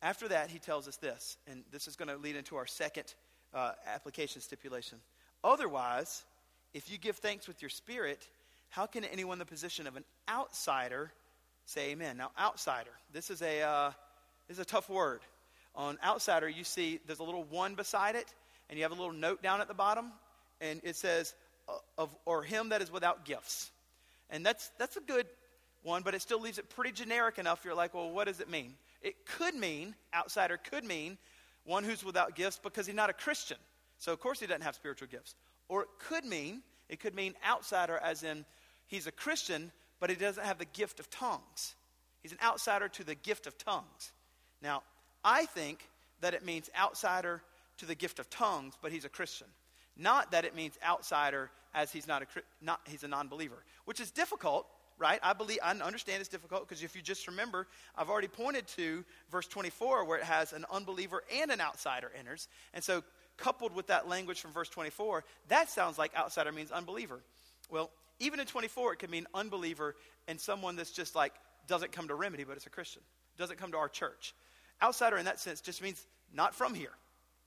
after 0.02 0.26
that, 0.26 0.50
he 0.50 0.58
tells 0.58 0.88
us 0.88 0.96
this, 0.96 1.36
and 1.46 1.62
this 1.70 1.86
is 1.86 1.94
going 1.94 2.08
to 2.08 2.16
lead 2.16 2.34
into 2.34 2.56
our 2.56 2.66
second 2.66 3.14
uh, 3.54 3.72
application 3.86 4.42
stipulation. 4.42 4.98
Otherwise, 5.44 6.24
if 6.74 6.90
you 6.90 6.98
give 6.98 7.18
thanks 7.18 7.46
with 7.46 7.62
your 7.62 7.68
spirit, 7.68 8.26
how 8.70 8.86
can 8.86 9.04
anyone 9.04 9.36
in 9.36 9.38
the 9.38 9.44
position 9.44 9.86
of 9.86 9.94
an 9.94 10.04
outsider 10.28 11.12
say 11.64 11.90
amen? 11.90 12.16
Now, 12.16 12.32
outsider, 12.36 12.90
this 13.12 13.30
is 13.30 13.40
a, 13.40 13.62
uh, 13.62 13.90
this 14.48 14.56
is 14.56 14.62
a 14.62 14.66
tough 14.66 14.90
word. 14.90 15.20
On 15.78 15.96
outsider, 16.04 16.48
you 16.48 16.64
see 16.64 17.00
there's 17.06 17.20
a 17.20 17.24
little 17.24 17.44
one 17.44 17.74
beside 17.74 18.16
it 18.16 18.34
and 18.68 18.76
you 18.76 18.84
have 18.84 18.92
a 18.92 18.94
little 18.94 19.12
note 19.12 19.42
down 19.42 19.60
at 19.60 19.68
the 19.68 19.74
bottom, 19.74 20.12
and 20.60 20.80
it 20.84 20.96
says, 20.96 21.34
of, 21.96 22.14
or 22.26 22.42
him 22.42 22.68
that 22.70 22.82
is 22.82 22.92
without 22.92 23.24
gifts. 23.24 23.70
And 24.30 24.44
that's, 24.44 24.70
that's 24.78 24.96
a 24.96 25.00
good 25.00 25.26
one, 25.82 26.02
but 26.02 26.14
it 26.14 26.20
still 26.20 26.40
leaves 26.40 26.58
it 26.58 26.68
pretty 26.68 26.92
generic 26.92 27.38
enough. 27.38 27.64
You're 27.64 27.74
like, 27.74 27.94
well, 27.94 28.10
what 28.10 28.26
does 28.26 28.40
it 28.40 28.50
mean? 28.50 28.74
It 29.00 29.24
could 29.24 29.54
mean, 29.54 29.94
outsider 30.14 30.58
could 30.58 30.84
mean, 30.84 31.16
one 31.64 31.84
who's 31.84 32.04
without 32.04 32.34
gifts 32.34 32.58
because 32.62 32.86
he's 32.86 32.94
not 32.94 33.10
a 33.10 33.14
Christian. 33.14 33.56
So, 33.98 34.12
of 34.12 34.20
course, 34.20 34.40
he 34.40 34.46
doesn't 34.46 34.62
have 34.62 34.74
spiritual 34.74 35.08
gifts. 35.08 35.34
Or 35.68 35.82
it 35.82 35.88
could 35.98 36.24
mean, 36.24 36.62
it 36.88 37.00
could 37.00 37.14
mean 37.14 37.34
outsider 37.46 37.98
as 37.98 38.22
in 38.22 38.44
he's 38.86 39.06
a 39.06 39.12
Christian, 39.12 39.72
but 40.00 40.10
he 40.10 40.16
doesn't 40.16 40.44
have 40.44 40.58
the 40.58 40.66
gift 40.66 41.00
of 41.00 41.08
tongues. 41.10 41.74
He's 42.22 42.32
an 42.32 42.38
outsider 42.42 42.88
to 42.88 43.04
the 43.04 43.14
gift 43.14 43.46
of 43.46 43.56
tongues. 43.56 44.12
Now, 44.62 44.82
I 45.24 45.46
think 45.46 45.88
that 46.20 46.34
it 46.34 46.44
means 46.44 46.70
outsider 46.78 47.42
to 47.78 47.86
the 47.86 47.94
gift 47.94 48.18
of 48.18 48.28
tongues, 48.30 48.74
but 48.80 48.92
he's 48.92 49.04
a 49.04 49.08
Christian. 49.08 49.46
Not 49.96 50.32
that 50.32 50.44
it 50.44 50.54
means 50.54 50.78
outsider 50.84 51.50
as 51.74 51.92
he's 51.92 52.06
not 52.06 52.22
a 52.22 52.26
not 52.62 52.80
he's 52.86 53.02
a 53.02 53.08
non-believer, 53.08 53.64
which 53.84 54.00
is 54.00 54.10
difficult, 54.10 54.66
right? 54.98 55.18
I 55.22 55.32
believe 55.32 55.58
I 55.62 55.72
understand 55.72 56.20
it's 56.20 56.28
difficult 56.28 56.68
because 56.68 56.82
if 56.82 56.94
you 56.94 57.02
just 57.02 57.26
remember, 57.26 57.66
I've 57.96 58.08
already 58.08 58.28
pointed 58.28 58.66
to 58.68 59.04
verse 59.30 59.46
24 59.46 60.04
where 60.04 60.18
it 60.18 60.24
has 60.24 60.52
an 60.52 60.64
unbeliever 60.70 61.22
and 61.40 61.50
an 61.50 61.60
outsider 61.60 62.10
enters. 62.18 62.48
And 62.74 62.82
so 62.82 63.02
coupled 63.36 63.74
with 63.74 63.88
that 63.88 64.08
language 64.08 64.40
from 64.40 64.52
verse 64.52 64.68
24, 64.68 65.24
that 65.48 65.68
sounds 65.68 65.98
like 65.98 66.14
outsider 66.16 66.52
means 66.52 66.70
unbeliever. 66.70 67.20
Well, 67.70 67.90
even 68.18 68.40
in 68.40 68.46
24 68.46 68.94
it 68.94 68.98
can 68.98 69.10
mean 69.10 69.26
unbeliever 69.34 69.94
and 70.26 70.40
someone 70.40 70.76
that's 70.76 70.90
just 70.90 71.14
like 71.14 71.32
doesn't 71.66 71.92
come 71.92 72.08
to 72.08 72.14
remedy 72.14 72.44
but 72.44 72.56
it's 72.56 72.66
a 72.66 72.70
Christian. 72.70 73.02
Doesn't 73.36 73.58
come 73.58 73.72
to 73.72 73.78
our 73.78 73.88
church. 73.88 74.34
Outsider 74.82 75.16
in 75.16 75.24
that 75.24 75.40
sense 75.40 75.60
just 75.60 75.82
means 75.82 76.04
not 76.32 76.54
from 76.54 76.74
here. 76.74 76.92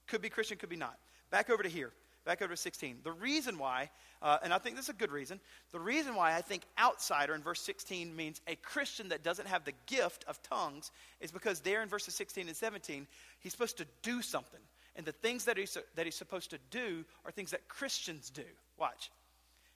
Could 0.08 0.22
be 0.22 0.30
Christian, 0.30 0.58
could 0.58 0.70
be 0.70 0.76
not. 0.76 0.98
Back 1.30 1.50
over 1.50 1.64
to 1.64 1.70
here. 1.70 1.92
Back 2.26 2.42
over 2.42 2.54
to 2.54 2.58
16. 2.58 2.98
The 3.04 3.12
reason 3.12 3.58
why, 3.58 3.90
uh, 4.22 4.38
and 4.44 4.54
I 4.54 4.60
think 4.60 4.76
this 4.76 4.86
is 4.86 4.90
a 4.90 4.94
good 4.94 5.12
reason, 5.12 5.40
the 5.72 5.80
reason 5.80 6.14
why 6.14 6.36
I 6.36 6.42
think 6.42 6.64
outsider 6.78 7.34
in 7.34 7.42
verse 7.42 7.62
16 7.62 8.16
means 8.16 8.42
a 8.48 8.56
Christian 8.58 9.10
that 9.10 9.24
doesn't 9.24 9.48
have 9.48 9.66
the 9.66 9.74
gift 9.88 10.24
of 10.28 10.42
tongues 10.44 10.92
is 11.20 11.32
because 11.32 11.62
there 11.62 11.82
in 11.82 11.90
verses 11.90 12.14
16 12.14 12.48
and 12.48 12.56
17, 12.56 13.08
he's 13.40 13.52
supposed 13.52 13.78
to 13.78 13.88
do 14.04 14.22
something. 14.22 14.60
And 14.96 15.06
the 15.06 15.12
things 15.12 15.46
that 15.46 15.58
he's, 15.58 15.76
that 15.96 16.06
he's 16.06 16.16
supposed 16.16 16.52
to 16.52 16.60
do 16.70 17.04
are 17.26 17.32
things 17.32 17.52
that 17.52 17.68
Christians 17.68 18.30
do. 18.30 18.44
Watch. 18.78 19.10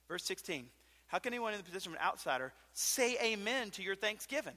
Verse 0.07 0.23
16. 0.23 0.67
How 1.07 1.19
can 1.19 1.33
anyone 1.33 1.53
in 1.53 1.59
the 1.59 1.63
position 1.63 1.93
of 1.93 1.99
an 1.99 2.05
outsider 2.05 2.51
say 2.73 3.17
amen 3.23 3.71
to 3.71 3.81
your 3.81 3.95
thanksgiving? 3.95 4.55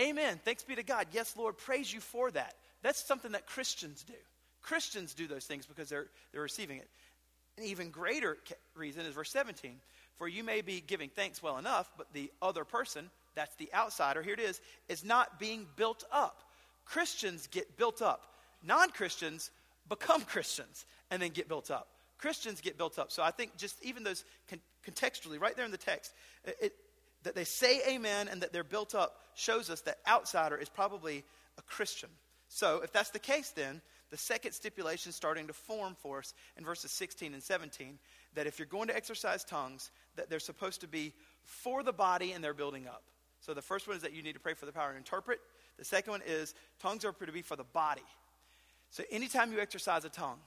Amen. 0.00 0.40
Thanks 0.44 0.62
be 0.62 0.74
to 0.76 0.82
God. 0.82 1.06
Yes, 1.12 1.36
Lord, 1.36 1.58
praise 1.58 1.92
you 1.92 2.00
for 2.00 2.30
that. 2.30 2.54
That's 2.82 3.04
something 3.04 3.32
that 3.32 3.46
Christians 3.46 4.02
do. 4.02 4.14
Christians 4.62 5.14
do 5.14 5.26
those 5.26 5.44
things 5.44 5.66
because 5.66 5.88
they're, 5.88 6.06
they're 6.32 6.42
receiving 6.42 6.78
it. 6.78 6.88
An 7.58 7.64
even 7.64 7.90
greater 7.90 8.38
reason 8.74 9.04
is 9.04 9.14
verse 9.14 9.30
17. 9.30 9.72
For 10.16 10.28
you 10.28 10.42
may 10.44 10.60
be 10.62 10.82
giving 10.86 11.10
thanks 11.10 11.42
well 11.42 11.58
enough, 11.58 11.90
but 11.98 12.06
the 12.12 12.30
other 12.40 12.64
person, 12.64 13.10
that's 13.34 13.54
the 13.56 13.70
outsider, 13.74 14.22
here 14.22 14.34
it 14.34 14.40
is, 14.40 14.60
is 14.88 15.04
not 15.04 15.38
being 15.38 15.66
built 15.76 16.04
up. 16.10 16.42
Christians 16.84 17.46
get 17.46 17.76
built 17.76 18.00
up. 18.00 18.26
Non 18.62 18.90
Christians 18.90 19.50
become 19.88 20.22
Christians 20.22 20.86
and 21.10 21.20
then 21.20 21.30
get 21.30 21.48
built 21.48 21.70
up. 21.70 21.88
Christians 22.18 22.60
get 22.60 22.76
built 22.76 22.98
up. 22.98 23.10
So 23.10 23.22
I 23.22 23.30
think 23.30 23.56
just 23.56 23.82
even 23.82 24.04
those 24.04 24.24
con- 24.48 24.60
contextually, 24.86 25.40
right 25.40 25.56
there 25.56 25.64
in 25.64 25.70
the 25.70 25.78
text, 25.78 26.12
it, 26.44 26.56
it, 26.60 26.72
that 27.22 27.34
they 27.34 27.44
say 27.44 27.80
amen 27.88 28.28
and 28.28 28.42
that 28.42 28.52
they're 28.52 28.64
built 28.64 28.94
up 28.94 29.16
shows 29.34 29.70
us 29.70 29.82
that 29.82 29.98
outsider 30.08 30.56
is 30.56 30.68
probably 30.68 31.24
a 31.58 31.62
Christian. 31.62 32.08
So 32.48 32.80
if 32.82 32.92
that's 32.92 33.10
the 33.10 33.18
case, 33.18 33.50
then 33.50 33.80
the 34.10 34.16
second 34.16 34.52
stipulation 34.52 35.10
is 35.10 35.16
starting 35.16 35.46
to 35.46 35.52
form 35.52 35.94
for 36.02 36.18
us 36.18 36.34
in 36.56 36.64
verses 36.64 36.90
16 36.92 37.32
and 37.32 37.42
17 37.42 37.98
that 38.34 38.46
if 38.46 38.58
you're 38.58 38.66
going 38.66 38.88
to 38.88 38.96
exercise 38.96 39.44
tongues, 39.44 39.90
that 40.16 40.28
they're 40.28 40.40
supposed 40.40 40.80
to 40.80 40.88
be 40.88 41.12
for 41.44 41.82
the 41.82 41.92
body 41.92 42.32
and 42.32 42.42
they're 42.42 42.54
building 42.54 42.86
up. 42.86 43.02
So 43.40 43.54
the 43.54 43.62
first 43.62 43.86
one 43.86 43.96
is 43.96 44.02
that 44.02 44.12
you 44.12 44.22
need 44.22 44.34
to 44.34 44.40
pray 44.40 44.54
for 44.54 44.66
the 44.66 44.72
power 44.72 44.92
to 44.92 44.98
interpret. 44.98 45.40
The 45.78 45.84
second 45.84 46.10
one 46.10 46.22
is 46.26 46.54
tongues 46.80 47.04
are 47.04 47.12
to 47.12 47.32
be 47.32 47.42
for 47.42 47.56
the 47.56 47.64
body. 47.64 48.02
So 48.90 49.04
anytime 49.10 49.52
you 49.52 49.60
exercise 49.60 50.04
a 50.04 50.08
tongue, 50.10 50.38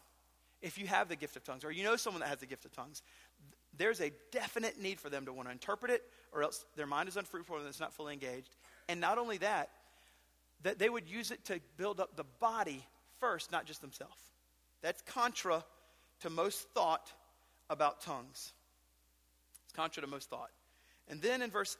if 0.61 0.77
you 0.77 0.87
have 0.87 1.09
the 1.09 1.15
gift 1.15 1.35
of 1.35 1.43
tongues, 1.43 1.65
or 1.65 1.71
you 1.71 1.83
know 1.83 1.95
someone 1.95 2.21
that 2.21 2.29
has 2.29 2.39
the 2.39 2.45
gift 2.45 2.65
of 2.65 2.71
tongues, 2.71 3.01
there's 3.77 4.01
a 4.01 4.11
definite 4.31 4.81
need 4.81 4.99
for 4.99 5.09
them 5.09 5.25
to 5.25 5.33
want 5.33 5.47
to 5.47 5.51
interpret 5.51 5.91
it, 5.91 6.03
or 6.31 6.43
else 6.43 6.65
their 6.75 6.87
mind 6.87 7.09
is 7.09 7.17
unfruitful 7.17 7.57
and 7.57 7.67
it's 7.67 7.79
not 7.79 7.93
fully 7.93 8.13
engaged. 8.13 8.55
And 8.87 8.99
not 8.99 9.17
only 9.17 9.37
that, 9.37 9.69
that 10.63 10.79
they 10.79 10.89
would 10.89 11.07
use 11.07 11.31
it 11.31 11.43
to 11.45 11.59
build 11.77 11.99
up 11.99 12.15
the 12.15 12.25
body 12.39 12.85
first, 13.19 13.51
not 13.51 13.65
just 13.65 13.81
themselves. 13.81 14.21
That's 14.81 15.01
contra 15.01 15.63
to 16.21 16.29
most 16.29 16.67
thought 16.69 17.11
about 17.69 18.01
tongues. 18.01 18.53
It's 19.65 19.73
contra 19.73 20.01
to 20.01 20.07
most 20.07 20.29
thought. 20.29 20.51
And 21.09 21.21
then 21.21 21.41
in 21.41 21.49
verse 21.49 21.77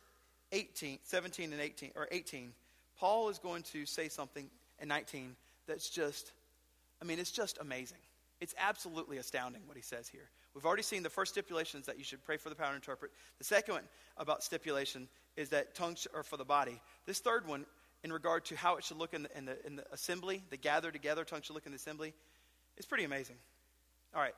18, 0.51 0.99
17 1.03 1.51
and 1.51 1.62
18, 1.62 1.91
or 1.95 2.08
18, 2.12 2.51
Paul 2.99 3.29
is 3.29 3.39
going 3.39 3.63
to 3.63 3.86
say 3.86 4.10
something 4.10 4.49
in 4.82 4.88
19 4.88 5.36
that's 5.67 5.89
just, 5.89 6.32
I 7.01 7.06
mean, 7.06 7.19
it's 7.19 7.32
just 7.32 7.58
amazing. 7.60 7.97
It's 8.41 8.53
absolutely 8.58 9.17
astounding 9.17 9.62
what 9.65 9.77
he 9.77 9.84
says 9.84 10.08
here. 10.08 10.29
We've 10.53 10.65
already 10.65 10.83
seen 10.83 11.01
the 11.01 11.09
first 11.09 11.31
stipulations 11.31 11.87
that 11.87 11.97
you 11.97 12.03
should 12.03 12.23
pray 12.23 12.37
for 12.37 12.49
the 12.49 12.55
power 12.55 12.69
to 12.69 12.75
interpret. 12.75 13.11
The 13.39 13.43
second 13.43 13.73
one 13.73 13.83
about 14.17 14.43
stipulation 14.43 15.07
is 15.35 15.49
that 15.49 15.73
tongues 15.73 16.07
are 16.13 16.23
for 16.23 16.37
the 16.37 16.45
body. 16.45 16.79
This 17.05 17.19
third 17.19 17.47
one, 17.47 17.65
in 18.03 18.13
regard 18.13 18.45
to 18.45 18.55
how 18.55 18.75
it 18.75 18.83
should 18.83 18.97
look 18.97 19.13
in 19.13 19.23
the, 19.23 19.37
in 19.37 19.45
the, 19.45 19.65
in 19.65 19.75
the 19.77 19.85
assembly, 19.91 20.43
the 20.49 20.57
gather 20.57 20.91
together, 20.91 21.23
tongues 21.23 21.45
should 21.45 21.55
look 21.55 21.65
in 21.65 21.71
the 21.71 21.77
assembly, 21.77 22.13
is 22.77 22.85
pretty 22.85 23.03
amazing. 23.03 23.37
All 24.13 24.21
right, 24.21 24.35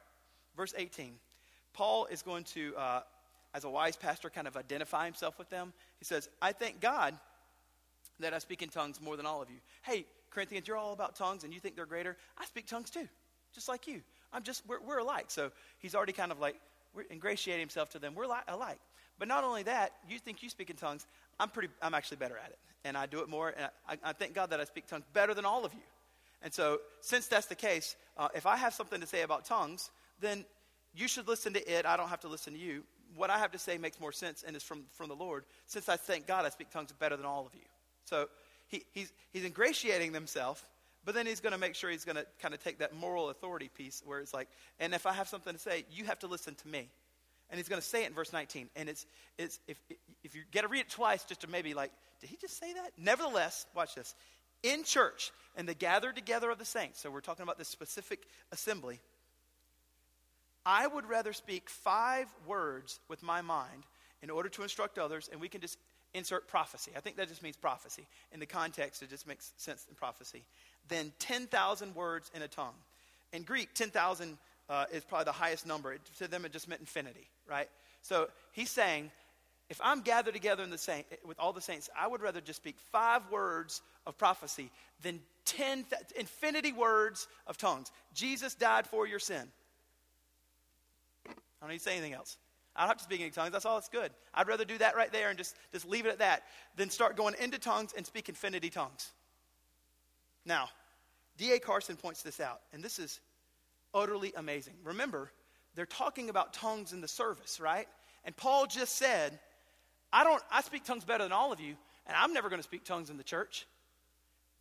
verse 0.55 0.73
18. 0.77 1.15
Paul 1.73 2.05
is 2.05 2.21
going 2.21 2.45
to, 2.45 2.73
uh, 2.77 3.01
as 3.53 3.65
a 3.65 3.69
wise 3.69 3.97
pastor, 3.97 4.29
kind 4.29 4.47
of 4.47 4.55
identify 4.55 5.05
himself 5.05 5.37
with 5.37 5.49
them. 5.49 5.73
He 5.99 6.05
says, 6.05 6.29
I 6.41 6.53
thank 6.53 6.79
God 6.79 7.17
that 8.21 8.33
I 8.33 8.39
speak 8.39 8.61
in 8.61 8.69
tongues 8.69 9.01
more 9.01 9.17
than 9.17 9.25
all 9.25 9.41
of 9.41 9.49
you. 9.49 9.57
Hey, 9.81 10.05
Corinthians, 10.29 10.67
you're 10.67 10.77
all 10.77 10.93
about 10.93 11.15
tongues 11.15 11.43
and 11.43 11.53
you 11.53 11.59
think 11.59 11.75
they're 11.75 11.85
greater. 11.85 12.15
I 12.37 12.45
speak 12.45 12.67
tongues 12.67 12.89
too, 12.89 13.07
just 13.53 13.67
like 13.67 13.87
you. 13.87 14.01
I'm 14.33 14.43
just, 14.43 14.63
we're, 14.67 14.81
we're 14.81 14.99
alike. 14.99 15.25
So 15.29 15.51
he's 15.79 15.95
already 15.95 16.13
kind 16.13 16.31
of 16.31 16.39
like 16.39 16.55
ingratiating 17.11 17.61
himself 17.61 17.89
to 17.91 17.99
them. 17.99 18.15
We're 18.15 18.27
li- 18.27 18.45
alike. 18.47 18.79
But 19.17 19.27
not 19.27 19.43
only 19.43 19.63
that, 19.63 19.93
you 20.09 20.19
think 20.19 20.43
you 20.43 20.49
speak 20.49 20.69
in 20.69 20.75
tongues. 20.75 21.05
I'm 21.39 21.49
pretty, 21.49 21.69
I'm 21.81 21.93
actually 21.93 22.17
better 22.17 22.37
at 22.37 22.49
it. 22.51 22.59
And 22.83 22.97
I 22.97 23.05
do 23.05 23.19
it 23.19 23.29
more. 23.29 23.53
And 23.55 23.69
I, 23.87 23.97
I 24.03 24.13
thank 24.13 24.33
God 24.33 24.49
that 24.49 24.59
I 24.59 24.65
speak 24.65 24.87
tongues 24.87 25.05
better 25.13 25.33
than 25.33 25.45
all 25.45 25.65
of 25.65 25.73
you. 25.73 25.79
And 26.41 26.53
so, 26.53 26.79
since 27.01 27.27
that's 27.27 27.47
the 27.47 27.55
case, 27.55 27.95
uh, 28.17 28.27
if 28.35 28.45
I 28.45 28.55
have 28.57 28.73
something 28.73 29.01
to 29.01 29.07
say 29.07 29.23
about 29.23 29.45
tongues, 29.45 29.89
then 30.19 30.45
you 30.93 31.07
should 31.07 31.27
listen 31.27 31.53
to 31.53 31.71
it. 31.71 31.85
I 31.85 31.97
don't 31.97 32.09
have 32.09 32.19
to 32.21 32.27
listen 32.27 32.53
to 32.53 32.59
you. 32.59 32.83
What 33.15 33.29
I 33.29 33.39
have 33.39 33.51
to 33.53 33.57
say 33.57 33.77
makes 33.77 33.99
more 33.99 34.11
sense 34.11 34.43
and 34.45 34.55
is 34.55 34.61
from, 34.61 34.83
from 34.91 35.07
the 35.07 35.15
Lord, 35.15 35.45
since 35.65 35.89
I 35.89 35.95
thank 35.95 36.27
God 36.27 36.45
I 36.45 36.49
speak 36.49 36.69
tongues 36.69 36.91
better 36.91 37.17
than 37.17 37.25
all 37.25 37.47
of 37.47 37.55
you. 37.55 37.65
So, 38.03 38.27
he, 38.67 38.83
he's, 38.91 39.11
he's 39.31 39.43
ingratiating 39.43 40.13
himself 40.13 40.67
but 41.05 41.13
then 41.13 41.27
he's 41.27 41.39
going 41.39 41.53
to 41.53 41.59
make 41.59 41.75
sure 41.75 41.89
he's 41.89 42.03
going 42.03 42.15
to 42.15 42.25
kind 42.41 42.53
of 42.53 42.63
take 42.63 42.79
that 42.79 42.95
moral 42.95 43.29
authority 43.29 43.69
piece 43.69 44.01
where 44.05 44.19
it's 44.19 44.33
like, 44.33 44.49
and 44.79 44.93
if 44.93 45.05
I 45.05 45.13
have 45.13 45.27
something 45.27 45.53
to 45.53 45.59
say, 45.59 45.85
you 45.91 46.05
have 46.05 46.19
to 46.19 46.27
listen 46.27 46.55
to 46.55 46.67
me. 46.67 46.89
And 47.49 47.59
he's 47.59 47.69
going 47.69 47.81
to 47.81 47.87
say 47.87 48.03
it 48.03 48.07
in 48.07 48.13
verse 48.13 48.33
19. 48.33 48.69
And 48.75 48.89
it's, 48.89 49.05
it's 49.37 49.59
if, 49.67 49.77
if 50.23 50.35
you 50.35 50.41
get 50.51 50.63
to 50.63 50.67
read 50.67 50.79
it 50.81 50.89
twice 50.89 51.23
just 51.23 51.41
to 51.41 51.47
maybe 51.47 51.75
like, 51.75 51.91
did 52.19 52.29
he 52.29 52.37
just 52.37 52.59
say 52.59 52.73
that? 52.73 52.91
Nevertheless, 52.97 53.67
watch 53.75 53.93
this. 53.93 54.15
In 54.63 54.83
church, 54.83 55.31
and 55.55 55.69
the 55.69 55.75
gathered 55.75 56.15
together 56.15 56.49
of 56.49 56.57
the 56.57 56.65
saints, 56.65 56.99
so 56.99 57.11
we're 57.11 57.21
talking 57.21 57.43
about 57.43 57.59
this 57.59 57.67
specific 57.67 58.25
assembly, 58.51 58.99
I 60.65 60.87
would 60.87 61.07
rather 61.07 61.33
speak 61.33 61.69
five 61.69 62.27
words 62.47 62.99
with 63.07 63.21
my 63.21 63.41
mind 63.41 63.83
in 64.23 64.31
order 64.31 64.49
to 64.49 64.63
instruct 64.63 64.97
others, 64.97 65.29
and 65.31 65.39
we 65.39 65.49
can 65.49 65.61
just 65.61 65.77
insert 66.15 66.47
prophecy. 66.47 66.91
I 66.95 67.01
think 67.01 67.17
that 67.17 67.27
just 67.27 67.43
means 67.43 67.55
prophecy. 67.57 68.07
In 68.31 68.39
the 68.39 68.45
context, 68.45 69.03
it 69.03 69.09
just 69.09 69.27
makes 69.27 69.53
sense 69.57 69.85
in 69.89 69.95
prophecy 69.95 70.43
Then 70.87 71.11
10,000 71.19 71.95
words 71.95 72.31
in 72.33 72.41
a 72.41 72.47
tongue. 72.47 72.75
In 73.33 73.43
Greek, 73.43 73.73
10,000 73.73 74.37
uh, 74.69 74.85
is 74.91 75.03
probably 75.03 75.25
the 75.25 75.31
highest 75.31 75.67
number. 75.67 75.93
It, 75.93 76.01
to 76.19 76.27
them, 76.27 76.45
it 76.45 76.51
just 76.51 76.67
meant 76.67 76.81
infinity, 76.81 77.27
right? 77.47 77.67
So 78.01 78.29
he's 78.53 78.69
saying, 78.69 79.11
if 79.69 79.79
I'm 79.83 80.01
gathered 80.01 80.33
together 80.33 80.63
in 80.63 80.69
the 80.69 80.77
saint, 80.77 81.05
with 81.25 81.39
all 81.39 81.51
the 81.53 81.61
saints, 81.61 81.89
I 81.99 82.07
would 82.07 82.21
rather 82.21 82.39
just 82.39 82.57
speak 82.57 82.75
five 82.91 83.21
words 83.31 83.81
of 84.05 84.17
prophecy 84.17 84.69
than 85.01 85.19
10 85.45 85.85
th- 85.85 86.01
infinity 86.15 86.71
words 86.71 87.27
of 87.47 87.57
tongues. 87.57 87.91
Jesus 88.13 88.53
died 88.53 88.87
for 88.87 89.07
your 89.07 89.19
sin. 89.19 89.47
I 91.27 91.31
don't 91.61 91.69
need 91.71 91.77
to 91.77 91.83
say 91.83 91.93
anything 91.93 92.13
else. 92.13 92.37
I 92.75 92.81
don't 92.81 92.89
have 92.89 92.97
to 92.97 93.03
speak 93.03 93.21
any 93.21 93.29
tongues. 93.29 93.51
That's 93.51 93.65
all 93.65 93.75
that's 93.75 93.89
good. 93.89 94.11
I'd 94.33 94.47
rather 94.47 94.65
do 94.65 94.77
that 94.79 94.95
right 94.95 95.11
there 95.11 95.29
and 95.29 95.37
just, 95.37 95.55
just 95.71 95.87
leave 95.87 96.05
it 96.05 96.09
at 96.09 96.19
that 96.19 96.43
than 96.75 96.89
start 96.89 97.15
going 97.15 97.35
into 97.39 97.57
tongues 97.57 97.93
and 97.95 98.05
speak 98.05 98.27
infinity 98.27 98.69
tongues. 98.69 99.11
Now, 100.45 100.69
D.A. 101.37 101.59
Carson 101.59 101.95
points 101.95 102.21
this 102.21 102.39
out, 102.39 102.61
and 102.73 102.83
this 102.83 102.99
is 102.99 103.19
utterly 103.93 104.33
amazing. 104.35 104.73
Remember, 104.83 105.31
they're 105.75 105.85
talking 105.85 106.29
about 106.29 106.53
tongues 106.53 106.93
in 106.93 107.01
the 107.01 107.07
service, 107.07 107.59
right? 107.59 107.87
And 108.25 108.35
Paul 108.35 108.67
just 108.67 108.97
said, 108.97 109.39
I 110.11 110.23
don't 110.23 110.41
I 110.51 110.61
speak 110.61 110.83
tongues 110.83 111.03
better 111.03 111.23
than 111.23 111.33
all 111.33 111.51
of 111.51 111.59
you, 111.59 111.75
and 112.07 112.15
I'm 112.15 112.33
never 112.33 112.49
going 112.49 112.59
to 112.59 112.63
speak 112.63 112.83
tongues 112.83 113.09
in 113.09 113.17
the 113.17 113.23
church. 113.23 113.65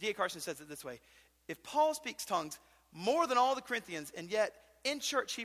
D.A. 0.00 0.14
Carson 0.14 0.40
says 0.40 0.60
it 0.60 0.68
this 0.68 0.84
way. 0.84 1.00
If 1.48 1.62
Paul 1.62 1.94
speaks 1.94 2.24
tongues 2.24 2.58
more 2.92 3.26
than 3.26 3.38
all 3.38 3.54
the 3.54 3.60
Corinthians, 3.60 4.12
and 4.16 4.30
yet 4.30 4.52
in 4.84 5.00
church 5.00 5.34
he 5.34 5.44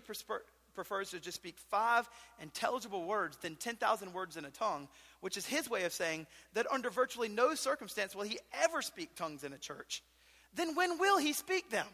prefers 0.74 1.12
to 1.12 1.20
just 1.20 1.36
speak 1.36 1.58
five 1.70 2.10
intelligible 2.42 3.06
words 3.06 3.38
than 3.38 3.56
10,000 3.56 4.14
words 4.14 4.38
in 4.38 4.46
a 4.46 4.50
tongue, 4.50 4.88
which 5.22 5.38
is 5.38 5.46
his 5.46 5.70
way 5.70 5.84
of 5.84 5.94
saying 5.94 6.28
that 6.54 6.66
under 6.72 6.90
virtually 6.90 7.30
no 7.30 7.56
circumstance 7.56 8.16
will 8.16 8.24
he 8.24 8.40
ever 8.64 8.82
speak 8.82 9.16
tongues 9.16 9.44
in 9.44 9.54
a 9.54 9.58
church 9.58 10.02
then 10.54 10.76
when 10.76 10.98
will 10.98 11.18
he 11.18 11.34
speak 11.34 11.70
them? 11.70 11.88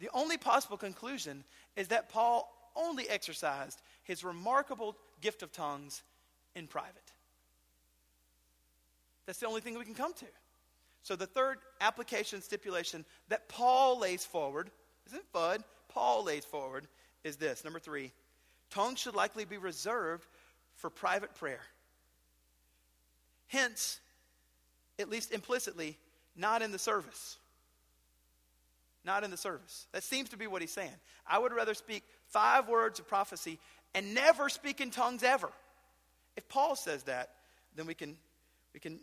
The 0.00 0.10
only 0.14 0.36
possible 0.36 0.76
conclusion 0.76 1.44
is 1.76 1.88
that 1.88 2.08
Paul 2.08 2.52
only 2.76 3.08
exercised 3.08 3.80
his 4.04 4.22
remarkable 4.22 4.96
gift 5.20 5.42
of 5.42 5.52
tongues 5.52 6.02
in 6.54 6.66
private. 6.66 6.94
That's 9.26 9.40
the 9.40 9.46
only 9.46 9.60
thing 9.60 9.76
we 9.76 9.84
can 9.84 9.94
come 9.94 10.14
to. 10.14 10.26
So, 11.02 11.16
the 11.16 11.26
third 11.26 11.58
application 11.80 12.42
stipulation 12.42 13.04
that 13.28 13.48
Paul 13.48 13.98
lays 14.00 14.24
forward, 14.24 14.70
isn't 15.08 15.32
Bud? 15.32 15.62
Paul 15.88 16.24
lays 16.24 16.44
forward 16.44 16.86
is 17.24 17.36
this 17.36 17.64
number 17.64 17.78
three 17.78 18.12
tongues 18.70 18.98
should 18.98 19.14
likely 19.14 19.44
be 19.44 19.56
reserved 19.56 20.26
for 20.76 20.90
private 20.90 21.34
prayer. 21.34 21.60
Hence, 23.46 23.98
at 24.98 25.08
least 25.08 25.32
implicitly, 25.32 25.96
not 26.36 26.60
in 26.60 26.70
the 26.70 26.78
service 26.78 27.38
not 29.08 29.24
in 29.24 29.30
the 29.30 29.36
service. 29.36 29.86
That 29.92 30.04
seems 30.04 30.28
to 30.28 30.36
be 30.36 30.46
what 30.46 30.60
he's 30.60 30.70
saying. 30.70 30.92
I 31.26 31.38
would 31.38 31.52
rather 31.52 31.74
speak 31.74 32.04
five 32.28 32.68
words 32.68 33.00
of 33.00 33.08
prophecy 33.08 33.58
and 33.94 34.14
never 34.14 34.48
speak 34.50 34.80
in 34.80 34.90
tongues 34.90 35.22
ever. 35.22 35.48
If 36.36 36.46
Paul 36.48 36.76
says 36.76 37.04
that, 37.04 37.30
then 37.74 37.86
we 37.86 37.94
can, 37.94 38.16
we 38.74 38.80
can 38.80 39.00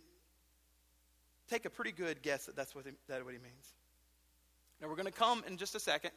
take 1.50 1.66
a 1.66 1.70
pretty 1.72 1.92
good 1.92 2.22
guess 2.22 2.46
that 2.46 2.56
that's 2.56 2.76
what 2.76 2.86
he, 2.86 2.92
that 3.08 3.26
what 3.26 3.34
he 3.34 3.40
means. 3.40 3.74
Now, 4.80 4.90
we're 4.90 4.96
going 4.96 5.08
to 5.08 5.12
come 5.12 5.44
in 5.48 5.58
just 5.58 5.74
a 5.74 5.80
second 5.80 6.12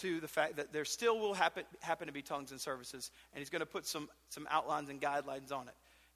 to 0.00 0.20
the 0.20 0.28
fact 0.28 0.56
that 0.56 0.72
there 0.72 0.84
still 0.84 1.18
will 1.18 1.34
happen, 1.34 1.64
happen 1.80 2.06
to 2.06 2.12
be 2.12 2.22
tongues 2.22 2.50
and 2.50 2.60
services, 2.60 3.10
and 3.32 3.38
he's 3.38 3.50
going 3.50 3.60
to 3.60 3.66
put 3.66 3.86
some, 3.86 4.08
some 4.28 4.46
outlines 4.50 4.90
and 4.90 5.00
guidelines 5.00 5.52
on 5.52 5.68
it. 5.68 5.74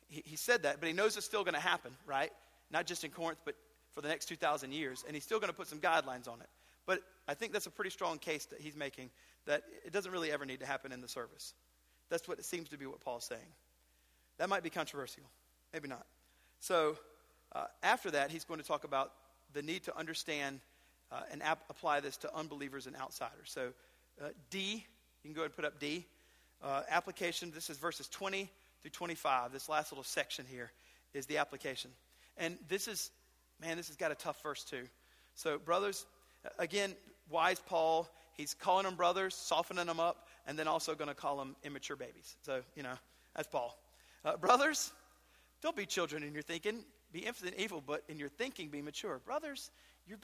He, 0.08 0.22
he 0.24 0.36
said 0.36 0.64
that, 0.64 0.80
but 0.80 0.88
he 0.88 0.92
knows 0.92 1.16
it's 1.16 1.26
still 1.26 1.44
going 1.44 1.54
to 1.54 1.60
happen, 1.60 1.92
right? 2.06 2.30
Not 2.70 2.86
just 2.86 3.04
in 3.04 3.10
Corinth, 3.10 3.40
but 3.44 3.54
for 3.92 4.00
the 4.00 4.08
next 4.08 4.26
2,000 4.26 4.72
years, 4.72 5.04
and 5.06 5.16
he's 5.16 5.24
still 5.24 5.38
going 5.38 5.50
to 5.50 5.56
put 5.56 5.66
some 5.66 5.78
guidelines 5.78 6.28
on 6.28 6.40
it. 6.40 6.48
But 6.86 7.00
I 7.28 7.34
think 7.34 7.52
that's 7.52 7.66
a 7.66 7.70
pretty 7.70 7.90
strong 7.90 8.18
case 8.18 8.46
that 8.46 8.60
he's 8.60 8.76
making 8.76 9.10
that 9.46 9.62
it 9.84 9.92
doesn't 9.92 10.12
really 10.12 10.30
ever 10.30 10.44
need 10.44 10.60
to 10.60 10.66
happen 10.66 10.92
in 10.92 11.00
the 11.00 11.08
service. 11.08 11.54
That's 12.08 12.28
what 12.28 12.38
it 12.38 12.44
seems 12.44 12.68
to 12.70 12.78
be 12.78 12.86
what 12.86 13.00
Paul's 13.00 13.24
saying. 13.24 13.40
That 14.38 14.48
might 14.48 14.62
be 14.62 14.70
controversial. 14.70 15.22
Maybe 15.72 15.88
not. 15.88 16.04
So 16.60 16.96
uh, 17.52 17.66
after 17.82 18.10
that, 18.12 18.30
he's 18.30 18.44
going 18.44 18.60
to 18.60 18.66
talk 18.66 18.84
about 18.84 19.12
the 19.52 19.62
need 19.62 19.84
to 19.84 19.96
understand 19.96 20.60
uh, 21.12 21.22
and 21.32 21.42
ap- 21.42 21.64
apply 21.70 22.00
this 22.00 22.16
to 22.18 22.34
unbelievers 22.34 22.86
and 22.86 22.96
outsiders. 22.96 23.50
So 23.50 23.72
uh, 24.22 24.28
D, 24.50 24.84
you 25.22 25.28
can 25.28 25.32
go 25.32 25.42
ahead 25.42 25.50
and 25.50 25.56
put 25.56 25.64
up 25.64 25.78
D. 25.78 26.06
Uh, 26.62 26.82
application, 26.90 27.50
this 27.54 27.70
is 27.70 27.78
verses 27.78 28.08
20 28.08 28.50
through 28.82 28.90
25. 28.90 29.52
This 29.52 29.68
last 29.68 29.92
little 29.92 30.04
section 30.04 30.44
here 30.48 30.70
is 31.14 31.26
the 31.26 31.38
application. 31.38 31.90
And 32.36 32.56
this 32.68 32.88
is, 32.88 33.10
man, 33.60 33.76
this 33.76 33.88
has 33.88 33.96
got 33.96 34.12
a 34.12 34.14
tough 34.14 34.42
verse 34.42 34.64
too. 34.64 34.84
So, 35.34 35.58
brothers, 35.58 36.06
Again, 36.58 36.94
wise 37.28 37.60
Paul, 37.60 38.08
he's 38.34 38.54
calling 38.54 38.84
them 38.84 38.94
brothers, 38.94 39.34
softening 39.34 39.86
them 39.86 40.00
up, 40.00 40.26
and 40.46 40.58
then 40.58 40.66
also 40.66 40.94
going 40.94 41.08
to 41.08 41.14
call 41.14 41.36
them 41.36 41.56
immature 41.64 41.96
babies. 41.96 42.36
So, 42.42 42.62
you 42.74 42.82
know, 42.82 42.94
that's 43.36 43.48
Paul. 43.48 43.78
Uh, 44.24 44.36
brothers, 44.36 44.92
don't 45.62 45.76
be 45.76 45.86
children 45.86 46.22
in 46.22 46.32
your 46.32 46.42
thinking. 46.42 46.84
Be 47.12 47.20
infant 47.20 47.52
and 47.52 47.60
evil, 47.60 47.82
but 47.84 48.04
in 48.08 48.18
your 48.18 48.28
thinking, 48.28 48.68
be 48.68 48.80
mature. 48.80 49.20
Brothers, 49.24 49.70
you're, 50.06 50.18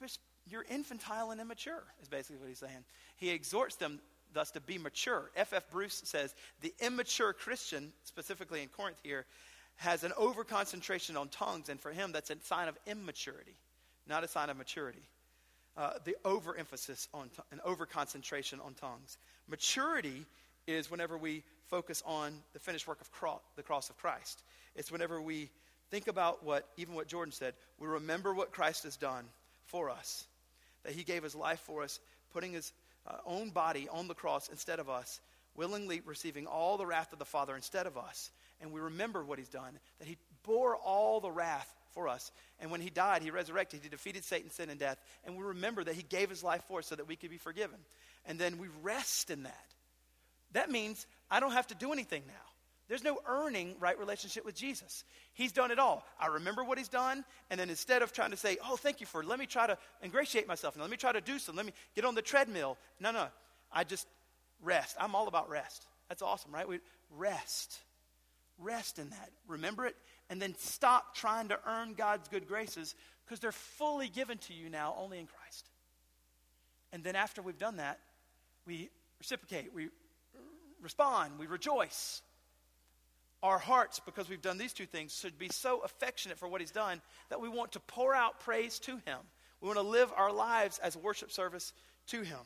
you're 0.49 0.65
infantile 0.69 1.31
and 1.31 1.41
immature, 1.41 1.83
is 2.01 2.07
basically 2.07 2.37
what 2.37 2.49
he's 2.49 2.59
saying. 2.59 2.83
He 3.17 3.29
exhorts 3.29 3.75
them 3.75 3.99
thus 4.33 4.51
to 4.51 4.61
be 4.61 4.77
mature. 4.77 5.31
F.F. 5.35 5.53
F. 5.53 5.71
Bruce 5.71 6.01
says 6.05 6.35
the 6.61 6.73
immature 6.79 7.33
Christian, 7.33 7.91
specifically 8.03 8.61
in 8.61 8.69
Corinth 8.69 8.99
here, 9.03 9.25
has 9.77 10.03
an 10.03 10.11
over 10.17 10.43
concentration 10.43 11.17
on 11.17 11.29
tongues, 11.29 11.69
and 11.69 11.79
for 11.79 11.91
him, 11.91 12.11
that's 12.11 12.29
a 12.29 12.35
sign 12.43 12.67
of 12.67 12.77
immaturity, 12.87 13.55
not 14.07 14.23
a 14.23 14.27
sign 14.27 14.49
of 14.49 14.57
maturity 14.57 15.07
uh, 15.77 15.91
the 16.05 16.15
overemphasis 16.25 17.07
on 17.13 17.29
t- 17.29 17.41
an 17.51 17.61
over 17.63 17.85
concentration 17.85 18.59
on 18.59 18.73
tongues. 18.73 19.17
Maturity 19.47 20.25
is 20.65 20.89
whenever 20.89 21.17
we 21.17 21.43
focus 21.67 22.01
on 22.05 22.33
the 22.53 22.59
finished 22.59 22.87
work 22.87 22.99
of 22.99 23.11
cro- 23.11 23.41
the 23.55 23.63
cross 23.63 23.89
of 23.89 23.97
Christ. 23.97 24.41
It's 24.75 24.91
whenever 24.91 25.21
we 25.21 25.49
think 25.91 26.07
about 26.07 26.43
what, 26.43 26.67
even 26.77 26.95
what 26.95 27.07
Jordan 27.07 27.31
said, 27.31 27.53
we 27.79 27.87
remember 27.87 28.33
what 28.33 28.51
Christ 28.51 28.83
has 28.83 28.97
done 28.97 29.25
for 29.65 29.89
us, 29.89 30.25
that 30.87 30.95
he 30.95 31.03
gave 31.03 31.21
his 31.21 31.35
life 31.35 31.59
for 31.59 31.83
us, 31.83 31.99
putting 32.31 32.53
his 32.53 32.71
uh, 33.05 33.17
own 33.25 33.49
body 33.49 33.89
on 33.91 34.07
the 34.07 34.13
cross 34.13 34.47
instead 34.47 34.79
of 34.79 34.89
us, 34.89 35.19
willingly 35.53 36.01
receiving 36.05 36.47
all 36.47 36.77
the 36.77 36.85
wrath 36.85 37.11
of 37.11 37.19
the 37.19 37.25
Father 37.25 37.57
instead 37.57 37.85
of 37.85 37.97
us. 37.97 38.31
And 38.61 38.71
we 38.71 38.79
remember 38.79 39.21
what 39.23 39.37
he's 39.37 39.49
done, 39.49 39.77
that 39.99 40.07
he 40.07 40.15
bore 40.43 40.77
all 40.77 41.19
the 41.19 41.29
wrath 41.29 41.69
for 41.91 42.07
us. 42.07 42.31
And 42.61 42.71
when 42.71 42.79
he 42.79 42.89
died, 42.89 43.21
he 43.21 43.31
resurrected, 43.31 43.81
he 43.83 43.89
defeated 43.89 44.23
Satan, 44.23 44.49
sin, 44.49 44.69
and 44.69 44.79
death. 44.79 44.97
And 45.25 45.35
we 45.35 45.43
remember 45.43 45.83
that 45.83 45.95
he 45.95 46.03
gave 46.03 46.29
his 46.29 46.41
life 46.41 46.63
for 46.69 46.79
us 46.79 46.87
so 46.87 46.95
that 46.95 47.07
we 47.07 47.17
could 47.17 47.31
be 47.31 47.37
forgiven. 47.37 47.79
And 48.25 48.39
then 48.39 48.57
we 48.57 48.67
rest 48.81 49.29
in 49.29 49.43
that. 49.43 49.65
That 50.53 50.71
means 50.71 51.05
I 51.29 51.41
don't 51.41 51.51
have 51.51 51.67
to 51.67 51.75
do 51.75 51.91
anything 51.91 52.23
now. 52.27 52.33
There's 52.87 53.03
no 53.03 53.19
earning 53.27 53.75
right 53.79 53.99
relationship 53.99 54.45
with 54.45 54.55
Jesus. 54.55 55.03
He's 55.33 55.51
done 55.51 55.71
it 55.71 55.79
all. 55.79 56.05
I 56.19 56.27
remember 56.27 56.63
what 56.63 56.77
he's 56.77 56.87
done, 56.87 57.25
and 57.49 57.59
then 57.59 57.69
instead 57.69 58.01
of 58.01 58.13
trying 58.13 58.31
to 58.31 58.37
say, 58.37 58.57
Oh, 58.65 58.77
thank 58.77 59.01
you 59.01 59.05
for 59.05 59.23
let 59.23 59.39
me 59.39 59.45
try 59.45 59.67
to 59.67 59.77
ingratiate 60.03 60.47
myself, 60.47 60.75
and 60.75 60.81
let 60.81 60.91
me 60.91 60.97
try 60.97 61.11
to 61.11 61.21
do 61.21 61.37
something, 61.37 61.57
let 61.57 61.65
me 61.65 61.73
get 61.95 62.05
on 62.05 62.15
the 62.15 62.21
treadmill. 62.21 62.77
No, 62.99 63.11
no. 63.11 63.27
I 63.71 63.83
just 63.83 64.07
rest. 64.61 64.95
I'm 64.99 65.15
all 65.15 65.27
about 65.27 65.49
rest. 65.49 65.85
That's 66.07 66.21
awesome, 66.21 66.51
right? 66.53 66.67
We 66.67 66.79
rest. 67.15 67.79
Rest 68.57 68.99
in 68.99 69.09
that. 69.09 69.31
Remember 69.47 69.85
it, 69.85 69.95
and 70.29 70.41
then 70.41 70.55
stop 70.57 71.13
trying 71.13 71.49
to 71.49 71.59
earn 71.67 71.93
God's 71.93 72.27
good 72.27 72.47
graces 72.47 72.95
because 73.25 73.39
they're 73.39 73.51
fully 73.51 74.07
given 74.07 74.37
to 74.37 74.53
you 74.53 74.69
now 74.69 74.95
only 74.97 75.19
in 75.19 75.27
Christ. 75.27 75.69
And 76.93 77.03
then 77.03 77.15
after 77.15 77.41
we've 77.41 77.57
done 77.57 77.77
that, 77.77 77.99
we 78.65 78.89
reciprocate, 79.19 79.73
we 79.73 79.89
respond, 80.81 81.33
we 81.37 81.47
rejoice. 81.47 82.21
Our 83.43 83.59
hearts, 83.59 83.99
because 83.99 84.29
we've 84.29 84.41
done 84.41 84.57
these 84.57 84.73
two 84.73 84.85
things, 84.85 85.15
should 85.15 85.37
be 85.37 85.49
so 85.49 85.81
affectionate 85.81 86.39
for 86.39 86.47
what 86.47 86.61
He's 86.61 86.71
done 86.71 87.01
that 87.29 87.39
we 87.39 87.49
want 87.49 87.73
to 87.73 87.79
pour 87.79 88.15
out 88.15 88.39
praise 88.39 88.79
to 88.79 88.93
Him. 89.05 89.17
We 89.61 89.67
want 89.67 89.77
to 89.77 89.83
live 89.83 90.11
our 90.15 90.31
lives 90.31 90.79
as 90.79 90.97
worship 90.97 91.31
service 91.31 91.73
to 92.07 92.21
Him. 92.21 92.39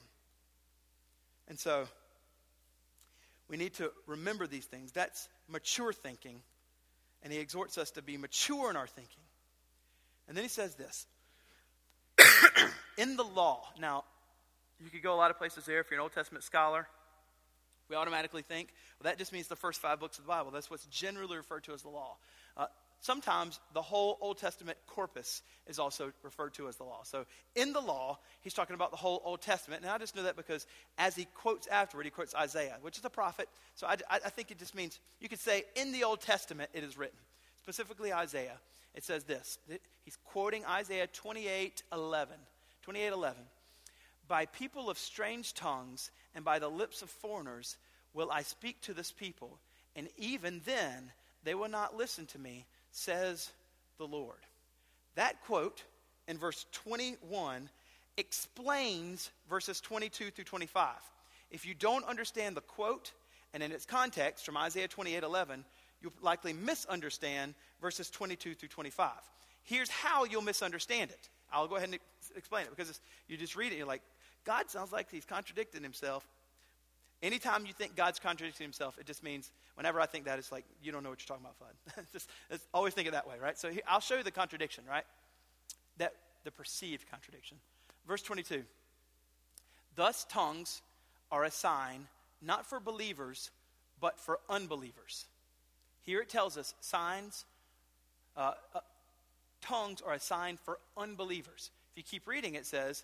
And 1.47 1.57
so, 1.57 1.87
we 3.47 3.57
need 3.57 3.73
to 3.75 3.91
remember 4.05 4.47
these 4.47 4.65
things. 4.65 4.91
That's 4.91 5.29
mature 5.47 5.93
thinking. 5.93 6.41
And 7.23 7.31
He 7.31 7.39
exhorts 7.39 7.77
us 7.77 7.91
to 7.91 8.01
be 8.01 8.17
mature 8.17 8.69
in 8.69 8.75
our 8.75 8.87
thinking. 8.87 9.23
And 10.27 10.35
then 10.35 10.43
He 10.43 10.49
says 10.49 10.75
this 10.75 11.05
In 12.97 13.15
the 13.15 13.23
law, 13.23 13.63
now, 13.79 14.03
you 14.83 14.89
could 14.89 15.03
go 15.03 15.13
a 15.13 15.15
lot 15.15 15.31
of 15.31 15.37
places 15.37 15.65
there 15.65 15.79
if 15.79 15.89
you're 15.89 15.99
an 15.99 16.03
Old 16.03 16.13
Testament 16.13 16.43
scholar 16.43 16.87
we 17.91 17.97
automatically 17.97 18.41
think, 18.41 18.69
well, 18.99 19.11
that 19.11 19.17
just 19.17 19.33
means 19.33 19.47
the 19.47 19.55
first 19.55 19.81
five 19.81 19.99
books 19.99 20.17
of 20.17 20.23
the 20.23 20.29
Bible. 20.29 20.49
That's 20.49 20.71
what's 20.71 20.85
generally 20.85 21.37
referred 21.37 21.65
to 21.65 21.73
as 21.73 21.81
the 21.81 21.89
law. 21.89 22.15
Uh, 22.55 22.67
sometimes 23.01 23.59
the 23.73 23.81
whole 23.81 24.17
Old 24.21 24.37
Testament 24.37 24.77
corpus 24.87 25.43
is 25.67 25.77
also 25.77 26.13
referred 26.23 26.53
to 26.53 26.69
as 26.69 26.77
the 26.77 26.85
law. 26.85 27.01
So 27.03 27.25
in 27.53 27.73
the 27.73 27.81
law, 27.81 28.17
he's 28.39 28.53
talking 28.53 28.75
about 28.75 28.91
the 28.91 28.97
whole 28.97 29.21
Old 29.25 29.41
Testament. 29.41 29.81
And 29.83 29.91
I 29.91 29.97
just 29.97 30.15
know 30.15 30.23
that 30.23 30.37
because 30.37 30.65
as 30.97 31.15
he 31.15 31.25
quotes 31.35 31.67
afterward, 31.67 32.05
he 32.05 32.11
quotes 32.11 32.33
Isaiah, 32.33 32.77
which 32.81 32.97
is 32.97 33.03
a 33.03 33.09
prophet. 33.09 33.49
So 33.75 33.87
I, 33.87 33.97
I 34.09 34.29
think 34.29 34.51
it 34.51 34.57
just 34.57 34.73
means 34.73 34.99
you 35.19 35.27
could 35.27 35.39
say 35.39 35.65
in 35.75 35.91
the 35.91 36.05
Old 36.05 36.21
Testament 36.21 36.69
it 36.73 36.85
is 36.85 36.97
written, 36.97 37.19
specifically 37.61 38.13
Isaiah. 38.13 38.57
It 38.95 39.03
says 39.03 39.25
this. 39.25 39.57
He's 40.03 40.17
quoting 40.25 40.65
Isaiah 40.65 41.07
28 41.07 41.83
11. 41.91 42.35
28 42.83 43.07
11. 43.07 43.41
By 44.27 44.45
people 44.45 44.89
of 44.89 44.97
strange 44.97 45.53
tongues 45.53 46.09
and 46.36 46.45
by 46.45 46.59
the 46.59 46.69
lips 46.69 47.01
of 47.01 47.09
foreigners 47.09 47.77
will 48.13 48.32
I 48.32 48.41
speak 48.43 48.82
to 48.82 48.93
this 48.93 49.11
people, 49.11 49.57
and 49.95 50.07
even 50.17 50.61
then 50.65 51.11
they 51.43 51.55
will 51.55 51.69
not 51.69 51.97
listen 51.97 52.25
to 52.27 52.39
me, 52.39 52.65
says 52.91 53.51
the 53.97 54.07
Lord. 54.07 54.38
That 55.15 55.43
quote 55.45 55.84
in 56.27 56.38
verse 56.38 56.65
21 56.71 57.69
explains 58.17 59.29
verses 59.49 59.82
22 59.82 60.32
through 60.32 60.43
25. 60.43 60.88
If 61.49 61.65
you 61.65 61.73
don't 61.73 62.05
understand 62.05 62.55
the 62.55 62.61
quote 62.61 63.11
and 63.53 63.61
in 63.61 63.71
its 63.71 63.86
context 63.86 64.45
from 64.45 64.57
Isaiah 64.57 64.88
28 64.88 65.23
11, 65.23 65.65
you'll 66.01 66.13
likely 66.21 66.53
misunderstand 66.53 67.53
verses 67.82 68.09
22 68.09 68.55
through 68.55 68.69
25. 68.69 69.11
Here's 69.63 69.89
how 69.89 70.23
you'll 70.23 70.41
misunderstand 70.41 71.11
it. 71.11 71.29
I'll 71.53 71.67
go 71.67 71.75
ahead 71.75 71.89
and 71.89 71.99
explain 72.36 72.63
it 72.63 72.75
because 72.75 72.99
you 73.27 73.38
just 73.38 73.55
read 73.55 73.73
it, 73.73 73.77
you're 73.77 73.88
like, 73.88 74.01
God 74.45 74.69
sounds 74.69 74.91
like 74.91 75.09
he's 75.11 75.25
contradicting 75.25 75.83
himself. 75.83 76.25
Anytime 77.21 77.65
you 77.65 77.73
think 77.73 77.95
God's 77.95 78.19
contradicting 78.19 78.63
himself, 78.63 78.97
it 78.97 79.05
just 79.05 79.23
means 79.23 79.51
whenever 79.75 79.99
I 79.99 80.07
think 80.07 80.25
that, 80.25 80.39
it's 80.39 80.51
like, 80.51 80.65
you 80.81 80.91
don't 80.91 81.03
know 81.03 81.09
what 81.09 81.19
you're 81.21 81.37
talking 81.37 81.45
about, 81.45 81.59
Fudd. 81.59 82.05
just, 82.13 82.29
just 82.49 82.65
always 82.73 82.93
think 82.93 83.07
it 83.07 83.11
that 83.11 83.27
way, 83.27 83.35
right? 83.39 83.57
So 83.57 83.71
I'll 83.87 83.99
show 83.99 84.17
you 84.17 84.23
the 84.23 84.31
contradiction, 84.31 84.83
right? 84.89 85.03
That 85.97 86.13
the 86.43 86.51
perceived 86.51 87.09
contradiction. 87.11 87.57
Verse 88.07 88.23
22. 88.23 88.63
Thus 89.95 90.25
tongues 90.29 90.81
are 91.31 91.43
a 91.43 91.51
sign 91.51 92.07
not 92.41 92.65
for 92.65 92.79
believers, 92.79 93.51
but 93.99 94.19
for 94.19 94.39
unbelievers. 94.49 95.25
Here 96.01 96.21
it 96.21 96.29
tells 96.29 96.57
us 96.57 96.73
signs, 96.81 97.45
uh, 98.35 98.53
uh, 98.73 98.79
tongues 99.61 100.01
are 100.01 100.13
a 100.13 100.19
sign 100.19 100.57
for 100.57 100.79
unbelievers. 100.97 101.69
If 101.91 101.97
you 101.97 102.03
keep 102.03 102.27
reading, 102.27 102.55
it 102.55 102.65
says, 102.65 103.03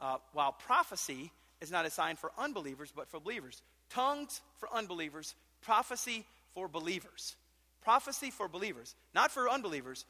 uh, 0.00 0.18
while 0.32 0.52
prophecy 0.52 1.32
is 1.60 1.70
not 1.70 1.86
a 1.86 1.90
sign 1.90 2.16
for 2.16 2.32
unbelievers, 2.38 2.92
but 2.94 3.08
for 3.08 3.20
believers. 3.20 3.62
Tongues 3.90 4.40
for 4.58 4.68
unbelievers, 4.72 5.34
prophecy 5.60 6.24
for 6.54 6.68
believers. 6.68 7.36
Prophecy 7.82 8.30
for 8.30 8.48
believers, 8.48 8.94
not 9.14 9.30
for 9.30 9.48
unbelievers. 9.48 10.04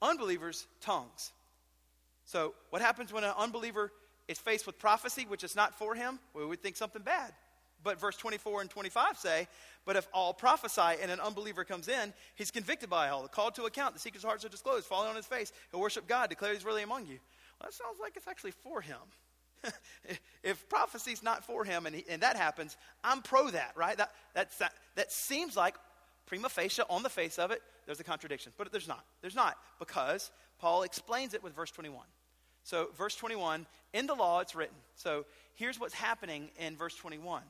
Unbelievers, 0.00 0.66
tongues. 0.80 1.32
So, 2.26 2.54
what 2.70 2.82
happens 2.82 3.12
when 3.12 3.24
an 3.24 3.34
unbeliever 3.36 3.92
is 4.28 4.38
faced 4.38 4.66
with 4.66 4.78
prophecy, 4.78 5.26
which 5.28 5.44
is 5.44 5.56
not 5.56 5.74
for 5.74 5.94
him? 5.94 6.18
Well, 6.32 6.44
We 6.44 6.50
would 6.50 6.62
think 6.62 6.76
something 6.76 7.02
bad. 7.02 7.32
But 7.82 8.00
verse 8.00 8.16
24 8.16 8.62
and 8.62 8.70
25 8.70 9.18
say, 9.18 9.46
But 9.84 9.96
if 9.96 10.08
all 10.12 10.32
prophesy 10.32 11.00
and 11.02 11.10
an 11.10 11.20
unbeliever 11.20 11.64
comes 11.64 11.88
in, 11.88 12.14
he's 12.34 12.50
convicted 12.50 12.88
by 12.88 13.10
all, 13.10 13.28
called 13.28 13.54
to 13.56 13.64
account, 13.64 13.92
the 13.92 14.00
secrets 14.00 14.24
of 14.24 14.28
hearts 14.28 14.44
are 14.44 14.48
disclosed, 14.48 14.86
falling 14.86 15.10
on 15.10 15.16
his 15.16 15.26
face, 15.26 15.52
he'll 15.70 15.80
worship 15.80 16.08
God, 16.08 16.30
declare 16.30 16.54
he's 16.54 16.64
really 16.64 16.82
among 16.82 17.06
you. 17.06 17.18
Well, 17.60 17.68
that 17.68 17.74
sounds 17.74 17.98
like 18.00 18.16
it's 18.16 18.26
actually 18.26 18.52
for 18.52 18.80
him. 18.80 18.96
if 20.42 20.68
prophecy's 20.68 21.22
not 21.22 21.44
for 21.44 21.64
him 21.64 21.86
and, 21.86 21.96
he, 21.96 22.04
and 22.08 22.22
that 22.22 22.36
happens, 22.36 22.76
I'm 23.02 23.22
pro 23.22 23.50
that, 23.50 23.72
right? 23.76 23.96
That, 23.96 24.12
that's, 24.34 24.56
that, 24.58 24.72
that 24.96 25.12
seems 25.12 25.56
like 25.56 25.74
prima 26.26 26.48
facie, 26.48 26.82
on 26.88 27.02
the 27.02 27.08
face 27.08 27.38
of 27.38 27.50
it, 27.50 27.62
there's 27.86 28.00
a 28.00 28.04
contradiction. 28.04 28.52
But 28.56 28.72
there's 28.72 28.88
not. 28.88 29.04
There's 29.20 29.34
not 29.34 29.56
because 29.78 30.30
Paul 30.58 30.82
explains 30.82 31.34
it 31.34 31.42
with 31.42 31.54
verse 31.54 31.70
21. 31.70 32.04
So, 32.62 32.88
verse 32.96 33.14
21, 33.16 33.66
in 33.92 34.06
the 34.06 34.14
law 34.14 34.40
it's 34.40 34.54
written. 34.54 34.76
So, 34.94 35.26
here's 35.54 35.78
what's 35.78 35.94
happening 35.94 36.48
in 36.58 36.76
verse 36.76 36.96
21. 36.96 37.42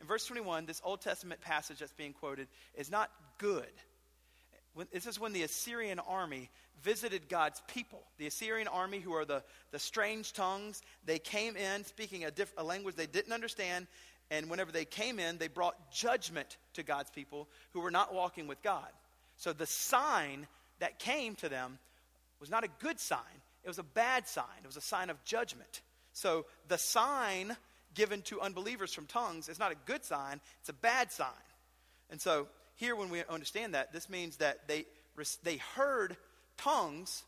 In 0.00 0.06
verse 0.06 0.24
21, 0.26 0.64
this 0.66 0.80
Old 0.82 1.02
Testament 1.02 1.40
passage 1.42 1.78
that's 1.78 1.92
being 1.92 2.14
quoted 2.14 2.48
is 2.74 2.90
not 2.90 3.10
good. 3.38 3.70
When, 4.74 4.86
this 4.92 5.06
is 5.06 5.20
when 5.20 5.32
the 5.32 5.42
Assyrian 5.42 5.98
army 5.98 6.50
visited 6.82 7.28
God's 7.28 7.62
people. 7.68 8.02
The 8.18 8.26
Assyrian 8.26 8.68
army, 8.68 9.00
who 9.00 9.14
are 9.14 9.24
the, 9.24 9.42
the 9.70 9.78
strange 9.78 10.32
tongues, 10.32 10.82
they 11.04 11.18
came 11.18 11.56
in 11.56 11.84
speaking 11.84 12.24
a, 12.24 12.30
diff, 12.30 12.52
a 12.56 12.64
language 12.64 12.96
they 12.96 13.06
didn't 13.06 13.32
understand. 13.32 13.86
And 14.30 14.48
whenever 14.48 14.72
they 14.72 14.84
came 14.84 15.18
in, 15.18 15.38
they 15.38 15.48
brought 15.48 15.92
judgment 15.92 16.56
to 16.74 16.82
God's 16.82 17.10
people 17.10 17.48
who 17.72 17.80
were 17.80 17.90
not 17.90 18.14
walking 18.14 18.46
with 18.46 18.62
God. 18.62 18.88
So 19.36 19.52
the 19.52 19.66
sign 19.66 20.46
that 20.80 20.98
came 20.98 21.34
to 21.36 21.48
them 21.48 21.78
was 22.40 22.50
not 22.50 22.64
a 22.64 22.68
good 22.80 22.98
sign, 22.98 23.20
it 23.64 23.68
was 23.68 23.78
a 23.78 23.84
bad 23.84 24.26
sign. 24.26 24.44
It 24.62 24.66
was 24.66 24.76
a 24.76 24.80
sign 24.80 25.08
of 25.10 25.22
judgment. 25.24 25.82
So 26.12 26.46
the 26.68 26.78
sign 26.78 27.56
given 27.94 28.22
to 28.22 28.40
unbelievers 28.40 28.92
from 28.92 29.06
tongues 29.06 29.48
is 29.48 29.58
not 29.58 29.70
a 29.70 29.76
good 29.86 30.04
sign, 30.04 30.40
it's 30.60 30.68
a 30.68 30.74
bad 30.74 31.12
sign. 31.12 31.28
And 32.10 32.20
so 32.20 32.48
here, 32.82 32.96
when 32.96 33.10
we 33.10 33.22
understand 33.28 33.74
that, 33.74 33.92
this 33.92 34.10
means 34.10 34.38
that 34.38 34.66
they, 34.66 34.86
they 35.44 35.58
heard 35.76 36.16
tongues. 36.56 37.22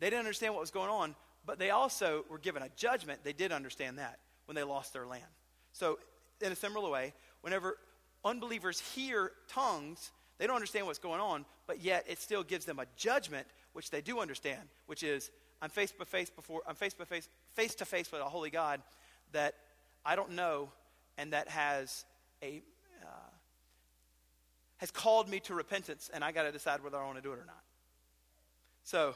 They 0.00 0.06
didn't 0.06 0.20
understand 0.20 0.54
what 0.54 0.60
was 0.60 0.70
going 0.70 0.88
on, 0.88 1.14
but 1.44 1.58
they 1.58 1.68
also 1.68 2.24
were 2.30 2.38
given 2.38 2.62
a 2.62 2.70
judgment. 2.74 3.20
They 3.22 3.34
did 3.34 3.52
understand 3.52 3.98
that 3.98 4.18
when 4.46 4.54
they 4.54 4.62
lost 4.62 4.94
their 4.94 5.06
land. 5.06 5.24
So, 5.72 5.98
in 6.40 6.52
a 6.52 6.56
similar 6.56 6.88
way, 6.88 7.12
whenever 7.42 7.76
unbelievers 8.24 8.80
hear 8.80 9.32
tongues, 9.48 10.10
they 10.38 10.46
don't 10.46 10.56
understand 10.56 10.86
what's 10.86 10.98
going 10.98 11.20
on, 11.20 11.44
but 11.66 11.82
yet 11.82 12.06
it 12.08 12.18
still 12.18 12.42
gives 12.42 12.64
them 12.64 12.78
a 12.78 12.86
judgment, 12.96 13.46
which 13.74 13.90
they 13.90 14.00
do 14.00 14.20
understand, 14.20 14.62
which 14.86 15.02
is 15.02 15.30
I'm 15.60 15.68
face 15.68 15.92
to 15.92 16.04
face 16.06 16.30
before 16.30 16.62
I'm 16.66 16.76
face 16.76 16.94
to 16.94 17.04
face 17.04 17.28
face 17.52 17.74
to 17.76 17.84
face 17.84 18.10
with 18.10 18.22
a 18.22 18.24
holy 18.24 18.50
God 18.50 18.80
that 19.32 19.54
I 20.04 20.16
don't 20.16 20.32
know, 20.32 20.70
and 21.18 21.34
that 21.34 21.48
has 21.48 22.06
a 22.42 22.62
has 24.82 24.90
called 24.90 25.28
me 25.28 25.38
to 25.38 25.54
repentance, 25.54 26.10
and 26.12 26.24
I 26.24 26.32
got 26.32 26.42
to 26.42 26.50
decide 26.50 26.82
whether 26.82 26.98
I 26.98 27.04
want 27.04 27.14
to 27.14 27.22
do 27.22 27.30
it 27.30 27.38
or 27.38 27.46
not. 27.46 27.62
So, 28.82 29.14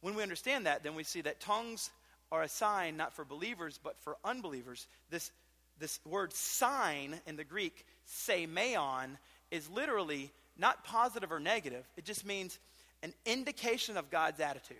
when 0.00 0.14
we 0.14 0.22
understand 0.22 0.64
that, 0.64 0.82
then 0.82 0.94
we 0.94 1.04
see 1.04 1.20
that 1.20 1.40
tongues 1.40 1.90
are 2.32 2.42
a 2.42 2.48
sign 2.48 2.96
not 2.96 3.12
for 3.12 3.22
believers, 3.22 3.78
but 3.84 3.98
for 4.00 4.16
unbelievers. 4.24 4.88
This 5.10 5.30
this 5.78 6.00
word 6.06 6.32
sign 6.32 7.20
in 7.26 7.36
the 7.36 7.44
Greek, 7.44 7.84
semeion, 8.08 9.18
is 9.50 9.68
literally 9.68 10.32
not 10.56 10.84
positive 10.84 11.30
or 11.32 11.38
negative. 11.38 11.84
It 11.98 12.06
just 12.06 12.24
means 12.24 12.58
an 13.02 13.12
indication 13.26 13.98
of 13.98 14.10
God's 14.10 14.40
attitude. 14.40 14.78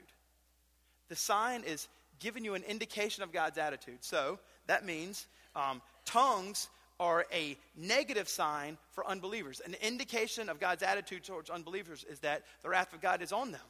The 1.10 1.16
sign 1.16 1.64
is 1.64 1.86
giving 2.18 2.46
you 2.46 2.54
an 2.54 2.62
indication 2.62 3.22
of 3.22 3.30
God's 3.30 3.58
attitude. 3.58 3.98
So 4.00 4.38
that 4.68 4.86
means 4.86 5.26
um, 5.54 5.82
tongues 6.06 6.68
are 6.98 7.26
a 7.32 7.56
negative 7.76 8.28
sign 8.28 8.78
for 8.92 9.06
unbelievers. 9.06 9.60
An 9.64 9.74
indication 9.82 10.48
of 10.48 10.60
God's 10.60 10.82
attitude 10.82 11.24
towards 11.24 11.50
unbelievers 11.50 12.04
is 12.08 12.20
that 12.20 12.42
the 12.62 12.68
wrath 12.68 12.92
of 12.92 13.00
God 13.00 13.22
is 13.22 13.32
on 13.32 13.52
them. 13.52 13.60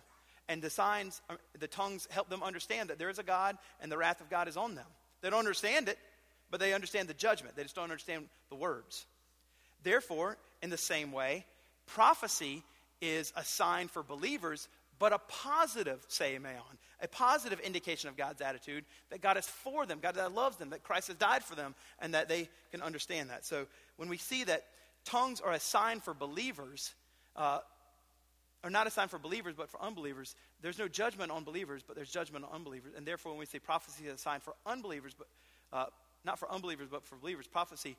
And 0.48 0.62
the 0.62 0.70
signs, 0.70 1.20
uh, 1.28 1.34
the 1.58 1.66
tongues 1.66 2.06
help 2.10 2.28
them 2.28 2.42
understand 2.42 2.90
that 2.90 2.98
there 2.98 3.10
is 3.10 3.18
a 3.18 3.24
God 3.24 3.58
and 3.80 3.90
the 3.90 3.98
wrath 3.98 4.20
of 4.20 4.30
God 4.30 4.46
is 4.46 4.56
on 4.56 4.76
them. 4.76 4.86
They 5.20 5.30
don't 5.30 5.40
understand 5.40 5.88
it, 5.88 5.98
but 6.50 6.60
they 6.60 6.72
understand 6.72 7.08
the 7.08 7.14
judgment. 7.14 7.56
They 7.56 7.64
just 7.64 7.74
don't 7.74 7.84
understand 7.84 8.26
the 8.48 8.54
words. 8.54 9.06
Therefore, 9.82 10.36
in 10.62 10.70
the 10.70 10.76
same 10.76 11.10
way, 11.10 11.44
prophecy 11.86 12.62
is 13.00 13.32
a 13.36 13.44
sign 13.44 13.88
for 13.88 14.02
believers, 14.02 14.68
but 14.98 15.12
a 15.12 15.18
positive 15.28 16.06
semeion, 16.08 16.78
a 17.00 17.08
positive 17.08 17.60
indication 17.60 18.08
of 18.08 18.16
God's 18.16 18.40
attitude 18.40 18.84
that 19.10 19.20
God 19.20 19.36
is 19.36 19.46
for 19.46 19.86
them, 19.86 19.98
God 20.02 20.14
that 20.14 20.34
loves 20.34 20.56
them, 20.56 20.70
that 20.70 20.82
Christ 20.82 21.08
has 21.08 21.16
died 21.16 21.42
for 21.44 21.54
them, 21.54 21.74
and 21.98 22.14
that 22.14 22.28
they 22.28 22.48
can 22.70 22.82
understand 22.82 23.30
that. 23.30 23.44
So 23.44 23.66
when 23.96 24.08
we 24.08 24.16
see 24.16 24.44
that 24.44 24.64
tongues 25.04 25.40
are 25.40 25.52
a 25.52 25.60
sign 25.60 26.00
for 26.00 26.14
believers, 26.14 26.94
uh, 27.34 27.60
or 28.64 28.70
not 28.70 28.86
a 28.86 28.90
sign 28.90 29.08
for 29.08 29.18
believers, 29.18 29.54
but 29.56 29.70
for 29.70 29.80
unbelievers, 29.82 30.34
there's 30.62 30.78
no 30.78 30.88
judgment 30.88 31.30
on 31.30 31.44
believers, 31.44 31.82
but 31.86 31.94
there's 31.94 32.10
judgment 32.10 32.44
on 32.44 32.50
unbelievers. 32.52 32.92
And 32.96 33.06
therefore, 33.06 33.32
when 33.32 33.38
we 33.38 33.46
say 33.46 33.58
prophecy 33.58 34.06
is 34.06 34.14
a 34.14 34.18
sign 34.18 34.40
for 34.40 34.54
unbelievers, 34.64 35.14
but 35.16 35.28
uh, 35.72 35.86
not 36.24 36.38
for 36.38 36.50
unbelievers, 36.50 36.88
but 36.90 37.04
for 37.04 37.16
believers, 37.16 37.46
prophecy 37.46 37.96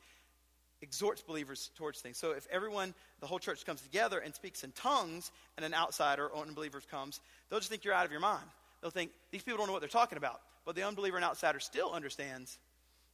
exhorts 0.82 1.22
believers 1.22 1.72
towards 1.76 2.00
things. 2.02 2.18
So 2.18 2.32
if 2.32 2.48
everyone, 2.52 2.94
the 3.20 3.28
whole 3.28 3.40
church 3.40 3.66
comes 3.66 3.82
together 3.82 4.20
and 4.20 4.34
speaks 4.36 4.64
in 4.64 4.72
tongues, 4.72 5.32
and 5.56 5.66
an 5.66 5.74
outsider 5.74 6.28
or 6.28 6.42
unbeliever 6.42 6.82
comes, 6.92 7.20
they'll 7.50 7.60
just 7.60 7.70
think 7.70 7.84
you're 7.84 7.94
out 7.94 8.06
of 8.06 8.12
your 8.12 8.22
mind. 8.22 8.46
They'll 8.82 8.92
think 8.92 9.12
these 9.32 9.44
people 9.44 9.58
don't 9.58 9.68
know 9.68 9.74
what 9.74 9.82
they're 9.82 9.90
talking 9.90 10.18
about. 10.18 10.42
But 10.66 10.76
the 10.76 10.84
unbeliever 10.84 11.18
and 11.18 11.26
outsider 11.26 11.60
still 11.60 11.92
understands 11.92 12.58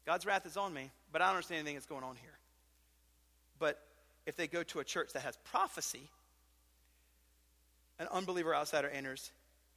God's 0.06 0.26
wrath 0.26 0.46
is 0.46 0.58
on 0.58 0.74
me, 0.74 0.92
but 1.12 1.22
I 1.22 1.26
don't 1.26 1.36
understand 1.36 1.60
anything 1.60 1.76
that's 1.76 1.86
going 1.86 2.04
on 2.04 2.16
here. 2.18 2.38
But 3.60 3.80
if 4.26 4.36
they 4.36 4.48
go 4.48 4.64
to 4.64 4.80
a 4.80 4.84
church 4.84 5.14
that 5.14 5.22
has 5.22 5.38
prophecy, 5.46 6.10
an 8.00 8.08
unbeliever 8.12 8.54
outsider 8.54 8.90
enters, 8.90 9.32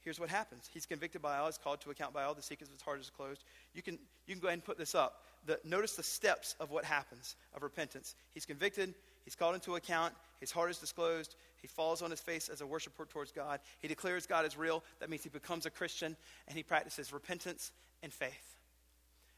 here's 0.07 0.21
what 0.21 0.29
happens. 0.29 0.69
He's 0.73 0.85
convicted 0.85 1.21
by 1.21 1.37
all, 1.37 1.47
he's 1.47 1.57
called 1.57 1.81
to 1.81 1.89
account 1.89 2.13
by 2.13 2.23
all, 2.23 2.33
the 2.33 2.41
secrets 2.41 2.69
of 2.69 2.75
his 2.75 2.81
heart 2.81 3.01
is 3.01 3.09
closed. 3.09 3.43
You 3.73 3.81
can, 3.81 3.99
you 4.25 4.35
can 4.35 4.39
go 4.39 4.47
ahead 4.47 4.59
and 4.59 4.63
put 4.63 4.77
this 4.77 4.95
up 4.95 5.21
the, 5.45 5.59
notice 5.65 5.97
the 5.97 6.03
steps 6.03 6.55
of 6.61 6.71
what 6.71 6.85
happens 6.85 7.35
of 7.53 7.61
repentance. 7.61 8.15
He's 8.33 8.45
convicted, 8.45 8.93
he's 9.25 9.35
called 9.35 9.53
into 9.55 9.75
account, 9.75 10.13
his 10.39 10.49
heart 10.49 10.71
is 10.71 10.77
disclosed, 10.77 11.35
he 11.61 11.67
falls 11.67 12.01
on 12.01 12.09
his 12.09 12.21
face 12.21 12.47
as 12.47 12.61
a 12.61 12.65
worshiper 12.65 13.05
towards 13.05 13.33
God. 13.33 13.59
He 13.79 13.89
declares 13.89 14.25
God 14.25 14.45
is 14.45 14.57
real. 14.57 14.81
That 15.01 15.09
means 15.09 15.23
he 15.23 15.29
becomes 15.29 15.65
a 15.65 15.69
Christian 15.69 16.15
and 16.47 16.55
he 16.55 16.63
practices 16.63 17.11
repentance 17.11 17.73
and 18.01 18.13
faith. 18.13 18.55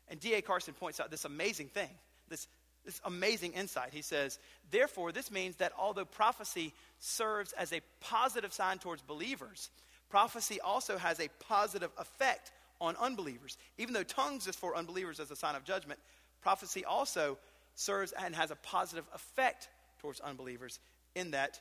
And 0.08 0.20
D.A. 0.20 0.44
Carson 0.44 0.76
points 0.76 1.00
out 1.00 1.10
this 1.10 1.26
amazing 1.26 1.70
thing, 1.70 1.90
this, 2.28 2.48
this 2.86 3.02
amazing 3.06 3.54
insight. 3.54 3.90
He 3.92 4.04
says, 4.04 4.38
Therefore, 4.70 5.12
this 5.12 5.32
means 5.32 5.56
that 5.56 5.72
although 5.80 6.06
prophecy 6.06 6.74
serves 7.00 7.54
as 7.54 7.74
a 7.74 7.82
positive 8.02 8.54
sign 8.54 8.78
towards 8.78 9.02
believers, 9.02 9.72
prophecy 10.10 10.60
also 10.62 10.98
has 10.98 11.20
a 11.20 11.28
positive 11.48 11.92
effect 11.98 12.52
on 12.82 12.96
unbelievers. 12.98 13.58
Even 13.78 13.94
though 13.94 14.04
tongues 14.04 14.48
is 14.48 14.56
for 14.56 14.76
unbelievers 14.76 15.20
as 15.20 15.32
a 15.32 15.36
sign 15.36 15.56
of 15.56 15.64
judgment, 15.64 16.00
prophecy 16.42 16.86
also 16.86 17.38
serves 17.76 18.12
and 18.14 18.36
has 18.36 18.52
a 18.52 18.56
positive 18.58 19.06
effect 19.14 19.70
towards 20.00 20.20
unbelievers 20.20 20.80
in 21.16 21.32
that 21.32 21.60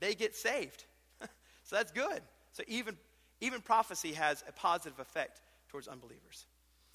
they 0.00 0.14
get 0.14 0.34
saved. 0.34 0.84
so 1.64 1.76
that's 1.76 1.92
good. 1.92 2.20
So 2.52 2.62
even, 2.66 2.96
even 3.40 3.60
prophecy 3.60 4.12
has 4.12 4.42
a 4.48 4.52
positive 4.52 4.98
effect 4.98 5.40
towards 5.68 5.88
unbelievers. 5.88 6.46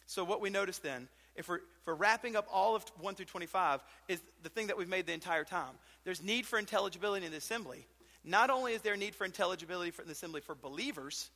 So 0.07 0.23
what 0.23 0.41
we 0.41 0.49
notice 0.49 0.77
then, 0.79 1.07
if 1.35 1.49
we're, 1.49 1.57
if 1.57 1.87
we're 1.87 1.95
wrapping 1.95 2.35
up 2.35 2.47
all 2.51 2.75
of 2.75 2.85
1 2.99 3.15
through 3.15 3.25
25, 3.25 3.81
is 4.07 4.21
the 4.43 4.49
thing 4.49 4.67
that 4.67 4.77
we've 4.77 4.89
made 4.89 5.05
the 5.05 5.13
entire 5.13 5.43
time. 5.43 5.73
There's 6.03 6.23
need 6.23 6.45
for 6.45 6.59
intelligibility 6.59 7.25
in 7.25 7.31
the 7.31 7.37
assembly. 7.37 7.87
Not 8.25 8.49
only 8.49 8.73
is 8.73 8.81
there 8.81 8.95
a 8.95 8.97
need 8.97 9.13
for 9.13 9.23
intelligibility 9.23 9.93
in 9.97 10.05
the 10.07 10.11
assembly 10.11 10.41
for 10.41 10.55
believers, 10.55 11.29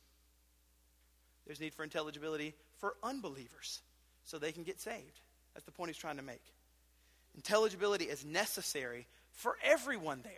there's 1.46 1.60
need 1.60 1.72
for 1.72 1.84
intelligibility 1.84 2.54
for 2.78 2.94
unbelievers 3.02 3.80
so 4.24 4.38
they 4.38 4.52
can 4.52 4.64
get 4.64 4.80
saved. 4.80 5.20
That's 5.54 5.64
the 5.64 5.72
point 5.72 5.90
he's 5.90 5.96
trying 5.96 6.16
to 6.16 6.22
make. 6.22 6.42
Intelligibility 7.36 8.04
is 8.04 8.24
necessary 8.24 9.06
for 9.32 9.56
everyone 9.62 10.20
there, 10.22 10.32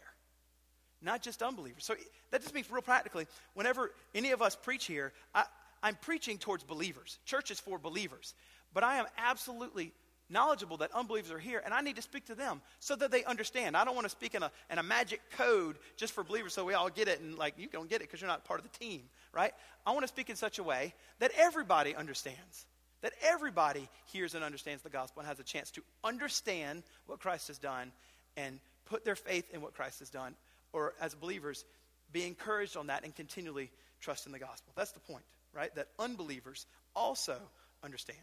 not 1.00 1.22
just 1.22 1.42
unbelievers. 1.42 1.84
So 1.84 1.94
that 2.30 2.42
just 2.42 2.54
means, 2.54 2.70
real 2.70 2.82
practically, 2.82 3.26
whenever 3.54 3.90
any 4.14 4.32
of 4.32 4.42
us 4.42 4.54
preach 4.54 4.84
here, 4.84 5.12
I, 5.34 5.44
I'm 5.82 5.96
preaching 6.02 6.36
towards 6.36 6.64
believers. 6.64 7.18
Church 7.24 7.50
is 7.50 7.60
for 7.60 7.78
believers. 7.78 8.34
But 8.74 8.84
I 8.84 8.96
am 8.96 9.06
absolutely 9.16 9.92
knowledgeable 10.32 10.78
that 10.78 10.90
unbelievers 10.92 11.30
are 11.30 11.38
here, 11.38 11.62
and 11.64 11.72
I 11.74 11.80
need 11.82 11.96
to 11.96 12.02
speak 12.02 12.26
to 12.26 12.34
them 12.34 12.60
so 12.80 12.96
that 12.96 13.10
they 13.10 13.24
understand. 13.24 13.76
I 13.76 13.84
don't 13.84 13.94
want 13.94 14.06
to 14.06 14.10
speak 14.10 14.34
in 14.34 14.42
a, 14.42 14.50
in 14.70 14.78
a 14.78 14.82
magic 14.82 15.20
code 15.36 15.76
just 15.96 16.12
for 16.12 16.24
believers 16.24 16.54
so 16.54 16.64
we 16.64 16.74
all 16.74 16.88
get 16.88 17.08
it, 17.08 17.20
and 17.20 17.36
like, 17.36 17.54
you 17.58 17.68
don't 17.68 17.88
get 17.88 17.96
it 17.96 18.08
because 18.08 18.20
you're 18.20 18.30
not 18.30 18.44
part 18.44 18.58
of 18.58 18.70
the 18.70 18.78
team, 18.78 19.02
right? 19.32 19.52
I 19.86 19.92
want 19.92 20.02
to 20.02 20.08
speak 20.08 20.30
in 20.30 20.36
such 20.36 20.58
a 20.58 20.62
way 20.62 20.94
that 21.20 21.30
everybody 21.36 21.94
understands, 21.94 22.66
that 23.02 23.12
everybody 23.22 23.88
hears 24.06 24.34
and 24.34 24.42
understands 24.42 24.82
the 24.82 24.90
gospel 24.90 25.20
and 25.20 25.28
has 25.28 25.38
a 25.38 25.44
chance 25.44 25.70
to 25.72 25.82
understand 26.02 26.82
what 27.06 27.20
Christ 27.20 27.48
has 27.48 27.58
done 27.58 27.92
and 28.36 28.58
put 28.86 29.04
their 29.04 29.16
faith 29.16 29.44
in 29.52 29.60
what 29.60 29.74
Christ 29.74 29.98
has 30.00 30.10
done, 30.10 30.34
or 30.72 30.94
as 31.00 31.14
believers, 31.14 31.64
be 32.12 32.26
encouraged 32.26 32.76
on 32.76 32.88
that 32.88 33.04
and 33.04 33.14
continually 33.14 33.70
trust 34.00 34.26
in 34.26 34.32
the 34.32 34.38
gospel. 34.38 34.72
That's 34.76 34.92
the 34.92 35.00
point, 35.00 35.24
right? 35.54 35.74
That 35.74 35.88
unbelievers 35.98 36.66
also 36.94 37.36
understand. 37.82 38.18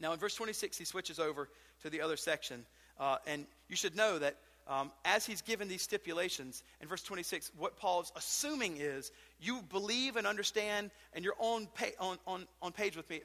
Now, 0.00 0.12
in 0.12 0.18
verse 0.18 0.34
26, 0.34 0.78
he 0.78 0.84
switches 0.84 1.18
over 1.18 1.48
to 1.82 1.90
the 1.90 2.00
other 2.00 2.16
section. 2.16 2.64
Uh, 2.98 3.16
and 3.26 3.46
you 3.68 3.76
should 3.76 3.96
know 3.96 4.18
that 4.18 4.36
um, 4.68 4.92
as 5.04 5.26
he's 5.26 5.42
given 5.42 5.68
these 5.68 5.82
stipulations, 5.82 6.62
in 6.80 6.88
verse 6.88 7.02
26, 7.02 7.50
what 7.58 7.76
Paul's 7.76 8.12
assuming 8.16 8.76
is 8.78 9.10
you 9.40 9.62
believe 9.70 10.16
and 10.16 10.26
understand, 10.26 10.90
and 11.12 11.24
you're 11.24 11.34
on, 11.38 11.66
on, 11.98 12.18
on, 12.26 12.46
on 12.62 12.72
page 12.72 12.96
with 12.96 13.08
me. 13.10 13.20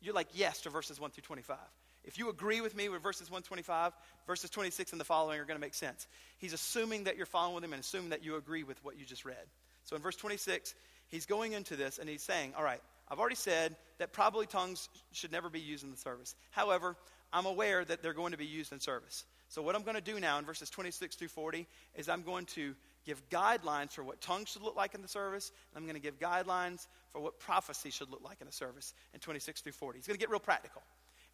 You're 0.00 0.14
like 0.14 0.28
yes 0.32 0.60
to 0.62 0.70
verses 0.70 1.00
1 1.00 1.10
through 1.10 1.22
25. 1.22 1.56
If 2.04 2.18
you 2.18 2.30
agree 2.30 2.62
with 2.62 2.74
me 2.74 2.88
with 2.88 3.02
verses 3.02 3.30
125, 3.30 3.92
verses 4.26 4.48
26 4.48 4.92
and 4.92 5.00
the 5.00 5.04
following 5.04 5.38
are 5.38 5.44
going 5.44 5.58
to 5.58 5.60
make 5.60 5.74
sense. 5.74 6.06
He's 6.38 6.54
assuming 6.54 7.04
that 7.04 7.16
you're 7.16 7.26
following 7.26 7.56
with 7.56 7.64
him 7.64 7.74
and 7.74 7.80
assuming 7.80 8.10
that 8.10 8.24
you 8.24 8.36
agree 8.36 8.62
with 8.62 8.82
what 8.82 8.98
you 8.98 9.04
just 9.04 9.26
read. 9.26 9.36
So 9.84 9.96
in 9.96 10.00
verse 10.00 10.16
26, 10.16 10.74
he's 11.08 11.26
going 11.26 11.52
into 11.52 11.76
this 11.76 11.98
and 11.98 12.08
he's 12.08 12.22
saying, 12.22 12.54
All 12.56 12.64
right, 12.64 12.80
I've 13.10 13.18
already 13.18 13.36
said 13.36 13.76
that 13.98 14.12
probably 14.12 14.46
tongues 14.46 14.88
should 15.12 15.32
never 15.32 15.48
be 15.48 15.60
used 15.60 15.84
in 15.84 15.90
the 15.90 15.96
service. 15.96 16.34
However, 16.50 16.96
I'm 17.32 17.46
aware 17.46 17.84
that 17.84 18.02
they're 18.02 18.14
going 18.14 18.32
to 18.32 18.38
be 18.38 18.46
used 18.46 18.72
in 18.72 18.80
service. 18.80 19.24
So, 19.48 19.62
what 19.62 19.74
I'm 19.74 19.82
going 19.82 19.94
to 19.94 20.02
do 20.02 20.20
now 20.20 20.38
in 20.38 20.44
verses 20.44 20.68
26 20.70 21.16
through 21.16 21.28
40 21.28 21.66
is 21.94 22.08
I'm 22.08 22.22
going 22.22 22.46
to 22.46 22.74
give 23.06 23.26
guidelines 23.30 23.92
for 23.92 24.04
what 24.04 24.20
tongues 24.20 24.50
should 24.50 24.62
look 24.62 24.76
like 24.76 24.94
in 24.94 25.00
the 25.00 25.08
service, 25.08 25.50
and 25.70 25.78
I'm 25.78 25.84
going 25.84 26.00
to 26.00 26.02
give 26.02 26.18
guidelines 26.18 26.86
for 27.12 27.20
what 27.20 27.38
prophecy 27.38 27.90
should 27.90 28.10
look 28.10 28.22
like 28.22 28.40
in 28.40 28.46
the 28.46 28.52
service 28.52 28.92
in 29.14 29.20
26 29.20 29.62
through 29.62 29.72
40. 29.72 29.98
He's 29.98 30.06
going 30.06 30.16
to 30.16 30.20
get 30.20 30.30
real 30.30 30.40
practical. 30.40 30.82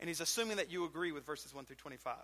And 0.00 0.08
he's 0.08 0.20
assuming 0.20 0.56
that 0.58 0.70
you 0.70 0.84
agree 0.84 1.12
with 1.12 1.26
verses 1.26 1.54
1 1.54 1.64
through 1.64 1.76
25. 1.76 2.14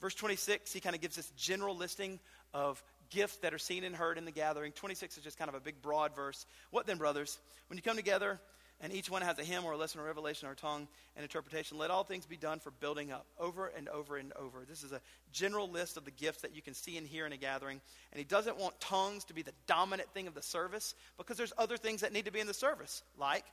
Verse 0.00 0.14
26, 0.14 0.72
he 0.72 0.80
kind 0.80 0.94
of 0.94 1.00
gives 1.00 1.16
this 1.16 1.30
general 1.36 1.76
listing 1.76 2.20
of 2.52 2.82
gifts 3.10 3.36
that 3.38 3.54
are 3.54 3.58
seen 3.58 3.84
and 3.84 3.94
heard 3.94 4.18
in 4.18 4.24
the 4.24 4.30
gathering. 4.30 4.72
26 4.72 5.16
is 5.16 5.24
just 5.24 5.38
kind 5.38 5.48
of 5.48 5.54
a 5.54 5.60
big, 5.60 5.80
broad 5.80 6.14
verse. 6.14 6.46
What 6.70 6.86
then, 6.86 6.98
brothers? 6.98 7.38
When 7.68 7.76
you 7.76 7.82
come 7.82 7.96
together, 7.96 8.40
and 8.80 8.92
each 8.92 9.10
one 9.10 9.22
has 9.22 9.38
a 9.38 9.44
hymn 9.44 9.64
or 9.64 9.72
a 9.72 9.76
lesson 9.76 10.00
or 10.00 10.04
revelation 10.04 10.48
or 10.48 10.54
tongue 10.54 10.86
and 11.16 11.22
interpretation. 11.22 11.78
Let 11.78 11.90
all 11.90 12.04
things 12.04 12.26
be 12.26 12.36
done 12.36 12.60
for 12.60 12.70
building 12.70 13.10
up, 13.10 13.26
over 13.38 13.68
and 13.68 13.88
over 13.88 14.16
and 14.16 14.32
over. 14.34 14.64
This 14.68 14.82
is 14.82 14.92
a 14.92 15.00
general 15.32 15.70
list 15.70 15.96
of 15.96 16.04
the 16.04 16.10
gifts 16.10 16.42
that 16.42 16.54
you 16.54 16.60
can 16.60 16.74
see 16.74 16.98
and 16.98 17.06
hear 17.06 17.24
in 17.24 17.32
a 17.32 17.38
gathering. 17.38 17.80
And 18.12 18.18
he 18.18 18.24
doesn't 18.24 18.58
want 18.58 18.78
tongues 18.80 19.24
to 19.24 19.34
be 19.34 19.42
the 19.42 19.54
dominant 19.66 20.10
thing 20.12 20.26
of 20.26 20.34
the 20.34 20.42
service 20.42 20.94
because 21.16 21.38
there's 21.38 21.54
other 21.56 21.78
things 21.78 22.02
that 22.02 22.12
need 22.12 22.26
to 22.26 22.32
be 22.32 22.40
in 22.40 22.46
the 22.46 22.54
service, 22.54 23.02
like 23.18 23.44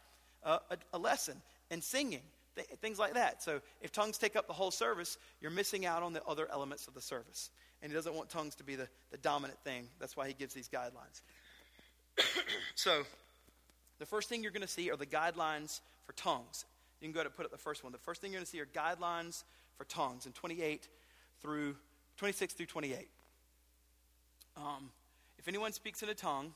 uh, 0.43 0.59
a, 0.69 0.77
a, 0.93 0.97
lesson 0.97 1.41
and 1.71 1.81
singing, 1.81 2.21
th- 2.55 2.67
things 2.81 2.99
like 2.99 3.13
that. 3.13 3.41
So 3.41 3.61
if 3.81 3.93
tongues 3.93 4.17
take 4.17 4.35
up 4.35 4.47
the 4.47 4.53
whole 4.53 4.71
service, 4.71 5.17
you're 5.39 5.51
missing 5.51 5.85
out 5.85 6.03
on 6.03 6.11
the 6.11 6.23
other 6.25 6.49
elements 6.51 6.87
of 6.87 6.95
the 6.95 7.01
service. 7.01 7.49
And 7.81 7.89
he 7.91 7.95
doesn't 7.95 8.13
want 8.13 8.29
tongues 8.29 8.55
to 8.55 8.63
be 8.65 8.75
the, 8.75 8.89
the 9.11 9.17
dominant 9.17 9.59
thing. 9.63 9.87
That's 9.99 10.17
why 10.17 10.27
he 10.27 10.33
gives 10.33 10.53
these 10.53 10.67
guidelines. 10.67 11.21
so 12.75 13.03
the 14.03 14.07
first 14.07 14.27
thing 14.27 14.43
you're 14.43 14.51
going 14.51 14.61
to 14.61 14.67
see 14.67 14.91
are 14.91 14.97
the 14.97 15.05
guidelines 15.05 15.79
for 16.05 16.11
tongues. 16.11 16.65
You 16.99 17.07
can 17.07 17.13
go 17.13 17.23
to 17.23 17.29
put 17.29 17.45
up 17.45 17.51
the 17.53 17.57
first 17.57 17.85
one. 17.85 17.93
The 17.93 17.97
first 17.99 18.19
thing 18.19 18.33
you're 18.33 18.39
going 18.39 18.45
to 18.45 18.51
see 18.51 18.59
are 18.59 18.65
guidelines 18.65 19.45
for 19.77 19.85
tongues 19.85 20.25
in 20.25 20.33
28 20.33 20.89
through 21.41 21.77
26 22.17 22.53
through 22.53 22.65
28. 22.65 23.07
Um, 24.57 24.89
if 25.39 25.47
anyone 25.47 25.71
speaks 25.71 26.03
in 26.03 26.09
a 26.09 26.13
tongue, 26.13 26.53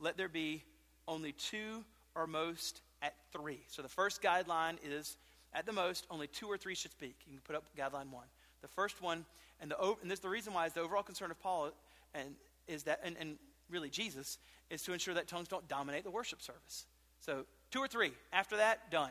let 0.00 0.18
there 0.18 0.28
be 0.28 0.64
only 1.08 1.32
two 1.32 1.82
or 2.14 2.26
most 2.26 2.82
at 3.00 3.14
three. 3.32 3.60
So 3.68 3.80
the 3.80 3.88
first 3.88 4.20
guideline 4.20 4.76
is 4.84 5.16
At 5.54 5.64
the 5.64 5.72
most, 5.72 6.06
only 6.10 6.26
two 6.26 6.46
or 6.46 6.58
three 6.58 6.74
should 6.74 6.90
speak. 6.90 7.14
You 7.26 7.38
can 7.38 7.40
put 7.40 7.56
up 7.56 7.64
guideline 7.74 8.10
one. 8.10 8.26
The 8.60 8.68
first 8.68 9.00
one, 9.00 9.24
and 9.62 9.70
the 9.70 9.96
and 10.02 10.10
this 10.10 10.20
the 10.20 10.28
reason 10.28 10.52
why 10.52 10.66
is 10.66 10.74
the 10.74 10.82
overall 10.82 11.02
concern 11.02 11.30
of 11.30 11.40
Paul 11.40 11.70
and 12.14 12.34
is 12.68 12.82
that 12.84 13.00
and, 13.02 13.16
and 13.18 13.38
really 13.72 13.90
Jesus 13.90 14.38
is 14.70 14.82
to 14.82 14.92
ensure 14.92 15.14
that 15.14 15.26
tongues 15.26 15.48
don't 15.48 15.66
dominate 15.68 16.04
the 16.04 16.10
worship 16.10 16.42
service. 16.42 16.86
So 17.20 17.44
two 17.70 17.80
or 17.80 17.88
three. 17.88 18.12
After 18.32 18.58
that, 18.58 18.90
done. 18.90 19.10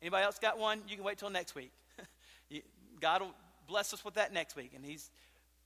Anybody 0.00 0.24
else 0.24 0.38
got 0.38 0.58
one? 0.58 0.82
You 0.88 0.96
can 0.96 1.04
wait 1.04 1.18
till 1.18 1.30
next 1.30 1.54
week. 1.54 1.72
God 3.00 3.20
will 3.20 3.34
bless 3.66 3.92
us 3.92 4.04
with 4.04 4.14
that 4.14 4.32
next 4.32 4.56
week, 4.56 4.72
and 4.74 4.84
He's 4.84 5.10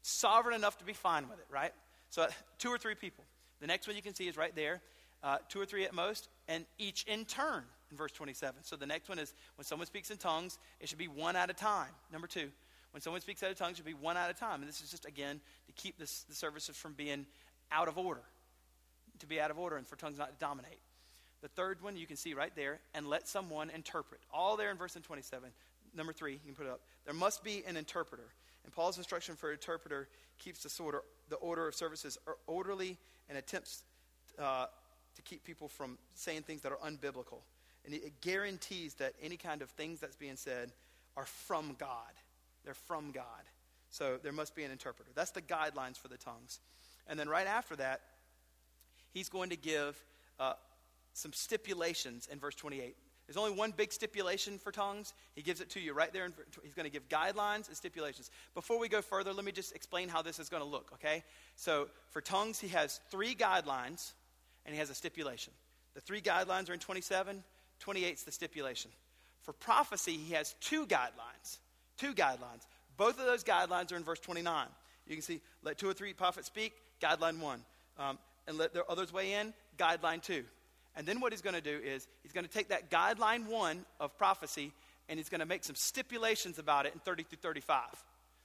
sovereign 0.03 0.55
enough 0.57 0.79
to 0.79 0.85
be 0.85 0.93
fine 0.93 1.29
with 1.29 1.39
it, 1.39 1.47
right? 1.51 1.72
So 2.11 2.22
uh, 2.22 2.29
two 2.59 2.68
or 2.68 2.79
three 2.79 2.95
people. 2.95 3.25
The 3.61 3.66
next 3.66 3.87
one 3.87 3.97
you 3.97 4.03
can 4.03 4.14
see 4.14 4.29
is 4.29 4.37
right 4.37 4.55
there, 4.55 4.83
uh, 5.22 5.39
two 5.49 5.61
or 5.61 5.66
three 5.66 5.85
at 5.85 5.95
most, 5.95 6.29
and 6.49 6.66
each 6.79 7.05
in 7.05 7.25
turn 7.25 7.64
in 7.91 7.97
verse 7.97 8.12
27. 8.12 8.62
So 8.62 8.77
the 8.77 8.87
next 8.87 9.09
one 9.09 9.18
is 9.18 9.33
when 9.57 9.64
someone 9.64 9.87
speaks 9.87 10.11
in 10.11 10.18
tongues, 10.18 10.59
it 10.81 10.89
should 10.89 10.99
be 10.99 11.09
one 11.09 11.37
at 11.37 11.49
a 11.49 11.55
time. 11.55 11.91
Number 12.12 12.27
two, 12.27 12.51
when 12.91 13.01
someone 13.01 13.20
speaks 13.20 13.43
out 13.43 13.51
of 13.51 13.57
tongues, 13.57 13.72
it 13.72 13.77
should 13.79 13.87
be 13.87 13.95
one 13.95 14.16
at 14.16 14.31
a 14.31 14.35
time. 14.35 14.61
And 14.61 14.68
this 14.68 14.81
is 14.81 14.91
just, 14.91 15.07
again, 15.07 15.41
to 15.66 15.72
keep 15.72 15.99
this, 15.99 16.25
the 16.29 16.35
services 16.35 16.77
from 16.77 16.93
being 16.93 17.27
out 17.72 17.88
of 17.88 17.98
order, 17.98 18.22
to 19.20 19.26
be 19.26 19.40
out 19.40 19.50
of 19.50 19.58
order 19.58 19.76
and 19.76 19.86
for 19.86 19.96
tongues 19.96 20.18
not 20.18 20.30
to 20.30 20.38
dominate. 20.38 20.80
The 21.42 21.48
third 21.48 21.82
one 21.82 21.96
you 21.96 22.06
can 22.06 22.16
see 22.16 22.32
right 22.32 22.52
there, 22.56 22.80
and 22.94 23.06
let 23.06 23.28
someone 23.28 23.68
interpret. 23.68 24.20
All 24.32 24.56
there 24.56 24.70
in 24.70 24.78
verse 24.78 24.96
27. 25.00 25.50
Number 25.94 26.12
three, 26.12 26.32
you 26.32 26.38
can 26.46 26.54
put 26.54 26.66
it 26.66 26.72
up. 26.72 26.80
There 27.04 27.14
must 27.14 27.44
be 27.44 27.62
an 27.66 27.76
interpreter. 27.76 28.32
And 28.64 28.72
Paul's 28.72 28.96
instruction 28.96 29.36
for 29.36 29.52
interpreter 29.52 30.08
keeps 30.38 30.62
the 30.62 30.82
order, 30.82 31.02
the 31.28 31.36
order 31.36 31.68
of 31.68 31.74
services 31.74 32.18
orderly 32.46 32.96
and 33.28 33.36
attempts 33.36 33.84
uh, 34.38 34.66
to 35.16 35.22
keep 35.22 35.44
people 35.44 35.68
from 35.68 35.98
saying 36.14 36.42
things 36.42 36.62
that 36.62 36.72
are 36.72 36.78
unbiblical. 36.78 37.42
And 37.84 37.94
it 37.94 38.20
guarantees 38.22 38.94
that 38.94 39.12
any 39.22 39.36
kind 39.36 39.60
of 39.60 39.68
things 39.70 40.00
that's 40.00 40.16
being 40.16 40.36
said 40.36 40.72
are 41.16 41.26
from 41.26 41.76
God. 41.78 42.12
They're 42.64 42.74
from 42.74 43.10
God. 43.10 43.24
So 43.90 44.18
there 44.22 44.32
must 44.32 44.56
be 44.56 44.64
an 44.64 44.70
interpreter. 44.70 45.10
That's 45.14 45.30
the 45.30 45.42
guidelines 45.42 45.98
for 45.98 46.08
the 46.08 46.16
tongues. 46.16 46.58
And 47.07 47.18
then 47.18 47.28
right 47.28 47.46
after 47.46 47.76
that, 47.76 48.00
he's 49.12 49.28
going 49.28 49.50
to 49.50 49.57
give 49.57 50.02
uh, 50.38 50.55
some 51.12 51.32
stipulations 51.32 52.28
in 52.30 52.38
verse 52.38 52.55
28. 52.55 52.96
There's 53.26 53.36
only 53.38 53.52
one 53.52 53.72
big 53.74 53.92
stipulation 53.92 54.59
for 54.59 54.70
tongues. 54.70 55.14
He 55.34 55.40
gives 55.40 55.61
it 55.61 55.70
to 55.70 55.80
you 55.80 55.94
right 55.94 56.12
there. 56.12 56.28
he's 56.62 56.74
going 56.74 56.84
to 56.84 56.92
give 56.92 57.09
guidelines 57.09 57.68
and 57.68 57.76
stipulations. 57.76 58.30
Before 58.55 58.78
we 58.78 58.88
go 58.88 59.00
further, 59.00 59.32
let 59.32 59.44
me 59.44 59.52
just 59.52 59.74
explain 59.74 60.09
how 60.09 60.20
this 60.20 60.38
is 60.38 60.50
going 60.50 60.62
to 60.62 60.68
look, 60.68 60.90
okay? 60.94 61.24
So 61.57 61.88
for 62.11 62.20
tongues, 62.20 62.61
he 62.61 62.68
has 62.68 63.00
three 63.11 63.34
guidelines 63.34 64.12
and 64.66 64.74
he 64.74 64.78
has 64.78 64.90
a 64.90 64.94
stipulation. 64.94 65.55
The 65.94 66.00
three 66.00 66.20
guidelines 66.20 66.68
are 66.68 66.74
in 66.74 66.80
27, 66.80 67.42
28 67.80 68.14
is 68.14 68.24
the 68.24 68.32
stipulation. 68.32 68.90
For 69.42 69.52
prophecy, 69.52 70.16
he 70.16 70.34
has 70.34 70.55
two 70.61 70.86
guidelines. 70.86 71.59
Two 71.96 72.14
guidelines. 72.14 72.66
Both 72.96 73.18
of 73.18 73.26
those 73.26 73.44
guidelines 73.44 73.92
are 73.92 73.96
in 73.96 74.05
verse 74.05 74.20
29. 74.20 74.66
You 75.07 75.16
can 75.16 75.22
see, 75.22 75.40
let 75.62 75.78
two 75.78 75.88
or 75.88 75.94
three 75.94 76.12
prophets 76.12 76.46
speak, 76.46 76.72
guideline 77.01 77.40
one. 77.40 77.61
Um, 77.99 78.18
and 78.47 78.59
let 78.59 78.74
the 78.74 78.84
others 78.86 79.12
weigh 79.12 79.32
in, 79.34 79.55
guideline 79.78 80.22
two. 80.22 80.45
And 80.97 81.07
then 81.07 81.20
what 81.20 81.32
he's 81.32 81.42
going 81.42 81.55
to 81.55 81.61
do 81.61 81.80
is 81.84 82.07
he's 82.22 82.32
going 82.32 82.45
to 82.45 82.51
take 82.51 82.68
that 82.68 82.90
guideline 82.90 83.47
one 83.47 83.84
of 83.99 84.16
prophecy 84.16 84.72
and 85.09 85.18
he's 85.18 85.28
going 85.28 85.40
to 85.40 85.47
make 85.47 85.64
some 85.64 85.76
stipulations 85.76 86.59
about 86.59 86.86
it 86.86 86.95
in 86.95 87.01
30 87.01 87.24
through 87.24 87.38
35. 87.38 87.82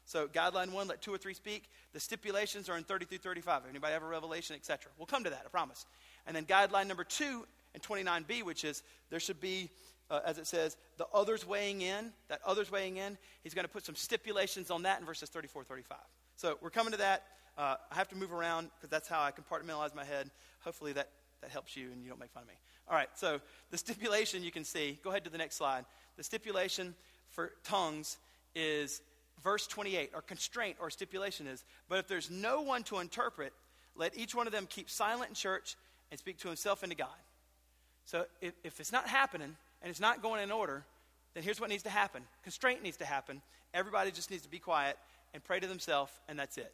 So 0.06 0.28
guideline 0.28 0.72
one, 0.72 0.88
let 0.88 1.02
two 1.02 1.14
or 1.14 1.18
three 1.18 1.36
speak. 1.36 1.70
The 1.94 2.00
stipulations 2.00 2.68
are 2.68 2.78
in 2.78 2.84
30 2.84 3.06
through 3.06 3.20
35. 3.20 3.64
Anybody 3.70 3.94
have 3.94 4.02
a 4.02 4.08
revelation, 4.08 4.56
etc. 4.56 4.92
We'll 4.98 5.06
come 5.06 5.24
to 5.24 5.30
that, 5.30 5.44
I 5.46 5.50
promise. 5.50 5.86
And 6.26 6.36
then 6.36 6.46
guideline 6.46 6.88
number 6.88 7.04
two 7.04 7.46
in 7.76 7.82
29b, 7.82 8.44
which 8.44 8.64
is 8.64 8.82
there 9.12 9.20
should 9.20 9.40
be, 9.40 9.70
uh, 10.10 10.22
as 10.26 10.40
it 10.40 10.48
says, 10.48 10.76
the 10.98 11.06
others 11.14 11.46
weighing 11.46 11.82
in. 11.82 12.12
That 12.30 12.42
others 12.44 12.72
weighing 12.72 12.98
in, 12.98 13.18
he's 13.44 13.54
going 13.54 13.66
to 13.66 13.72
put 13.72 13.86
some 13.86 13.96
stipulations 13.96 14.72
on 14.72 14.82
that 14.84 15.00
in 15.00 15.06
verses 15.06 15.30
34, 15.30 15.64
35. 15.66 15.98
So 16.38 16.58
we're 16.62 16.72
coming 16.72 16.94
to 16.94 17.00
that. 17.00 17.24
Uh, 17.60 17.76
I 17.92 17.96
have 17.96 18.08
to 18.08 18.16
move 18.16 18.32
around 18.32 18.70
because 18.78 18.90
that's 18.90 19.10
how 19.10 19.22
I 19.22 19.32
compartmentalize 19.32 19.94
my 19.94 20.06
head. 20.06 20.32
Hopefully 20.62 20.94
that 20.94 21.10
that 21.42 21.52
helps 21.52 21.76
you 21.76 21.92
and 21.92 22.04
you 22.04 22.10
don't 22.10 22.20
make 22.20 22.32
fun 22.32 22.44
of 22.44 22.50
me. 22.50 22.56
All 22.88 22.96
right, 22.96 23.10
so 23.16 23.40
the 23.70 23.78
stipulation 23.78 24.44
you 24.44 24.52
can 24.52 24.64
see, 24.64 25.00
go 25.04 25.10
ahead 25.10 25.24
to 25.26 25.30
the 25.30 25.38
next 25.38 25.56
slide. 25.56 25.86
The 26.18 26.24
stipulation 26.24 26.96
for 27.30 27.52
tongues 27.64 28.18
is 28.56 29.02
verse 29.44 29.68
28, 29.68 30.12
or 30.14 30.22
constraint 30.22 30.78
or 30.80 30.90
stipulation 30.90 31.48
is, 31.48 31.64
but 31.88 32.00
if 32.00 32.08
there's 32.08 32.30
no 32.30 32.62
one 32.62 32.84
to 32.84 33.00
interpret, 33.00 33.54
let 33.96 34.18
each 34.18 34.34
one 34.34 34.48
of 34.48 34.54
them 34.54 34.66
keep 34.70 34.90
silent 34.90 35.30
in 35.30 35.36
church 35.36 35.76
and 36.12 36.20
speak 36.20 36.40
to 36.40 36.48
himself 36.48 36.84
and 36.84 36.92
to 36.92 36.98
God. 36.98 37.10
So 38.06 38.26
if, 38.42 38.54
if 38.64 38.80
it's 38.80 38.92
not 38.92 39.08
happening 39.08 39.56
and 39.82 39.90
it's 39.90 40.00
not 40.00 40.22
going 40.22 40.42
in 40.42 40.52
order, 40.52 40.84
then 41.36 41.44
here's 41.44 41.62
what 41.62 41.70
needs 41.70 41.84
to 41.84 41.90
happen 41.90 42.24
constraint 42.44 42.84
needs 42.84 42.98
to 42.98 43.06
happen. 43.06 43.42
Everybody 43.74 44.12
just 44.12 44.32
needs 44.32 44.44
to 44.44 44.50
be 44.50 44.60
quiet 44.60 44.98
and 45.34 45.44
pray 45.44 45.60
to 45.60 45.68
themselves, 45.68 46.12
and 46.28 46.40
that's 46.40 46.58
it. 46.58 46.74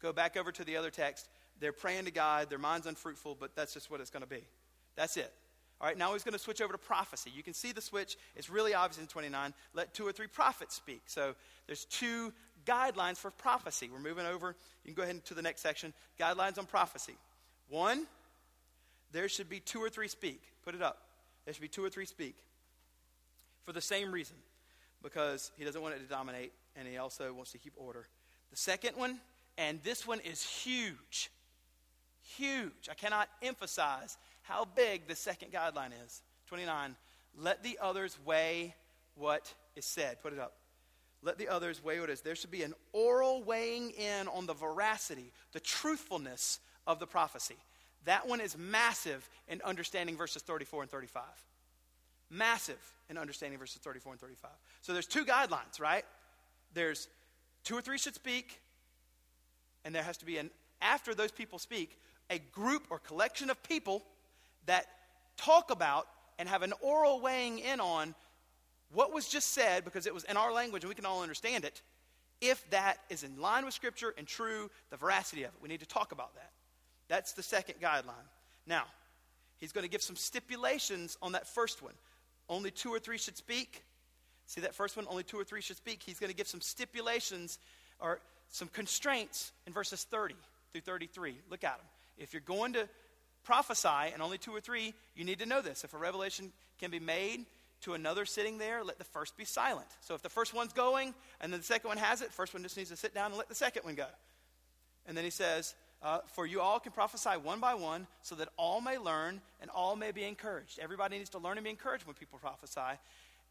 Go 0.00 0.12
back 0.12 0.36
over 0.36 0.52
to 0.52 0.64
the 0.64 0.76
other 0.76 0.90
text. 0.90 1.28
They're 1.60 1.72
praying 1.72 2.04
to 2.04 2.10
God. 2.10 2.50
Their 2.50 2.58
mind's 2.58 2.86
unfruitful, 2.86 3.36
but 3.38 3.56
that's 3.56 3.74
just 3.74 3.90
what 3.90 4.00
it's 4.00 4.10
going 4.10 4.22
to 4.22 4.28
be. 4.28 4.44
That's 4.96 5.16
it. 5.16 5.32
All 5.80 5.86
right, 5.86 5.96
now 5.96 6.12
he's 6.12 6.24
going 6.24 6.32
to 6.32 6.40
switch 6.40 6.60
over 6.60 6.72
to 6.72 6.78
prophecy. 6.78 7.30
You 7.34 7.42
can 7.42 7.54
see 7.54 7.70
the 7.70 7.80
switch. 7.80 8.16
It's 8.34 8.50
really 8.50 8.74
obvious 8.74 8.98
in 8.98 9.06
29. 9.06 9.54
Let 9.74 9.94
two 9.94 10.06
or 10.06 10.12
three 10.12 10.26
prophets 10.26 10.74
speak. 10.74 11.02
So 11.06 11.34
there's 11.66 11.84
two 11.84 12.32
guidelines 12.66 13.16
for 13.16 13.30
prophecy. 13.30 13.88
We're 13.92 14.00
moving 14.00 14.26
over. 14.26 14.56
You 14.84 14.92
can 14.92 14.94
go 14.94 15.02
ahead 15.04 15.24
to 15.26 15.34
the 15.34 15.42
next 15.42 15.60
section. 15.60 15.92
Guidelines 16.18 16.58
on 16.58 16.66
prophecy. 16.66 17.14
One, 17.68 18.06
there 19.12 19.28
should 19.28 19.48
be 19.48 19.60
two 19.60 19.78
or 19.78 19.88
three 19.88 20.08
speak. 20.08 20.42
Put 20.64 20.74
it 20.74 20.82
up. 20.82 20.98
There 21.44 21.54
should 21.54 21.62
be 21.62 21.68
two 21.68 21.84
or 21.84 21.90
three 21.90 22.06
speak. 22.06 22.36
For 23.64 23.72
the 23.72 23.80
same 23.80 24.10
reason, 24.10 24.36
because 25.02 25.52
he 25.56 25.64
doesn't 25.64 25.80
want 25.80 25.94
it 25.94 25.98
to 25.98 26.08
dominate, 26.08 26.52
and 26.74 26.88
he 26.88 26.96
also 26.96 27.32
wants 27.32 27.52
to 27.52 27.58
keep 27.58 27.74
order. 27.76 28.06
The 28.50 28.56
second 28.56 28.96
one, 28.96 29.18
and 29.58 29.82
this 29.82 30.06
one 30.06 30.20
is 30.20 30.42
huge 30.42 31.30
huge. 32.36 32.88
I 32.90 32.94
cannot 32.94 33.28
emphasize 33.42 34.16
how 34.42 34.64
big 34.64 35.06
the 35.06 35.16
second 35.16 35.52
guideline 35.52 35.90
is. 36.04 36.22
29. 36.48 36.96
Let 37.36 37.62
the 37.62 37.78
others 37.80 38.18
weigh 38.24 38.74
what 39.16 39.52
is 39.76 39.84
said. 39.84 40.22
Put 40.22 40.32
it 40.32 40.38
up. 40.38 40.54
Let 41.22 41.38
the 41.38 41.48
others 41.48 41.82
weigh 41.82 42.00
what 42.00 42.10
is. 42.10 42.20
There 42.20 42.36
should 42.36 42.50
be 42.50 42.62
an 42.62 42.74
oral 42.92 43.42
weighing 43.42 43.90
in 43.90 44.28
on 44.28 44.46
the 44.46 44.54
veracity, 44.54 45.32
the 45.52 45.60
truthfulness 45.60 46.60
of 46.86 47.00
the 47.00 47.06
prophecy. 47.06 47.56
That 48.04 48.26
one 48.28 48.40
is 48.40 48.56
massive 48.56 49.28
in 49.48 49.60
understanding 49.62 50.16
verses 50.16 50.42
34 50.42 50.82
and 50.82 50.90
35. 50.90 51.22
Massive 52.30 52.78
in 53.10 53.18
understanding 53.18 53.58
verses 53.58 53.80
34 53.82 54.12
and 54.12 54.20
35. 54.20 54.50
So 54.82 54.92
there's 54.92 55.06
two 55.06 55.24
guidelines, 55.24 55.80
right? 55.80 56.04
There's 56.72 57.08
two 57.64 57.76
or 57.76 57.80
three 57.80 57.98
should 57.98 58.14
speak, 58.14 58.60
and 59.88 59.94
there 59.94 60.02
has 60.02 60.18
to 60.18 60.26
be 60.26 60.36
an, 60.36 60.50
after 60.82 61.14
those 61.14 61.30
people 61.30 61.58
speak, 61.58 61.98
a 62.28 62.38
group 62.52 62.82
or 62.90 62.98
collection 62.98 63.48
of 63.48 63.62
people 63.62 64.04
that 64.66 64.86
talk 65.38 65.70
about 65.70 66.06
and 66.38 66.46
have 66.46 66.60
an 66.60 66.74
oral 66.82 67.22
weighing 67.22 67.58
in 67.58 67.80
on 67.80 68.14
what 68.92 69.14
was 69.14 69.26
just 69.26 69.52
said 69.52 69.86
because 69.86 70.06
it 70.06 70.12
was 70.12 70.24
in 70.24 70.36
our 70.36 70.52
language 70.52 70.82
and 70.82 70.90
we 70.90 70.94
can 70.94 71.06
all 71.06 71.22
understand 71.22 71.64
it. 71.64 71.80
If 72.42 72.68
that 72.68 72.98
is 73.08 73.22
in 73.22 73.40
line 73.40 73.64
with 73.64 73.72
Scripture 73.72 74.12
and 74.18 74.26
true, 74.26 74.70
the 74.90 74.98
veracity 74.98 75.44
of 75.44 75.54
it. 75.54 75.62
We 75.62 75.70
need 75.70 75.80
to 75.80 75.88
talk 75.88 76.12
about 76.12 76.34
that. 76.34 76.50
That's 77.08 77.32
the 77.32 77.42
second 77.42 77.76
guideline. 77.80 78.28
Now, 78.66 78.84
he's 79.56 79.72
going 79.72 79.84
to 79.84 79.90
give 79.90 80.02
some 80.02 80.16
stipulations 80.16 81.16
on 81.22 81.32
that 81.32 81.46
first 81.46 81.82
one. 81.82 81.94
Only 82.50 82.70
two 82.70 82.90
or 82.90 82.98
three 82.98 83.16
should 83.16 83.38
speak. 83.38 83.84
See 84.44 84.60
that 84.60 84.74
first 84.74 84.98
one? 84.98 85.06
Only 85.08 85.22
two 85.22 85.40
or 85.40 85.44
three 85.44 85.62
should 85.62 85.78
speak. 85.78 86.02
He's 86.04 86.18
going 86.18 86.30
to 86.30 86.36
give 86.36 86.46
some 86.46 86.60
stipulations 86.60 87.58
or 88.00 88.20
some 88.50 88.68
constraints 88.68 89.52
in 89.66 89.72
verses 89.72 90.04
30 90.04 90.34
through 90.72 90.80
33. 90.82 91.36
Look 91.50 91.64
at 91.64 91.76
them. 91.76 91.86
If 92.16 92.32
you're 92.32 92.40
going 92.40 92.72
to 92.74 92.88
prophesy 93.44 94.12
and 94.12 94.20
only 94.20 94.38
two 94.38 94.52
or 94.52 94.60
three, 94.60 94.94
you 95.14 95.24
need 95.24 95.38
to 95.38 95.46
know 95.46 95.62
this. 95.62 95.84
If 95.84 95.94
a 95.94 95.98
revelation 95.98 96.52
can 96.78 96.90
be 96.90 97.00
made 97.00 97.46
to 97.82 97.94
another 97.94 98.24
sitting 98.24 98.58
there, 98.58 98.82
let 98.82 98.98
the 98.98 99.04
first 99.04 99.36
be 99.36 99.44
silent. 99.44 99.86
So 100.00 100.14
if 100.14 100.22
the 100.22 100.28
first 100.28 100.52
one's 100.54 100.72
going 100.72 101.14
and 101.40 101.52
then 101.52 101.60
the 101.60 101.66
second 101.66 101.88
one 101.88 101.98
has 101.98 102.22
it, 102.22 102.32
first 102.32 102.52
one 102.52 102.62
just 102.62 102.76
needs 102.76 102.90
to 102.90 102.96
sit 102.96 103.14
down 103.14 103.26
and 103.26 103.36
let 103.36 103.48
the 103.48 103.54
second 103.54 103.84
one 103.84 103.94
go. 103.94 104.06
And 105.06 105.16
then 105.16 105.24
he 105.24 105.30
says, 105.30 105.74
uh, 106.02 106.18
For 106.34 106.46
you 106.46 106.60
all 106.60 106.80
can 106.80 106.92
prophesy 106.92 107.30
one 107.30 107.60
by 107.60 107.74
one, 107.74 108.06
so 108.22 108.34
that 108.34 108.48
all 108.56 108.80
may 108.80 108.98
learn 108.98 109.40
and 109.60 109.70
all 109.70 109.96
may 109.96 110.10
be 110.10 110.24
encouraged. 110.24 110.78
Everybody 110.78 111.18
needs 111.18 111.30
to 111.30 111.38
learn 111.38 111.56
and 111.56 111.64
be 111.64 111.70
encouraged 111.70 112.06
when 112.06 112.14
people 112.14 112.38
prophesy. 112.38 112.98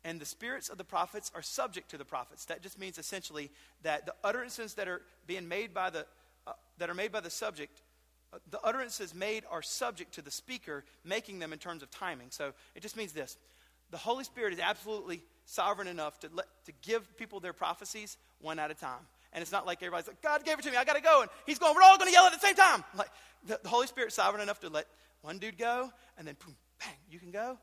And 0.08 0.22
the 0.22 0.26
spirits 0.26 0.70
of 0.70 0.78
the 0.78 0.86
prophets 0.86 1.32
are 1.36 1.42
subject 1.42 1.92
to 1.92 1.98
the 1.98 2.06
prophets. 2.06 2.46
That 2.46 2.62
just 2.62 2.80
means 2.80 2.98
essentially 2.98 3.52
that 3.84 4.06
the 4.06 4.14
utterances 4.24 4.76
that 4.76 4.88
are 4.88 5.02
being 5.26 5.48
made 5.50 5.74
by 5.74 5.90
the 5.90 6.06
uh, 6.48 6.54
that 6.78 6.90
are 6.90 6.94
made 6.94 7.12
by 7.12 7.20
the 7.20 7.30
subject 7.30 7.82
the 8.50 8.60
utterances 8.62 9.14
made 9.14 9.44
are 9.50 9.62
subject 9.62 10.14
to 10.16 10.22
the 10.22 10.32
speaker 10.32 10.84
making 11.04 11.40
them 11.40 11.54
in 11.54 11.60
terms 11.60 11.82
of 11.84 11.90
timing. 11.92 12.28
So 12.30 12.54
it 12.76 12.82
just 12.82 12.98
means 12.98 13.14
this 13.14 13.38
the 13.90 13.98
Holy 13.98 14.24
Spirit 14.24 14.54
is 14.54 14.60
absolutely 14.60 15.24
sovereign 15.46 15.88
enough 15.88 16.20
to, 16.20 16.30
let, 16.34 16.46
to 16.66 16.74
give 16.82 17.18
people 17.18 17.40
their 17.40 17.54
prophecies 17.54 18.18
one 18.42 18.60
at 18.60 18.70
a 18.70 18.74
time. 18.74 19.08
And 19.32 19.42
it's 19.42 19.52
not 19.52 19.66
like 19.66 19.78
everybody's 19.82 20.08
like, 20.08 20.22
God 20.22 20.44
gave 20.44 20.60
it 20.60 20.64
to 20.64 20.72
me, 20.72 20.78
I 20.78 20.84
got 20.84 20.96
to 20.96 21.02
go. 21.02 21.22
And 21.22 21.30
he's 21.46 21.60
going, 21.60 21.76
we're 21.76 21.84
all 21.84 21.98
going 21.98 22.10
to 22.10 22.14
yell 22.14 22.26
at 22.26 22.34
the 22.34 22.40
same 22.40 22.56
time. 22.56 22.84
Like, 22.98 23.10
the, 23.46 23.60
the 23.62 23.70
Holy 23.70 23.88
Spirit's 23.88 24.16
sovereign 24.16 24.42
enough 24.42 24.60
to 24.62 24.70
let 24.70 24.88
one 25.22 25.38
dude 25.38 25.58
go, 25.58 25.92
and 26.18 26.28
then 26.28 26.36
boom, 26.44 26.56
bang, 26.80 26.96
you 27.10 27.20
can 27.20 27.32
go. 27.32 27.58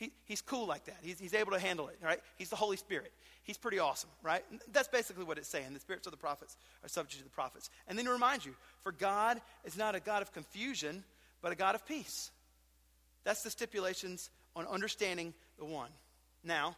He, 0.00 0.10
he's 0.24 0.40
cool 0.40 0.66
like 0.66 0.86
that. 0.86 0.96
He's, 1.02 1.20
he's 1.20 1.34
able 1.34 1.52
to 1.52 1.58
handle 1.58 1.88
it, 1.88 1.98
right? 2.02 2.20
He's 2.38 2.48
the 2.48 2.56
Holy 2.56 2.78
Spirit. 2.78 3.12
He's 3.42 3.58
pretty 3.58 3.78
awesome, 3.78 4.08
right? 4.22 4.42
That's 4.72 4.88
basically 4.88 5.24
what 5.24 5.36
it's 5.36 5.46
saying. 5.46 5.74
The 5.74 5.80
spirits 5.80 6.06
of 6.06 6.12
the 6.12 6.16
prophets 6.16 6.56
are 6.82 6.88
subject 6.88 7.18
to 7.18 7.24
the 7.24 7.28
prophets. 7.34 7.68
And 7.86 7.98
then 7.98 8.06
it 8.06 8.10
reminds 8.10 8.46
you, 8.46 8.54
for 8.82 8.92
God 8.92 9.42
is 9.62 9.76
not 9.76 9.94
a 9.94 10.00
God 10.00 10.22
of 10.22 10.32
confusion, 10.32 11.04
but 11.42 11.52
a 11.52 11.54
God 11.54 11.74
of 11.74 11.86
peace. 11.86 12.30
That's 13.24 13.42
the 13.42 13.50
stipulations 13.50 14.30
on 14.56 14.66
understanding 14.66 15.34
the 15.58 15.66
one. 15.66 15.90
Now, 16.42 16.76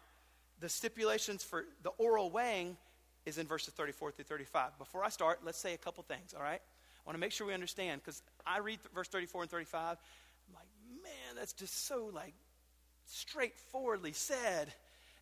the 0.58 0.68
stipulations 0.68 1.44
for 1.44 1.64
the 1.84 1.90
oral 1.90 2.28
weighing 2.28 2.76
is 3.24 3.38
in 3.38 3.46
verses 3.46 3.72
34 3.74 4.10
through 4.10 4.24
35. 4.24 4.78
Before 4.78 5.04
I 5.04 5.10
start, 5.10 5.42
let's 5.44 5.58
say 5.58 5.74
a 5.74 5.78
couple 5.78 6.02
things, 6.02 6.34
all 6.36 6.42
right? 6.42 6.60
I 6.60 7.02
want 7.06 7.14
to 7.14 7.20
make 7.20 7.30
sure 7.30 7.46
we 7.46 7.54
understand 7.54 8.00
because 8.04 8.20
I 8.44 8.58
read 8.58 8.80
verse 8.92 9.06
34 9.06 9.42
and 9.42 9.50
35. 9.50 9.96
I'm 10.48 10.54
like, 10.54 10.66
man, 11.04 11.36
that's 11.36 11.52
just 11.52 11.86
so 11.86 12.10
like 12.12 12.34
straightforwardly 13.06 14.12
said, 14.12 14.72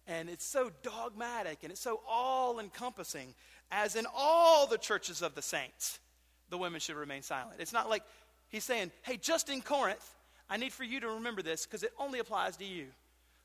and 0.07 0.29
it's 0.29 0.45
so 0.45 0.71
dogmatic, 0.83 1.59
and 1.63 1.71
it's 1.71 1.81
so 1.81 2.01
all 2.09 2.59
encompassing, 2.59 3.35
as 3.71 3.97
in 3.97 4.07
all 4.15 4.67
the 4.67 4.79
churches 4.79 5.23
of 5.23 5.35
the 5.35 5.43
saints, 5.43 5.99
the 6.49 6.59
women 6.59 6.81
should 6.81 6.97
remain 6.97 7.23
silent. 7.23 7.61
It's 7.61 7.73
not 7.73 7.89
like 7.89 8.03
he's 8.49 8.65
saying, 8.65 8.91
hey, 9.03 9.17
just 9.17 9.49
in 9.49 9.63
Corinth, 9.63 10.15
I 10.49 10.57
need 10.57 10.73
for 10.73 10.85
you 10.85 11.01
to 11.01 11.09
remember 11.09 11.43
this 11.43 11.65
because 11.65 11.83
it 11.83 11.93
only 11.99 12.19
applies 12.19 12.57
to 12.57 12.65
you. 12.65 12.87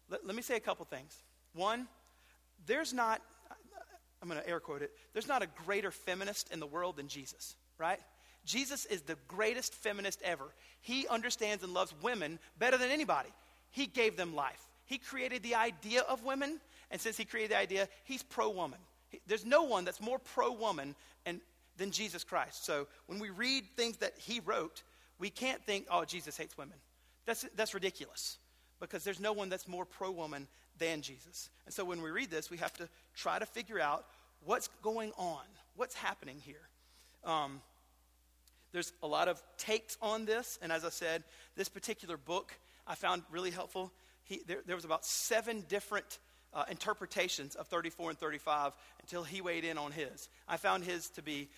Let, 0.10 0.26
let 0.26 0.36
me 0.36 0.42
say 0.42 0.56
a 0.56 0.60
couple 0.60 0.86
things. 0.86 1.16
One, 1.54 1.88
there's 2.66 2.94
not, 2.94 3.22
I'm 4.22 4.28
going 4.28 4.42
to 4.42 4.50
air 4.50 4.60
quote 4.60 4.82
it, 4.82 4.92
there's 5.14 5.28
not 5.28 5.44
a 5.44 5.48
greater 5.66 5.92
feminist 5.92 6.52
in 6.52 6.60
the 6.60 6.68
world 6.68 6.98
than 6.98 7.08
Jesus, 7.08 7.56
right? 7.78 8.00
Jesus 8.44 8.86
is 8.86 9.02
the 9.02 9.18
greatest 9.28 9.74
feminist 9.74 10.22
ever. 10.24 10.46
He 10.82 11.08
understands 11.08 11.64
and 11.64 11.74
loves 11.74 11.94
women 12.02 12.40
better 12.60 12.78
than 12.78 12.92
anybody. 12.92 13.30
He 13.72 13.86
gave 13.88 14.18
them 14.18 14.36
life. 14.36 14.61
He 14.86 14.97
created 14.97 15.43
the 15.43 15.55
idea 15.55 16.01
of 16.01 16.24
women, 16.24 16.59
and 16.91 17.01
since 17.01 17.18
He 17.18 17.26
created 17.26 17.51
the 17.51 17.57
idea, 17.57 17.88
He's 18.03 18.24
pro 18.24 18.49
woman. 18.49 18.80
There's 19.28 19.45
no 19.45 19.63
one 19.63 19.86
that's 19.86 20.01
more 20.01 20.20
pro 20.20 20.51
woman 20.51 20.95
than 21.78 21.91
Jesus 21.91 22.24
Christ. 22.24 22.66
So 22.66 22.88
when 23.07 23.20
we 23.20 23.30
read 23.30 23.66
things 23.76 23.97
that 23.97 24.13
He 24.18 24.39
wrote, 24.39 24.84
we 25.20 25.30
can't 25.30 25.63
think, 25.63 25.88
oh, 25.89 26.05
Jesus 26.05 26.38
hates 26.38 26.57
women. 26.57 26.78
That's, 27.26 27.45
that's 27.55 27.74
ridiculous 27.74 28.38
because 28.80 29.03
there's 29.03 29.20
no 29.20 29.34
one 29.34 29.49
that's 29.49 29.68
more 29.68 29.86
pro 29.86 30.11
woman 30.11 30.47
than 30.78 31.01
Jesus. 31.01 31.49
And 31.66 31.74
so 31.74 31.86
when 31.86 32.01
we 32.01 32.11
read 32.11 32.30
this, 32.30 32.49
we 32.49 32.57
have 32.57 32.74
to 32.74 32.88
try 33.16 33.39
to 33.39 33.45
figure 33.45 33.80
out 33.80 34.05
what's 34.43 34.70
going 34.84 35.11
on, 35.18 35.43
what's 35.76 35.95
happening 35.95 36.38
here. 36.43 36.68
Um, 37.24 37.61
there's 38.72 38.91
a 39.01 39.07
lot 39.07 39.28
of 39.28 39.41
takes 39.57 39.97
on 40.01 40.26
this, 40.26 40.59
and 40.61 40.72
as 40.72 40.84
I 40.84 40.89
said, 40.89 41.24
this 41.55 41.70
particular 41.70 42.18
book 42.18 42.53
I 42.88 42.96
found 42.96 43.24
really 43.32 43.52
helpful. 43.52 43.92
He, 44.24 44.42
there, 44.48 44.62
there 44.66 44.76
was 44.76 44.86
about 44.86 45.06
seven 45.06 45.64
different 45.68 46.20
uh, 46.54 46.64
interpretations 46.70 47.56
of 47.56 47.68
34 47.68 48.12
and 48.12 48.20
35 48.20 48.74
until 49.02 49.24
he 49.24 49.42
weighed 49.42 49.66
in 49.66 49.78
on 49.78 49.92
his. 49.92 50.30
I 50.48 50.58
found 50.58 50.84
his 50.84 51.10
to 51.12 51.22
be 51.22 51.50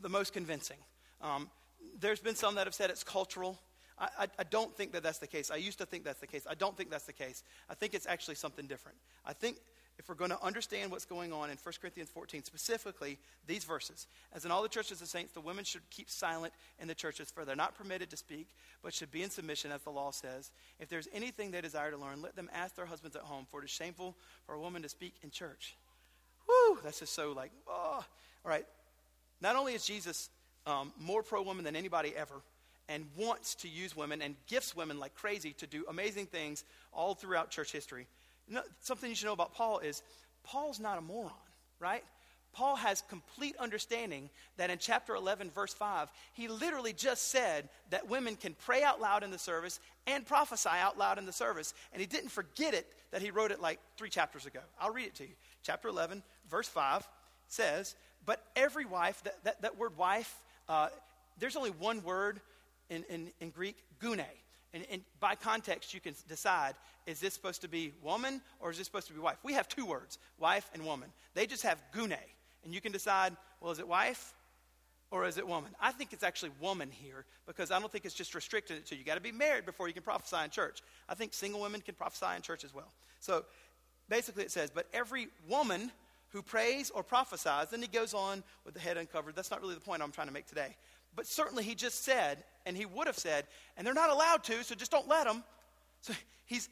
the 0.00 0.08
most 0.08 0.32
convincing. 0.32 0.76
Um, 1.20 1.50
there's 1.98 2.20
been 2.20 2.34
some 2.34 2.54
that 2.56 2.66
have 2.66 2.74
said 2.74 2.90
it's 2.90 3.04
cultural. 3.04 3.60
I, 3.98 4.08
I, 4.18 4.26
I, 4.38 4.44
don't 4.44 4.76
think 4.76 4.92
that 4.92 5.02
that's 5.02 5.18
the 5.18 5.26
case. 5.26 5.50
I 5.50 5.56
used 5.56 5.78
to 5.78 5.86
think 5.86 6.04
that's 6.04 6.20
the 6.20 6.26
case. 6.26 6.46
I 6.48 6.54
don't 6.54 6.76
think 6.76 6.90
that's 6.90 7.06
the 7.06 7.12
case. 7.12 7.42
I 7.68 7.74
think 7.74 7.94
it's 7.94 8.06
actually 8.06 8.36
something 8.36 8.66
different. 8.66 8.98
I 9.24 9.32
think 9.32 9.58
if 9.98 10.08
we're 10.08 10.14
going 10.14 10.30
to 10.30 10.42
understand 10.42 10.90
what's 10.90 11.04
going 11.04 11.32
on 11.32 11.50
in 11.50 11.56
1 11.62 11.74
Corinthians 11.80 12.10
14, 12.10 12.44
specifically 12.44 13.18
these 13.46 13.64
verses, 13.64 14.06
as 14.32 14.44
in 14.44 14.50
all 14.50 14.62
the 14.62 14.68
churches 14.68 15.00
of 15.02 15.08
saints, 15.08 15.32
the 15.32 15.40
women 15.40 15.64
should 15.64 15.88
keep 15.90 16.10
silent 16.10 16.52
in 16.80 16.88
the 16.88 16.94
churches, 16.94 17.30
for 17.30 17.44
they're 17.44 17.54
not 17.54 17.76
permitted 17.76 18.10
to 18.10 18.16
speak, 18.16 18.48
but 18.82 18.94
should 18.94 19.10
be 19.10 19.22
in 19.22 19.30
submission, 19.30 19.70
as 19.70 19.82
the 19.82 19.90
law 19.90 20.10
says. 20.10 20.50
If 20.80 20.88
there's 20.88 21.08
anything 21.12 21.50
they 21.50 21.60
desire 21.60 21.90
to 21.90 21.96
learn, 21.98 22.22
let 22.22 22.36
them 22.36 22.50
ask 22.52 22.74
their 22.74 22.86
husbands 22.86 23.16
at 23.16 23.22
home, 23.22 23.46
for 23.50 23.60
it 23.60 23.64
is 23.64 23.70
shameful 23.70 24.16
for 24.46 24.54
a 24.54 24.60
woman 24.60 24.82
to 24.82 24.88
speak 24.88 25.14
in 25.22 25.30
church. 25.30 25.76
Whew, 26.46 26.78
that's 26.82 27.00
just 27.00 27.14
so 27.14 27.32
like, 27.32 27.52
oh. 27.68 28.04
All 28.44 28.50
right. 28.50 28.66
Not 29.40 29.56
only 29.56 29.74
is 29.74 29.84
Jesus 29.84 30.30
um, 30.66 30.92
more 30.98 31.22
pro 31.22 31.42
woman 31.42 31.64
than 31.64 31.76
anybody 31.76 32.12
ever, 32.16 32.42
and 32.88 33.06
wants 33.16 33.54
to 33.56 33.68
use 33.68 33.96
women 33.96 34.20
and 34.20 34.34
gifts 34.48 34.74
women 34.74 34.98
like 34.98 35.14
crazy 35.14 35.52
to 35.54 35.66
do 35.66 35.84
amazing 35.88 36.26
things 36.26 36.64
all 36.92 37.14
throughout 37.14 37.50
church 37.50 37.70
history 37.72 38.06
something 38.80 39.08
you 39.08 39.16
should 39.16 39.26
know 39.26 39.32
about 39.32 39.54
Paul 39.54 39.78
is 39.78 40.02
Paul's 40.44 40.80
not 40.80 40.98
a 40.98 41.00
moron, 41.00 41.32
right? 41.78 42.04
Paul 42.52 42.76
has 42.76 43.02
complete 43.08 43.56
understanding 43.58 44.28
that 44.58 44.68
in 44.68 44.78
chapter 44.78 45.14
11, 45.14 45.50
verse 45.50 45.72
5, 45.72 46.10
he 46.34 46.48
literally 46.48 46.92
just 46.92 47.28
said 47.28 47.68
that 47.90 48.10
women 48.10 48.36
can 48.36 48.54
pray 48.66 48.82
out 48.82 49.00
loud 49.00 49.24
in 49.24 49.30
the 49.30 49.38
service 49.38 49.80
and 50.06 50.26
prophesy 50.26 50.68
out 50.70 50.98
loud 50.98 51.16
in 51.18 51.24
the 51.24 51.32
service. 51.32 51.72
And 51.92 52.00
he 52.00 52.06
didn't 52.06 52.30
forget 52.30 52.74
it 52.74 52.86
that 53.10 53.22
he 53.22 53.30
wrote 53.30 53.52
it 53.52 53.60
like 53.60 53.78
three 53.96 54.10
chapters 54.10 54.44
ago. 54.44 54.60
I'll 54.78 54.92
read 54.92 55.06
it 55.06 55.14
to 55.16 55.24
you. 55.24 55.34
Chapter 55.62 55.88
11, 55.88 56.22
verse 56.50 56.68
5 56.68 57.08
says, 57.48 57.94
But 58.26 58.44
every 58.54 58.84
wife, 58.84 59.22
that, 59.24 59.42
that, 59.44 59.62
that 59.62 59.78
word 59.78 59.96
wife, 59.96 60.34
uh, 60.68 60.88
there's 61.38 61.56
only 61.56 61.70
one 61.70 62.02
word 62.02 62.40
in, 62.90 63.04
in, 63.08 63.28
in 63.40 63.50
Greek, 63.50 63.76
gune. 64.00 64.26
And, 64.74 64.86
and, 64.90 65.02
by 65.20 65.34
context, 65.34 65.92
you 65.92 66.00
can 66.00 66.14
decide 66.28 66.74
is 67.06 67.20
this 67.20 67.34
supposed 67.34 67.60
to 67.62 67.68
be 67.68 67.92
woman 68.02 68.40
or 68.60 68.70
is 68.70 68.78
this 68.78 68.86
supposed 68.86 69.08
to 69.08 69.12
be 69.12 69.20
wife? 69.20 69.36
We 69.42 69.52
have 69.54 69.68
two 69.68 69.84
words, 69.84 70.18
wife 70.38 70.70
and 70.72 70.84
woman. 70.84 71.10
They 71.34 71.46
just 71.46 71.62
have 71.62 71.82
gune. 71.94 72.16
And 72.64 72.72
you 72.72 72.80
can 72.80 72.92
decide, 72.92 73.36
well, 73.60 73.72
is 73.72 73.78
it 73.78 73.88
wife 73.88 74.34
or 75.10 75.26
is 75.26 75.36
it 75.36 75.46
woman? 75.46 75.72
I 75.80 75.92
think 75.92 76.12
it's 76.12 76.22
actually 76.22 76.52
woman 76.60 76.90
here 76.90 77.26
because 77.46 77.70
I 77.70 77.80
don't 77.80 77.90
think 77.90 78.04
it's 78.04 78.14
just 78.14 78.34
restricted 78.34 78.86
to 78.86 78.96
you 78.96 79.04
got 79.04 79.16
to 79.16 79.20
be 79.20 79.32
married 79.32 79.66
before 79.66 79.88
you 79.88 79.94
can 79.94 80.02
prophesy 80.02 80.36
in 80.42 80.50
church. 80.50 80.80
I 81.08 81.14
think 81.14 81.34
single 81.34 81.60
women 81.60 81.80
can 81.80 81.94
prophesy 81.94 82.34
in 82.36 82.42
church 82.42 82.64
as 82.64 82.72
well. 82.72 82.92
So 83.20 83.44
basically, 84.08 84.44
it 84.44 84.50
says, 84.50 84.70
but 84.70 84.86
every 84.92 85.28
woman 85.48 85.90
who 86.28 86.40
prays 86.40 86.90
or 86.90 87.02
prophesies, 87.02 87.68
then 87.70 87.82
he 87.82 87.88
goes 87.88 88.14
on 88.14 88.42
with 88.64 88.74
the 88.74 88.80
head 88.80 88.96
uncovered. 88.96 89.36
That's 89.36 89.50
not 89.50 89.60
really 89.60 89.74
the 89.74 89.80
point 89.80 90.02
I'm 90.02 90.12
trying 90.12 90.28
to 90.28 90.32
make 90.32 90.46
today. 90.46 90.76
But 91.14 91.26
certainly 91.26 91.62
he 91.62 91.74
just 91.74 92.04
said, 92.04 92.44
and 92.66 92.76
he 92.76 92.86
would 92.86 93.06
have 93.06 93.18
said, 93.18 93.46
and 93.76 93.86
they're 93.86 93.94
not 93.94 94.10
allowed 94.10 94.44
to, 94.44 94.62
so 94.64 94.74
just 94.74 94.90
don't 94.90 95.08
let 95.08 95.26
them. 95.26 95.44
So 96.00 96.12
he's 96.46 96.68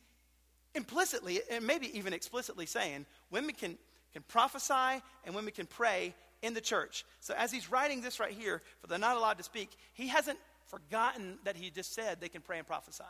implicitly, 0.75 1.41
and 1.51 1.67
maybe 1.67 1.97
even 1.97 2.13
explicitly 2.13 2.67
saying, 2.67 3.07
women 3.31 3.55
can, 3.55 3.77
can 4.13 4.23
prophesy 4.29 5.03
and 5.25 5.35
women 5.35 5.53
can 5.53 5.67
pray 5.67 6.15
in 6.43 6.55
the 6.55 6.61
church. 6.61 7.05
So 7.21 7.35
as 7.37 7.53
he's 7.53 7.71
writing 7.71 8.01
this 8.01 8.21
right 8.21 8.33
here, 8.33 8.63
for 8.81 8.87
they're 8.87 8.99
not 8.99 9.17
allowed 9.17 9.39
to 9.39 9.45
speak, 9.45 9.71
he 9.93 10.09
hasn't 10.09 10.39
forgotten 10.67 11.39
that 11.45 11.57
he 11.57 11.71
just 11.71 11.95
said 11.95 12.21
they 12.21 12.29
can 12.29 12.41
pray 12.41 12.59
and 12.59 12.67
prophesy. 12.67 13.05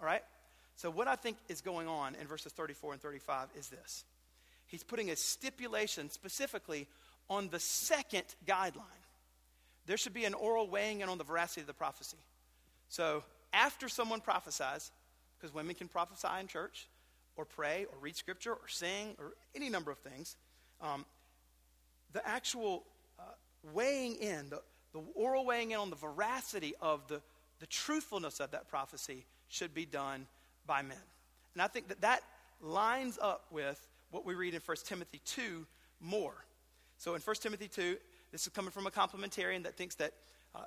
All 0.00 0.06
right? 0.06 0.22
So 0.76 0.90
what 0.90 1.08
I 1.08 1.16
think 1.16 1.36
is 1.48 1.60
going 1.60 1.88
on 1.88 2.14
in 2.14 2.26
verses 2.26 2.52
34 2.52 2.94
and 2.94 3.02
35 3.02 3.48
is 3.56 3.68
this. 3.68 4.04
He's 4.66 4.84
putting 4.84 5.10
a 5.10 5.16
stipulation 5.16 6.10
specifically 6.10 6.86
on 7.28 7.48
the 7.48 7.58
second 7.58 8.24
guideline 8.46 8.97
there 9.88 9.96
should 9.96 10.14
be 10.14 10.26
an 10.26 10.34
oral 10.34 10.68
weighing 10.68 11.00
in 11.00 11.08
on 11.08 11.16
the 11.16 11.24
veracity 11.24 11.62
of 11.62 11.66
the 11.66 11.72
prophecy. 11.72 12.18
So 12.88 13.24
after 13.54 13.88
someone 13.88 14.20
prophesies, 14.20 14.92
because 15.38 15.54
women 15.54 15.74
can 15.74 15.88
prophesy 15.88 16.28
in 16.38 16.46
church, 16.46 16.88
or 17.36 17.46
pray, 17.46 17.86
or 17.90 17.98
read 17.98 18.14
scripture, 18.14 18.52
or 18.52 18.68
sing, 18.68 19.14
or 19.18 19.32
any 19.54 19.70
number 19.70 19.90
of 19.90 19.98
things, 19.98 20.36
um, 20.82 21.06
the 22.12 22.26
actual 22.28 22.84
uh, 23.18 23.22
weighing 23.72 24.16
in, 24.16 24.50
the, 24.50 24.60
the 24.92 25.00
oral 25.14 25.46
weighing 25.46 25.70
in 25.70 25.78
on 25.78 25.88
the 25.88 25.96
veracity 25.96 26.74
of 26.82 27.08
the, 27.08 27.22
the 27.60 27.66
truthfulness 27.66 28.40
of 28.40 28.50
that 28.50 28.68
prophecy 28.68 29.24
should 29.48 29.72
be 29.72 29.86
done 29.86 30.26
by 30.66 30.82
men. 30.82 30.98
And 31.54 31.62
I 31.62 31.66
think 31.66 31.88
that 31.88 32.02
that 32.02 32.22
lines 32.60 33.18
up 33.22 33.46
with 33.50 33.88
what 34.10 34.26
we 34.26 34.34
read 34.34 34.52
in 34.52 34.60
1 34.64 34.76
Timothy 34.84 35.22
2 35.24 35.66
more. 36.00 36.34
So 36.98 37.14
in 37.14 37.22
1 37.22 37.36
Timothy 37.36 37.68
2, 37.68 37.96
this 38.32 38.42
is 38.42 38.48
coming 38.48 38.70
from 38.70 38.86
a 38.86 38.90
complementarian 38.90 39.64
that 39.64 39.76
thinks 39.76 39.94
that 39.96 40.12
uh, 40.54 40.60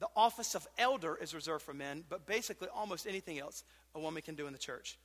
the 0.00 0.08
office 0.16 0.54
of 0.54 0.66
elder 0.78 1.16
is 1.20 1.34
reserved 1.34 1.62
for 1.62 1.74
men, 1.74 2.04
but 2.08 2.26
basically 2.26 2.68
almost 2.74 3.06
anything 3.06 3.38
else 3.38 3.64
a 3.94 4.00
woman 4.00 4.22
can 4.22 4.34
do 4.34 4.46
in 4.46 4.52
the 4.52 4.58
church. 4.58 4.98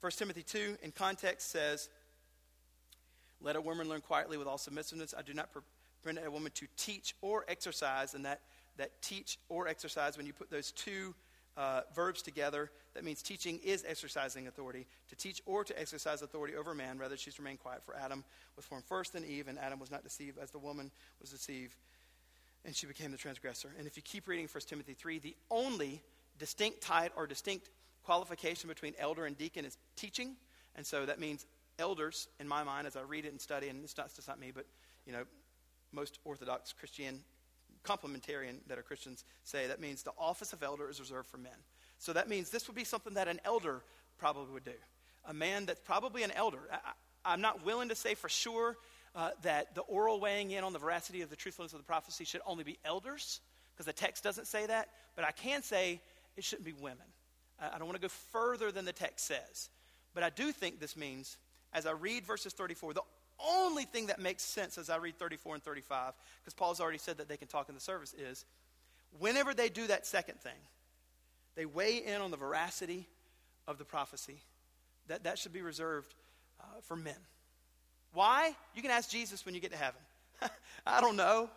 1 0.00 0.12
Timothy 0.12 0.42
2, 0.42 0.78
in 0.82 0.90
context, 0.90 1.50
says, 1.50 1.88
Let 3.40 3.56
a 3.56 3.60
woman 3.60 3.88
learn 3.88 4.00
quietly 4.00 4.36
with 4.36 4.48
all 4.48 4.58
submissiveness. 4.58 5.14
I 5.16 5.22
do 5.22 5.34
not 5.34 5.50
permit 6.02 6.24
a 6.26 6.30
woman 6.30 6.50
to 6.54 6.66
teach 6.76 7.14
or 7.20 7.44
exercise, 7.46 8.14
and 8.14 8.24
that, 8.24 8.40
that 8.78 9.00
teach 9.02 9.38
or 9.48 9.68
exercise, 9.68 10.16
when 10.16 10.26
you 10.26 10.32
put 10.32 10.50
those 10.50 10.72
two 10.72 11.14
uh, 11.56 11.82
verbs 11.94 12.22
together, 12.22 12.70
that 12.94 13.04
means 13.04 13.22
teaching 13.22 13.58
is 13.64 13.84
exercising 13.86 14.46
authority. 14.46 14.86
To 15.10 15.16
teach 15.16 15.42
or 15.46 15.64
to 15.64 15.78
exercise 15.78 16.22
authority 16.22 16.54
over 16.54 16.74
man, 16.74 16.98
rather 16.98 17.16
she's 17.16 17.38
remained 17.38 17.60
quiet. 17.60 17.82
For 17.84 17.94
Adam 17.94 18.24
was 18.56 18.64
formed 18.64 18.84
first, 18.84 19.12
then 19.12 19.24
Eve, 19.24 19.48
and 19.48 19.58
Adam 19.58 19.78
was 19.78 19.90
not 19.90 20.02
deceived 20.02 20.38
as 20.38 20.50
the 20.50 20.58
woman 20.58 20.90
was 21.20 21.30
deceived, 21.30 21.74
and 22.64 22.74
she 22.74 22.86
became 22.86 23.10
the 23.10 23.18
transgressor. 23.18 23.70
And 23.78 23.86
if 23.86 23.96
you 23.96 24.02
keep 24.02 24.28
reading 24.28 24.48
1 24.50 24.62
Timothy 24.66 24.94
3, 24.94 25.18
the 25.18 25.36
only 25.50 26.02
distinct 26.38 26.80
type 26.80 27.12
or 27.16 27.26
distinct 27.26 27.68
qualification 28.04 28.68
between 28.68 28.94
elder 28.98 29.26
and 29.26 29.36
deacon 29.36 29.64
is 29.64 29.76
teaching. 29.96 30.36
And 30.76 30.86
so 30.86 31.06
that 31.06 31.20
means 31.20 31.46
elders, 31.78 32.28
in 32.40 32.48
my 32.48 32.62
mind, 32.64 32.86
as 32.86 32.96
I 32.96 33.02
read 33.02 33.24
it 33.24 33.32
and 33.32 33.40
study, 33.40 33.68
and 33.68 33.82
it's 33.84 33.96
not, 33.96 34.06
it's 34.16 34.28
not 34.28 34.40
me, 34.40 34.52
but, 34.54 34.66
you 35.06 35.12
know, 35.12 35.24
most 35.92 36.18
Orthodox 36.24 36.72
Christian 36.72 37.20
complementarian 37.84 38.56
that 38.68 38.78
are 38.78 38.82
Christians 38.82 39.24
say 39.44 39.66
that 39.66 39.80
means 39.80 40.02
the 40.02 40.12
office 40.18 40.52
of 40.52 40.62
elder 40.62 40.88
is 40.88 41.00
reserved 41.00 41.28
for 41.28 41.38
men. 41.38 41.52
So 41.98 42.12
that 42.12 42.28
means 42.28 42.50
this 42.50 42.66
would 42.68 42.76
be 42.76 42.84
something 42.84 43.14
that 43.14 43.28
an 43.28 43.40
elder 43.44 43.82
probably 44.18 44.52
would 44.52 44.64
do. 44.64 44.72
A 45.26 45.34
man 45.34 45.66
that's 45.66 45.80
probably 45.80 46.22
an 46.22 46.32
elder. 46.32 46.58
I, 47.24 47.34
am 47.34 47.40
not 47.40 47.64
willing 47.64 47.88
to 47.90 47.94
say 47.94 48.14
for 48.14 48.28
sure 48.28 48.76
uh, 49.14 49.30
that 49.42 49.74
the 49.74 49.82
oral 49.82 50.20
weighing 50.20 50.50
in 50.50 50.64
on 50.64 50.72
the 50.72 50.78
veracity 50.78 51.22
of 51.22 51.30
the 51.30 51.36
truthfulness 51.36 51.72
of 51.72 51.78
the 51.78 51.84
prophecy 51.84 52.24
should 52.24 52.40
only 52.46 52.64
be 52.64 52.78
elders, 52.84 53.40
because 53.72 53.86
the 53.86 53.92
text 53.92 54.24
doesn't 54.24 54.46
say 54.46 54.66
that. 54.66 54.88
But 55.14 55.24
I 55.24 55.30
can 55.30 55.62
say 55.62 56.00
it 56.36 56.44
shouldn't 56.44 56.64
be 56.64 56.72
women. 56.72 57.06
I, 57.60 57.74
I 57.74 57.78
don't 57.78 57.86
want 57.86 57.96
to 57.96 58.02
go 58.02 58.12
further 58.32 58.72
than 58.72 58.84
the 58.84 58.92
text 58.92 59.26
says. 59.26 59.70
But 60.14 60.22
I 60.22 60.30
do 60.30 60.52
think 60.52 60.80
this 60.80 60.96
means, 60.96 61.36
as 61.72 61.86
I 61.86 61.92
read 61.92 62.26
verses 62.26 62.52
34, 62.52 62.94
the 62.94 63.02
only 63.46 63.84
thing 63.84 64.06
that 64.06 64.20
makes 64.20 64.42
sense 64.42 64.78
as 64.78 64.90
I 64.90 64.96
read 64.96 65.18
34 65.18 65.54
and 65.54 65.62
35, 65.62 66.14
because 66.42 66.54
Paul's 66.54 66.80
already 66.80 66.98
said 66.98 67.18
that 67.18 67.28
they 67.28 67.36
can 67.36 67.48
talk 67.48 67.68
in 67.68 67.74
the 67.74 67.80
service, 67.80 68.14
is 68.14 68.44
whenever 69.18 69.54
they 69.54 69.68
do 69.68 69.86
that 69.86 70.06
second 70.06 70.40
thing, 70.40 70.58
they 71.54 71.66
weigh 71.66 71.98
in 71.98 72.20
on 72.20 72.30
the 72.30 72.36
veracity 72.36 73.06
of 73.66 73.78
the 73.78 73.84
prophecy. 73.84 74.40
That, 75.08 75.24
that 75.24 75.38
should 75.38 75.52
be 75.52 75.62
reserved 75.62 76.14
uh, 76.60 76.64
for 76.82 76.96
men. 76.96 77.16
Why? 78.12 78.54
You 78.74 78.82
can 78.82 78.90
ask 78.90 79.10
Jesus 79.10 79.44
when 79.44 79.54
you 79.54 79.60
get 79.60 79.72
to 79.72 79.76
heaven. 79.76 80.00
I 80.86 81.00
don't 81.00 81.16
know, 81.16 81.50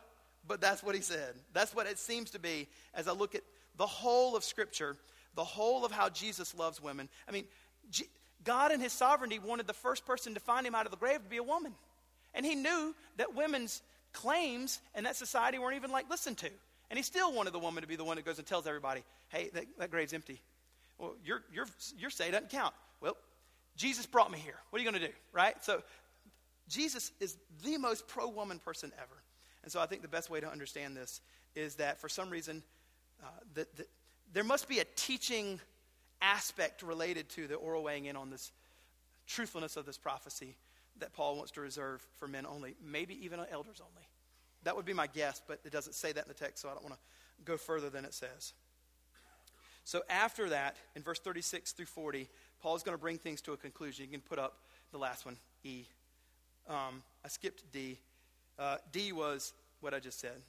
but 0.47 0.61
that's 0.61 0.83
what 0.83 0.95
he 0.95 1.01
said. 1.01 1.33
That's 1.53 1.75
what 1.75 1.87
it 1.87 1.99
seems 1.99 2.31
to 2.31 2.39
be 2.39 2.67
as 2.93 3.07
I 3.07 3.11
look 3.11 3.35
at 3.35 3.41
the 3.77 3.85
whole 3.85 4.35
of 4.35 4.43
Scripture, 4.43 4.95
the 5.35 5.43
whole 5.43 5.85
of 5.85 5.91
how 5.91 6.09
Jesus 6.09 6.55
loves 6.55 6.81
women. 6.81 7.09
I 7.27 7.31
mean, 7.31 7.45
God 8.45 8.71
in 8.71 8.79
his 8.79 8.93
sovereignty 8.93 9.39
wanted 9.39 9.67
the 9.67 9.73
first 9.73 10.05
person 10.05 10.33
to 10.35 10.39
find 10.39 10.65
him 10.65 10.75
out 10.75 10.85
of 10.85 10.91
the 10.91 10.97
grave 10.97 11.21
to 11.23 11.29
be 11.29 11.37
a 11.37 11.43
woman. 11.43 11.73
And 12.33 12.45
he 12.45 12.55
knew 12.55 12.95
that 13.17 13.35
women's 13.35 13.81
claims 14.13 14.79
in 14.95 15.03
that 15.03 15.15
society 15.15 15.59
weren't 15.59 15.75
even 15.75 15.91
like 15.91 16.09
listened 16.09 16.37
to. 16.39 16.49
And 16.89 16.97
he 16.97 17.03
still 17.03 17.33
wanted 17.33 17.53
the 17.53 17.59
woman 17.59 17.81
to 17.81 17.87
be 17.87 17.95
the 17.95 18.03
one 18.03 18.15
that 18.17 18.25
goes 18.25 18.37
and 18.37 18.47
tells 18.47 18.67
everybody, 18.67 19.03
hey, 19.29 19.49
that, 19.53 19.65
that 19.79 19.91
grave's 19.91 20.13
empty. 20.13 20.41
Well, 20.97 21.15
your, 21.25 21.43
your, 21.51 21.65
your 21.97 22.09
say 22.09 22.31
doesn't 22.31 22.49
count. 22.49 22.73
Well, 23.01 23.17
Jesus 23.75 24.05
brought 24.05 24.31
me 24.31 24.39
here. 24.39 24.55
What 24.69 24.79
are 24.79 24.83
you 24.83 24.89
going 24.89 25.01
to 25.01 25.07
do? 25.07 25.13
Right? 25.33 25.55
So, 25.63 25.81
Jesus 26.67 27.11
is 27.19 27.37
the 27.63 27.77
most 27.77 28.07
pro 28.07 28.27
woman 28.27 28.59
person 28.59 28.91
ever. 28.97 29.21
And 29.63 29.71
so, 29.71 29.79
I 29.79 29.85
think 29.87 30.01
the 30.01 30.07
best 30.07 30.29
way 30.29 30.39
to 30.39 30.49
understand 30.49 30.95
this 30.95 31.21
is 31.55 31.75
that 31.75 31.99
for 31.99 32.07
some 32.07 32.29
reason, 32.29 32.63
uh, 33.23 33.27
the, 33.53 33.67
the, 33.75 33.85
there 34.33 34.43
must 34.43 34.69
be 34.69 34.79
a 34.79 34.85
teaching 34.95 35.59
aspect 36.21 36.81
related 36.81 37.29
to 37.29 37.47
the 37.47 37.55
oral 37.55 37.83
weighing 37.83 38.05
in 38.05 38.15
on 38.15 38.29
this 38.29 38.51
truthfulness 39.27 39.77
of 39.77 39.85
this 39.85 39.97
prophecy 39.97 40.57
that 40.99 41.13
Paul 41.13 41.35
wants 41.35 41.51
to 41.53 41.61
reserve 41.61 42.05
for 42.17 42.27
men 42.27 42.45
only, 42.45 42.75
maybe 42.83 43.23
even 43.25 43.39
elders 43.51 43.81
only. 43.81 44.07
That 44.63 44.75
would 44.75 44.85
be 44.85 44.93
my 44.93 45.07
guess, 45.07 45.41
but 45.45 45.59
it 45.65 45.71
doesn't 45.71 45.93
say 45.93 46.11
that 46.11 46.25
in 46.25 46.27
the 46.27 46.33
text, 46.33 46.61
so 46.61 46.69
I 46.69 46.73
don't 46.73 46.83
want 46.83 46.95
to 46.95 46.99
go 47.43 47.57
further 47.57 47.89
than 47.89 48.05
it 48.05 48.13
says. 48.13 48.53
So 49.83 50.01
after 50.09 50.49
that, 50.49 50.77
in 50.95 51.03
verse 51.03 51.19
36 51.19 51.73
through 51.73 51.85
40, 51.85 52.27
Paul 52.61 52.75
is 52.75 52.81
going 52.81 52.97
to 52.97 53.01
bring 53.01 53.19
things 53.19 53.41
to 53.41 53.53
a 53.53 53.57
conclusion. 53.57 54.05
You 54.05 54.11
can 54.11 54.21
put 54.21 54.39
up 54.39 54.57
the 54.91 54.97
last 54.97 55.25
one, 55.25 55.37
E. 55.63 55.83
Um, 56.67 57.03
I 57.23 57.27
skipped 57.27 57.71
D. 57.71 57.99
Uh, 58.57 58.77
D 58.91 59.11
was 59.11 59.53
what 59.81 59.93
I 59.93 59.99
just 59.99 60.19
said, 60.19 60.41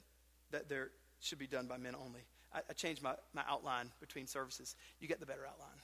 that 0.51 0.69
there 0.69 0.89
should 1.19 1.37
be 1.37 1.45
done 1.45 1.67
by 1.67 1.77
men 1.77 1.93
only. 1.93 2.21
I, 2.57 2.61
I 2.69 2.73
changed 2.73 3.01
my, 3.03 3.13
my 3.33 3.43
outline 3.47 3.91
between 3.99 4.27
services. 4.27 4.75
You 4.99 5.07
get 5.07 5.19
the 5.19 5.25
better 5.25 5.45
outline. 5.47 5.77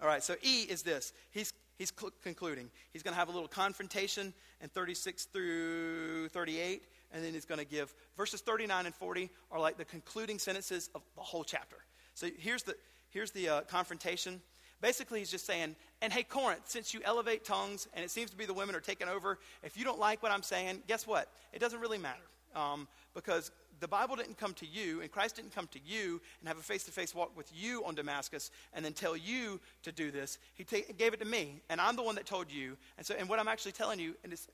All 0.00 0.08
right, 0.08 0.22
so 0.22 0.34
E 0.42 0.62
is 0.62 0.82
this. 0.82 1.12
He's, 1.30 1.52
he's 1.78 1.92
cl- 1.96 2.12
concluding. 2.22 2.70
He's 2.92 3.02
going 3.02 3.14
to 3.14 3.18
have 3.18 3.28
a 3.28 3.32
little 3.32 3.48
confrontation 3.48 4.34
in 4.60 4.68
36 4.68 5.24
through 5.26 6.28
38, 6.28 6.82
and 7.12 7.24
then 7.24 7.32
he's 7.32 7.44
going 7.44 7.60
to 7.60 7.64
give 7.64 7.94
verses 8.16 8.40
39 8.40 8.86
and 8.86 8.94
40 8.94 9.30
are 9.50 9.60
like 9.60 9.76
the 9.78 9.84
concluding 9.84 10.38
sentences 10.38 10.90
of 10.94 11.02
the 11.14 11.22
whole 11.22 11.44
chapter. 11.44 11.76
So 12.14 12.28
here's 12.38 12.62
the, 12.62 12.74
here's 13.10 13.30
the 13.30 13.48
uh, 13.48 13.60
confrontation. 13.62 14.40
Basically, 14.80 15.20
he's 15.20 15.30
just 15.30 15.46
saying, 15.46 15.76
and 16.00 16.12
hey, 16.12 16.24
Corinth, 16.24 16.62
since 16.64 16.92
you 16.92 17.00
elevate 17.04 17.44
tongues 17.44 17.86
and 17.94 18.04
it 18.04 18.10
seems 18.10 18.30
to 18.30 18.36
be 18.36 18.44
the 18.44 18.52
women 18.54 18.74
are 18.74 18.80
taking 18.80 19.08
over, 19.08 19.38
if 19.62 19.76
you 19.76 19.84
don't 19.84 20.00
like 20.00 20.22
what 20.22 20.32
I'm 20.32 20.42
saying, 20.42 20.82
guess 20.88 21.06
what? 21.06 21.28
It 21.52 21.60
doesn't 21.60 21.78
really 21.78 21.98
matter. 21.98 22.22
Um, 22.56 22.88
because 23.14 23.50
the 23.82 23.88
Bible 23.88 24.14
didn't 24.14 24.38
come 24.38 24.54
to 24.54 24.66
you, 24.66 25.00
and 25.00 25.10
Christ 25.10 25.36
didn't 25.36 25.52
come 25.52 25.66
to 25.72 25.80
you 25.84 26.20
and 26.40 26.46
have 26.46 26.56
a 26.56 26.62
face 26.62 26.84
to 26.84 26.92
face 26.92 27.14
walk 27.14 27.36
with 27.36 27.50
you 27.52 27.84
on 27.84 27.96
Damascus 27.96 28.52
and 28.72 28.84
then 28.84 28.92
tell 28.92 29.16
you 29.16 29.60
to 29.82 29.90
do 29.90 30.12
this. 30.12 30.38
He 30.54 30.64
gave 30.64 31.12
it 31.12 31.18
to 31.18 31.26
me, 31.26 31.60
and 31.68 31.80
I'm 31.80 31.96
the 31.96 32.02
one 32.02 32.14
that 32.14 32.24
told 32.24 32.50
you. 32.50 32.76
And 32.96 33.04
so, 33.04 33.16
and 33.18 33.28
what 33.28 33.40
I'm 33.40 33.48
actually 33.48 33.72
telling 33.72 33.98
you, 33.98 34.14
and 34.22 34.32
this 34.32 34.46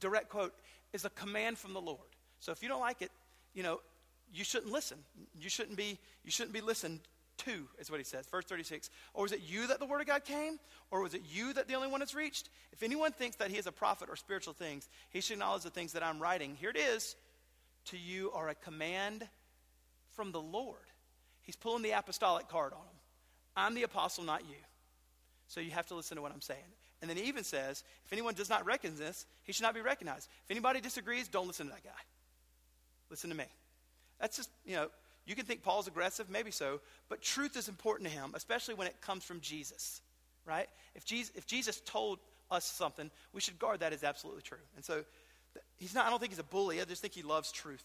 direct 0.00 0.30
quote, 0.30 0.54
is 0.94 1.04
a 1.04 1.10
command 1.10 1.58
from 1.58 1.74
the 1.74 1.82
Lord. 1.82 2.00
So 2.40 2.50
if 2.50 2.62
you 2.62 2.68
don't 2.70 2.80
like 2.80 3.02
it, 3.02 3.10
you 3.52 3.62
know, 3.62 3.80
you 4.32 4.42
shouldn't 4.42 4.72
listen. 4.72 4.96
You 5.38 5.50
shouldn't 5.50 5.76
be, 5.76 5.98
you 6.24 6.30
shouldn't 6.30 6.54
be 6.54 6.62
listened 6.62 7.00
to, 7.44 7.68
is 7.78 7.90
what 7.90 8.00
he 8.00 8.04
says. 8.04 8.26
Verse 8.26 8.46
36. 8.46 8.88
Or 9.12 9.24
was 9.24 9.32
it 9.32 9.42
you 9.46 9.66
that 9.66 9.80
the 9.80 9.86
word 9.86 10.00
of 10.00 10.06
God 10.06 10.24
came? 10.24 10.58
Or 10.90 11.02
was 11.02 11.12
it 11.12 11.22
you 11.30 11.52
that 11.52 11.68
the 11.68 11.74
only 11.74 11.88
one 11.88 12.00
has 12.00 12.14
reached? 12.14 12.48
If 12.72 12.82
anyone 12.82 13.12
thinks 13.12 13.36
that 13.36 13.50
he 13.50 13.58
is 13.58 13.66
a 13.66 13.72
prophet 13.72 14.08
or 14.08 14.16
spiritual 14.16 14.54
things, 14.54 14.88
he 15.10 15.20
should 15.20 15.34
acknowledge 15.34 15.62
the 15.62 15.70
things 15.70 15.92
that 15.92 16.02
I'm 16.02 16.20
writing. 16.20 16.56
Here 16.58 16.70
it 16.70 16.78
is. 16.78 17.16
To 17.86 17.98
you 17.98 18.30
are 18.32 18.48
a 18.48 18.54
command 18.54 19.28
from 20.14 20.32
the 20.32 20.40
Lord. 20.40 20.78
He's 21.42 21.56
pulling 21.56 21.82
the 21.82 21.90
apostolic 21.92 22.48
card 22.48 22.72
on 22.72 22.78
him. 22.78 22.96
I'm 23.56 23.74
the 23.74 23.82
apostle, 23.82 24.24
not 24.24 24.42
you. 24.42 24.56
So 25.48 25.60
you 25.60 25.72
have 25.72 25.86
to 25.86 25.94
listen 25.94 26.16
to 26.16 26.22
what 26.22 26.32
I'm 26.32 26.40
saying. 26.40 26.60
And 27.00 27.10
then 27.10 27.16
he 27.16 27.24
even 27.24 27.44
says, 27.44 27.82
if 28.06 28.12
anyone 28.12 28.34
does 28.34 28.48
not 28.48 28.64
reckon 28.64 28.96
this, 28.96 29.26
he 29.42 29.52
should 29.52 29.64
not 29.64 29.74
be 29.74 29.80
recognized. 29.80 30.28
If 30.44 30.50
anybody 30.50 30.80
disagrees, 30.80 31.28
don't 31.28 31.48
listen 31.48 31.66
to 31.66 31.72
that 31.72 31.84
guy. 31.84 31.90
Listen 33.10 33.28
to 33.30 33.36
me. 33.36 33.44
That's 34.20 34.36
just, 34.36 34.50
you 34.64 34.76
know, 34.76 34.88
you 35.26 35.34
can 35.34 35.44
think 35.44 35.62
Paul's 35.62 35.88
aggressive, 35.88 36.30
maybe 36.30 36.50
so, 36.50 36.80
but 37.08 37.20
truth 37.20 37.56
is 37.56 37.68
important 37.68 38.08
to 38.08 38.14
him, 38.14 38.32
especially 38.34 38.74
when 38.74 38.86
it 38.86 39.00
comes 39.00 39.24
from 39.24 39.40
Jesus, 39.40 40.00
right? 40.46 40.68
If 40.94 41.04
Jesus, 41.04 41.32
if 41.34 41.46
Jesus 41.46 41.80
told 41.84 42.20
us 42.50 42.64
something, 42.64 43.10
we 43.32 43.40
should 43.40 43.58
guard 43.58 43.80
that 43.80 43.92
as 43.92 44.04
absolutely 44.04 44.42
true. 44.42 44.58
And 44.76 44.84
so 44.84 45.04
he's 45.76 45.94
not, 45.94 46.06
I 46.06 46.10
don't 46.10 46.18
think 46.18 46.32
he's 46.32 46.38
a 46.38 46.44
bully, 46.44 46.80
I 46.80 46.84
just 46.84 47.02
think 47.02 47.14
he 47.14 47.22
loves 47.22 47.52
truth. 47.52 47.84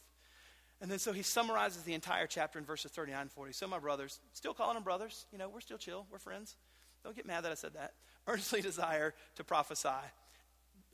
And 0.80 0.91
then 0.91 0.99
so 0.99 1.11
he 1.11 1.24
summarizes 1.24 1.84
the 1.84 1.93
entire 1.93 2.28
chapter 2.28 2.59
in 2.59 2.65
verses 2.65 2.91
39 2.91 3.22
and 3.22 3.32
40. 3.32 3.53
So, 3.53 3.68
my 3.68 3.80
brothers, 3.80 4.20
still 4.34 4.53
calling 4.53 4.76
them 4.76 4.84
brothers, 4.84 5.26
you 5.32 5.38
know, 5.38 5.49
we're 5.49 5.61
still 5.61 5.78
chill, 5.78 6.05
we're 6.11 6.20
friends. 6.20 6.55
Don't 7.03 7.15
get 7.15 7.26
mad 7.26 7.43
that 7.45 7.51
I 7.51 7.55
said 7.55 7.74
that. 7.74 7.93
Earnestly 8.28 8.61
desire 8.61 9.13
to 9.36 9.43
prophesy. 9.43 9.89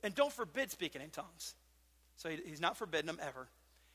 And 0.02 0.14
don't 0.14 0.32
forbid 0.32 0.70
speaking 0.70 1.02
in 1.02 1.10
tongues. 1.10 1.54
So 2.16 2.28
he, 2.28 2.38
he's 2.46 2.60
not 2.60 2.76
forbidding 2.76 3.06
them 3.06 3.18
ever. 3.20 3.48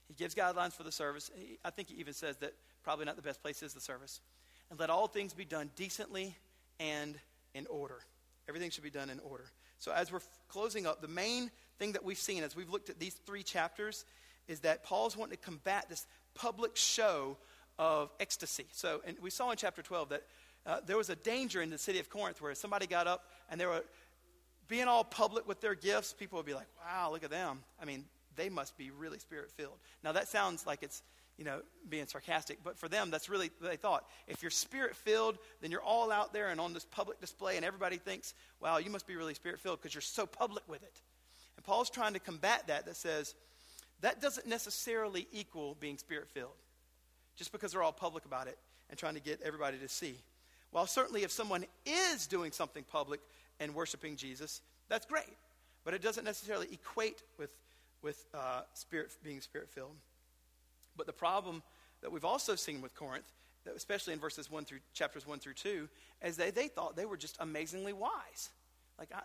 He 0.07 0.13
gives 0.13 0.35
guidelines 0.35 0.73
for 0.73 0.83
the 0.83 0.91
service. 0.91 1.31
He, 1.35 1.57
I 1.63 1.69
think 1.69 1.89
he 1.89 1.95
even 1.95 2.13
says 2.13 2.37
that 2.37 2.53
probably 2.83 3.05
not 3.05 3.15
the 3.15 3.21
best 3.21 3.41
place 3.41 3.63
is 3.63 3.73
the 3.73 3.81
service. 3.81 4.21
And 4.69 4.79
let 4.79 4.89
all 4.89 5.07
things 5.07 5.33
be 5.33 5.45
done 5.45 5.71
decently 5.75 6.35
and 6.79 7.15
in 7.53 7.65
order. 7.67 7.99
Everything 8.47 8.69
should 8.69 8.83
be 8.83 8.89
done 8.89 9.09
in 9.09 9.19
order. 9.19 9.45
So, 9.79 9.91
as 9.91 10.11
we're 10.11 10.21
closing 10.49 10.85
up, 10.85 11.01
the 11.01 11.07
main 11.07 11.51
thing 11.79 11.93
that 11.93 12.03
we've 12.03 12.17
seen 12.19 12.43
as 12.43 12.55
we've 12.55 12.69
looked 12.69 12.89
at 12.89 12.99
these 12.99 13.15
three 13.25 13.41
chapters 13.41 14.05
is 14.47 14.59
that 14.61 14.83
Paul's 14.83 15.15
wanting 15.15 15.37
to 15.37 15.43
combat 15.43 15.85
this 15.89 16.05
public 16.35 16.75
show 16.75 17.37
of 17.79 18.11
ecstasy. 18.19 18.65
So, 18.73 19.01
and 19.07 19.17
we 19.21 19.29
saw 19.29 19.49
in 19.51 19.57
chapter 19.57 19.81
12 19.81 20.09
that 20.09 20.23
uh, 20.65 20.79
there 20.85 20.97
was 20.97 21.09
a 21.09 21.15
danger 21.15 21.61
in 21.61 21.69
the 21.69 21.77
city 21.77 21.99
of 21.99 22.09
Corinth 22.09 22.41
where 22.41 22.53
somebody 22.53 22.85
got 22.85 23.07
up 23.07 23.23
and 23.49 23.59
they 23.59 23.65
were 23.65 23.83
being 24.67 24.87
all 24.87 25.03
public 25.03 25.47
with 25.47 25.61
their 25.61 25.75
gifts. 25.75 26.13
People 26.13 26.37
would 26.37 26.45
be 26.45 26.53
like, 26.53 26.67
wow, 26.85 27.11
look 27.11 27.23
at 27.23 27.29
them. 27.29 27.59
I 27.81 27.85
mean, 27.85 28.03
they 28.35 28.49
must 28.49 28.77
be 28.77 28.91
really 28.91 29.17
spirit 29.19 29.51
filled. 29.51 29.79
Now, 30.03 30.11
that 30.11 30.27
sounds 30.27 30.67
like 30.67 30.83
it's, 30.83 31.01
you 31.37 31.45
know, 31.45 31.61
being 31.87 32.05
sarcastic, 32.05 32.59
but 32.63 32.77
for 32.77 32.89
them, 32.89 33.11
that's 33.11 33.29
really 33.29 33.49
what 33.59 33.71
they 33.71 33.77
thought. 33.77 34.05
If 34.27 34.41
you're 34.41 34.51
spirit 34.51 34.95
filled, 34.95 35.37
then 35.61 35.71
you're 35.71 35.81
all 35.81 36.11
out 36.11 36.33
there 36.33 36.49
and 36.49 36.59
on 36.59 36.73
this 36.73 36.85
public 36.85 37.21
display, 37.21 37.55
and 37.55 37.65
everybody 37.65 37.97
thinks, 37.97 38.33
wow, 38.59 38.77
you 38.77 38.89
must 38.89 39.07
be 39.07 39.15
really 39.15 39.33
spirit 39.33 39.59
filled 39.59 39.81
because 39.81 39.95
you're 39.95 40.01
so 40.01 40.25
public 40.25 40.63
with 40.67 40.83
it. 40.83 41.01
And 41.59 41.65
Paul's 41.65 41.89
trying 41.89 42.13
to 42.13 42.19
combat 42.19 42.67
that, 42.67 42.85
that 42.85 42.95
says, 42.95 43.35
that 43.99 44.21
doesn't 44.21 44.47
necessarily 44.47 45.27
equal 45.33 45.75
being 45.81 45.97
spirit 45.97 46.29
filled, 46.29 46.55
just 47.35 47.51
because 47.51 47.73
they're 47.73 47.83
all 47.83 47.91
public 47.91 48.23
about 48.23 48.47
it 48.47 48.57
and 48.89 48.97
trying 48.97 49.15
to 49.15 49.19
get 49.19 49.41
everybody 49.43 49.77
to 49.77 49.89
see. 49.89 50.15
While 50.71 50.87
certainly 50.87 51.23
if 51.23 51.31
someone 51.31 51.65
is 51.85 52.27
doing 52.27 52.53
something 52.53 52.85
public 52.89 53.19
and 53.59 53.75
worshiping 53.75 54.15
Jesus, 54.15 54.61
that's 54.87 55.05
great. 55.05 55.25
But 55.83 55.93
it 55.93 56.01
doesn't 56.01 56.23
necessarily 56.23 56.67
equate 56.71 57.23
with 57.37 57.49
with 58.01 58.25
uh, 58.33 58.61
spirit 58.73 59.11
being 59.21 59.41
spirit 59.41 59.69
filled. 59.69 59.97
But 60.95 61.07
the 61.07 61.11
problem 61.11 61.61
that 62.01 62.09
we've 62.09 62.23
also 62.23 62.55
seen 62.55 62.81
with 62.81 62.95
Corinth, 62.95 63.29
especially 63.75 64.13
in 64.13 64.19
verses 64.19 64.49
one 64.49 64.63
through 64.63 64.79
chapters 64.93 65.27
one 65.27 65.39
through 65.39 65.55
two, 65.55 65.89
is 66.23 66.37
they 66.37 66.51
they 66.51 66.69
thought 66.69 66.95
they 66.95 67.05
were 67.05 67.17
just 67.17 67.35
amazingly 67.41 67.91
wise. 67.91 68.51
Like 68.97 69.09
I, 69.13 69.19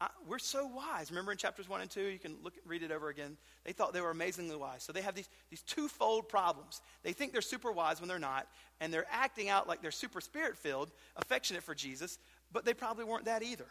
I, 0.00 0.08
we're 0.28 0.38
so 0.38 0.66
wise. 0.66 1.10
Remember 1.10 1.32
in 1.32 1.38
chapters 1.38 1.68
one 1.68 1.80
and 1.80 1.90
two, 1.90 2.02
you 2.02 2.18
can 2.18 2.36
look 2.42 2.54
read 2.64 2.82
it 2.82 2.92
over 2.92 3.08
again. 3.08 3.36
They 3.64 3.72
thought 3.72 3.92
they 3.92 4.00
were 4.00 4.10
amazingly 4.10 4.56
wise. 4.56 4.82
So 4.84 4.92
they 4.92 5.02
have 5.02 5.14
these 5.14 5.28
these 5.50 5.62
twofold 5.62 6.28
problems. 6.28 6.82
They 7.02 7.12
think 7.12 7.32
they're 7.32 7.40
super 7.40 7.72
wise 7.72 8.00
when 8.00 8.08
they're 8.08 8.18
not, 8.18 8.46
and 8.80 8.92
they're 8.92 9.06
acting 9.10 9.48
out 9.48 9.66
like 9.66 9.82
they're 9.82 9.90
super 9.90 10.20
spirit 10.20 10.56
filled, 10.56 10.92
affectionate 11.16 11.62
for 11.62 11.74
Jesus, 11.74 12.18
but 12.52 12.64
they 12.64 12.74
probably 12.74 13.04
weren't 13.04 13.24
that 13.24 13.42
either. 13.42 13.66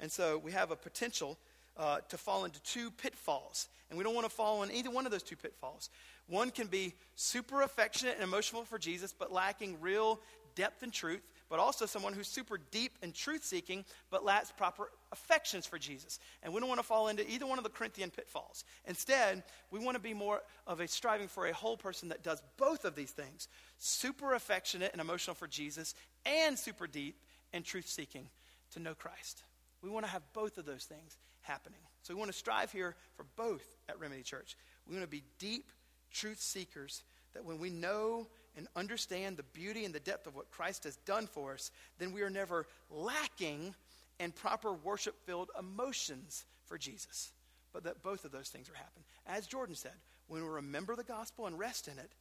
And 0.00 0.10
so 0.10 0.38
we 0.38 0.52
have 0.52 0.70
a 0.70 0.76
potential 0.76 1.38
uh, 1.76 1.98
to 2.08 2.18
fall 2.18 2.44
into 2.44 2.60
two 2.62 2.90
pitfalls. 2.90 3.68
And 3.88 3.98
we 3.98 4.04
don't 4.04 4.14
want 4.14 4.26
to 4.28 4.34
fall 4.34 4.62
in 4.62 4.72
either 4.72 4.90
one 4.90 5.06
of 5.06 5.12
those 5.12 5.22
two 5.22 5.36
pitfalls. 5.36 5.90
One 6.26 6.50
can 6.50 6.68
be 6.68 6.94
super 7.16 7.62
affectionate 7.62 8.14
and 8.14 8.24
emotional 8.24 8.64
for 8.64 8.78
Jesus, 8.78 9.12
but 9.12 9.32
lacking 9.32 9.80
real 9.80 10.20
depth 10.54 10.82
and 10.82 10.92
truth. 10.92 11.22
but 11.50 11.58
also 11.58 11.84
someone 11.84 12.14
who's 12.14 12.28
super 12.28 12.58
deep 12.70 12.92
in 13.02 13.12
truth 13.12 13.44
seeking, 13.44 13.84
but 14.08 14.24
lacks 14.24 14.52
proper 14.52 14.90
affections 15.12 15.66
for 15.66 15.78
Jesus. 15.78 16.18
And 16.42 16.52
we 16.52 16.60
don't 16.60 16.68
want 16.68 16.80
to 16.80 16.86
fall 16.86 17.08
into 17.08 17.28
either 17.30 17.46
one 17.46 17.58
of 17.58 17.64
the 17.64 17.70
Corinthian 17.70 18.10
pitfalls. 18.10 18.64
Instead, 18.86 19.42
we 19.70 19.80
want 19.80 19.96
to 19.96 20.02
be 20.02 20.14
more 20.14 20.42
of 20.66 20.80
a 20.80 20.88
striving 20.88 21.28
for 21.28 21.46
a 21.46 21.54
whole 21.54 21.76
person 21.76 22.10
that 22.10 22.22
does 22.22 22.42
both 22.56 22.84
of 22.84 22.94
these 22.94 23.10
things 23.10 23.48
super 23.78 24.34
affectionate 24.34 24.92
and 24.92 25.00
emotional 25.00 25.34
for 25.34 25.46
Jesus, 25.46 25.94
and 26.24 26.58
super 26.58 26.86
deep 26.86 27.16
and 27.52 27.64
truth 27.64 27.88
seeking 27.88 28.28
to 28.72 28.78
know 28.78 28.94
Christ. 28.94 29.42
We 29.82 29.90
want 29.90 30.04
to 30.04 30.12
have 30.12 30.22
both 30.32 30.58
of 30.58 30.66
those 30.66 30.84
things 30.84 31.16
happening. 31.40 31.80
So 32.02 32.14
we 32.14 32.18
want 32.18 32.30
to 32.30 32.36
strive 32.36 32.70
here 32.70 32.94
for 33.16 33.24
both 33.36 33.64
at 33.88 33.98
Remedy 33.98 34.22
Church. 34.22 34.56
We 34.86 34.94
want 34.94 35.04
to 35.04 35.10
be 35.10 35.24
deep 35.38 35.72
truth 36.12 36.40
seekers 36.40 37.02
that 37.32 37.44
when 37.44 37.58
we 37.58 37.70
know 37.70 38.26
and 38.56 38.66
understand 38.76 39.36
the 39.36 39.42
beauty 39.42 39.84
and 39.84 39.94
the 39.94 40.00
depth 40.00 40.26
of 40.26 40.34
what 40.34 40.50
Christ 40.50 40.84
has 40.84 40.96
done 40.96 41.26
for 41.26 41.54
us, 41.54 41.70
then 41.98 42.12
we 42.12 42.22
are 42.22 42.30
never 42.30 42.66
lacking 42.90 43.74
in 44.20 44.30
proper 44.30 44.72
worship 44.72 45.16
filled 45.26 45.50
emotions 45.58 46.44
for 46.66 46.78
Jesus. 46.78 47.32
But 47.72 47.84
that 47.84 48.02
both 48.02 48.24
of 48.24 48.30
those 48.30 48.48
things 48.48 48.68
are 48.68 48.74
happening. 48.74 49.04
As 49.26 49.46
Jordan 49.46 49.74
said, 49.74 49.94
when 50.28 50.42
we 50.42 50.48
remember 50.48 50.94
the 50.94 51.02
gospel 51.02 51.46
and 51.46 51.58
rest 51.58 51.88
in 51.88 51.98
it, 51.98 52.12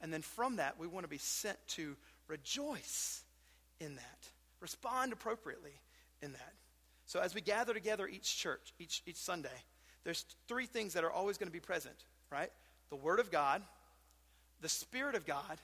and 0.00 0.12
then 0.12 0.22
from 0.22 0.56
that, 0.56 0.78
we 0.78 0.86
want 0.86 1.04
to 1.04 1.08
be 1.10 1.18
sent 1.18 1.58
to 1.68 1.96
rejoice 2.28 3.22
in 3.80 3.96
that, 3.96 4.28
respond 4.60 5.12
appropriately 5.12 5.72
in 6.22 6.32
that. 6.32 6.52
So 7.06 7.20
as 7.20 7.34
we 7.34 7.40
gather 7.40 7.74
together 7.74 8.06
each 8.06 8.36
church, 8.36 8.72
each, 8.78 9.02
each 9.04 9.16
Sunday, 9.16 9.48
there's 10.04 10.24
three 10.48 10.66
things 10.66 10.94
that 10.94 11.04
are 11.04 11.10
always 11.10 11.36
going 11.36 11.48
to 11.48 11.52
be 11.52 11.60
present, 11.60 11.96
right? 12.30 12.50
The 12.88 12.96
Word 12.96 13.20
of 13.20 13.30
God, 13.30 13.62
the 14.60 14.68
Spirit 14.68 15.14
of 15.14 15.26
God, 15.26 15.58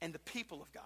and 0.00 0.12
the 0.12 0.18
people 0.18 0.60
of 0.60 0.72
God. 0.72 0.82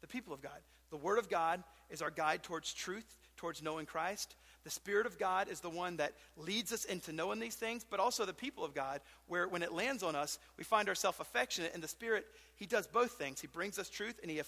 The 0.00 0.06
people 0.06 0.32
of 0.32 0.40
God. 0.40 0.60
The 0.94 0.98
Word 0.98 1.18
of 1.18 1.28
God 1.28 1.64
is 1.90 2.02
our 2.02 2.10
guide 2.12 2.44
towards 2.44 2.72
truth, 2.72 3.16
towards 3.36 3.60
knowing 3.60 3.84
Christ. 3.84 4.36
The 4.62 4.70
Spirit 4.70 5.06
of 5.06 5.18
God 5.18 5.48
is 5.48 5.58
the 5.58 5.68
one 5.68 5.96
that 5.96 6.12
leads 6.36 6.72
us 6.72 6.84
into 6.84 7.10
knowing 7.12 7.40
these 7.40 7.56
things, 7.56 7.84
but 7.84 7.98
also 7.98 8.24
the 8.24 8.32
people 8.32 8.64
of 8.64 8.76
God, 8.76 9.00
where 9.26 9.48
when 9.48 9.64
it 9.64 9.72
lands 9.72 10.04
on 10.04 10.14
us, 10.14 10.38
we 10.56 10.62
find 10.62 10.88
ourselves 10.88 11.18
affectionate, 11.18 11.72
and 11.74 11.82
the 11.82 11.88
Spirit, 11.88 12.26
He 12.54 12.64
does 12.64 12.86
both 12.86 13.10
things. 13.10 13.40
He 13.40 13.48
brings 13.48 13.76
us 13.76 13.90
truth, 13.90 14.20
and 14.22 14.30
He 14.30 14.40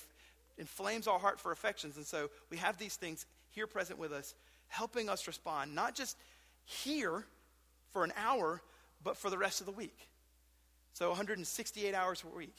inflames 0.56 1.08
our 1.08 1.18
heart 1.18 1.40
for 1.40 1.50
affections. 1.50 1.96
And 1.96 2.06
so 2.06 2.30
we 2.48 2.58
have 2.58 2.78
these 2.78 2.94
things 2.94 3.26
here 3.50 3.66
present 3.66 3.98
with 3.98 4.12
us, 4.12 4.36
helping 4.68 5.08
us 5.08 5.26
respond, 5.26 5.74
not 5.74 5.96
just 5.96 6.16
here 6.64 7.24
for 7.90 8.04
an 8.04 8.12
hour, 8.16 8.62
but 9.02 9.16
for 9.16 9.30
the 9.30 9.38
rest 9.38 9.58
of 9.58 9.66
the 9.66 9.72
week. 9.72 10.08
So 10.92 11.08
168 11.08 11.92
hours 11.92 12.22
a 12.24 12.36
week. 12.36 12.54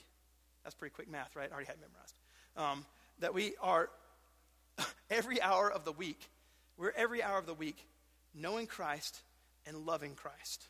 That's 0.65 0.75
pretty 0.75 0.93
quick 0.93 1.09
math, 1.09 1.37
right? 1.37 1.47
I 1.49 1.53
already 1.53 1.67
had 1.67 1.77
it 1.77 1.81
memorized. 1.81 2.15
Um, 2.57 2.85
that 3.19 3.33
we 3.33 3.53
are 3.61 3.89
every 5.09 5.41
hour 5.41 5.71
of 5.71 5.85
the 5.85 5.91
week, 5.91 6.29
we're 6.77 6.93
every 6.95 7.23
hour 7.23 7.37
of 7.37 7.45
the 7.45 7.53
week 7.53 7.87
knowing 8.33 8.67
Christ 8.67 9.21
and 9.65 9.85
loving 9.85 10.15
Christ. 10.15 10.67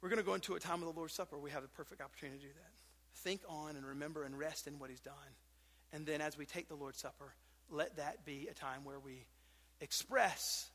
We're 0.00 0.08
going 0.08 0.18
to 0.18 0.24
go 0.24 0.34
into 0.34 0.54
a 0.54 0.60
time 0.60 0.82
of 0.82 0.92
the 0.92 0.98
Lord's 0.98 1.14
Supper. 1.14 1.38
We 1.38 1.50
have 1.50 1.62
the 1.62 1.68
perfect 1.68 2.00
opportunity 2.00 2.38
to 2.38 2.46
do 2.46 2.52
that. 2.52 2.72
Think 3.20 3.42
on 3.48 3.76
and 3.76 3.86
remember 3.86 4.24
and 4.24 4.36
rest 4.36 4.66
in 4.66 4.78
what 4.78 4.90
He's 4.90 5.00
done. 5.00 5.14
And 5.92 6.06
then 6.06 6.20
as 6.20 6.36
we 6.36 6.44
take 6.44 6.68
the 6.68 6.74
Lord's 6.74 6.98
Supper, 6.98 7.34
let 7.70 7.96
that 7.96 8.24
be 8.24 8.48
a 8.50 8.54
time 8.54 8.84
where 8.84 8.98
we 8.98 9.26
express 9.80 10.70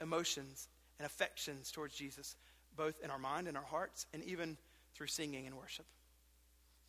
emotions 0.00 0.68
and 0.98 1.06
affections 1.06 1.70
towards 1.70 1.94
Jesus, 1.94 2.36
both 2.76 2.94
in 3.02 3.10
our 3.10 3.18
mind 3.18 3.48
and 3.48 3.56
our 3.56 3.64
hearts, 3.64 4.06
and 4.12 4.22
even 4.24 4.56
through 4.94 5.08
singing 5.08 5.46
and 5.46 5.56
worship. 5.56 5.86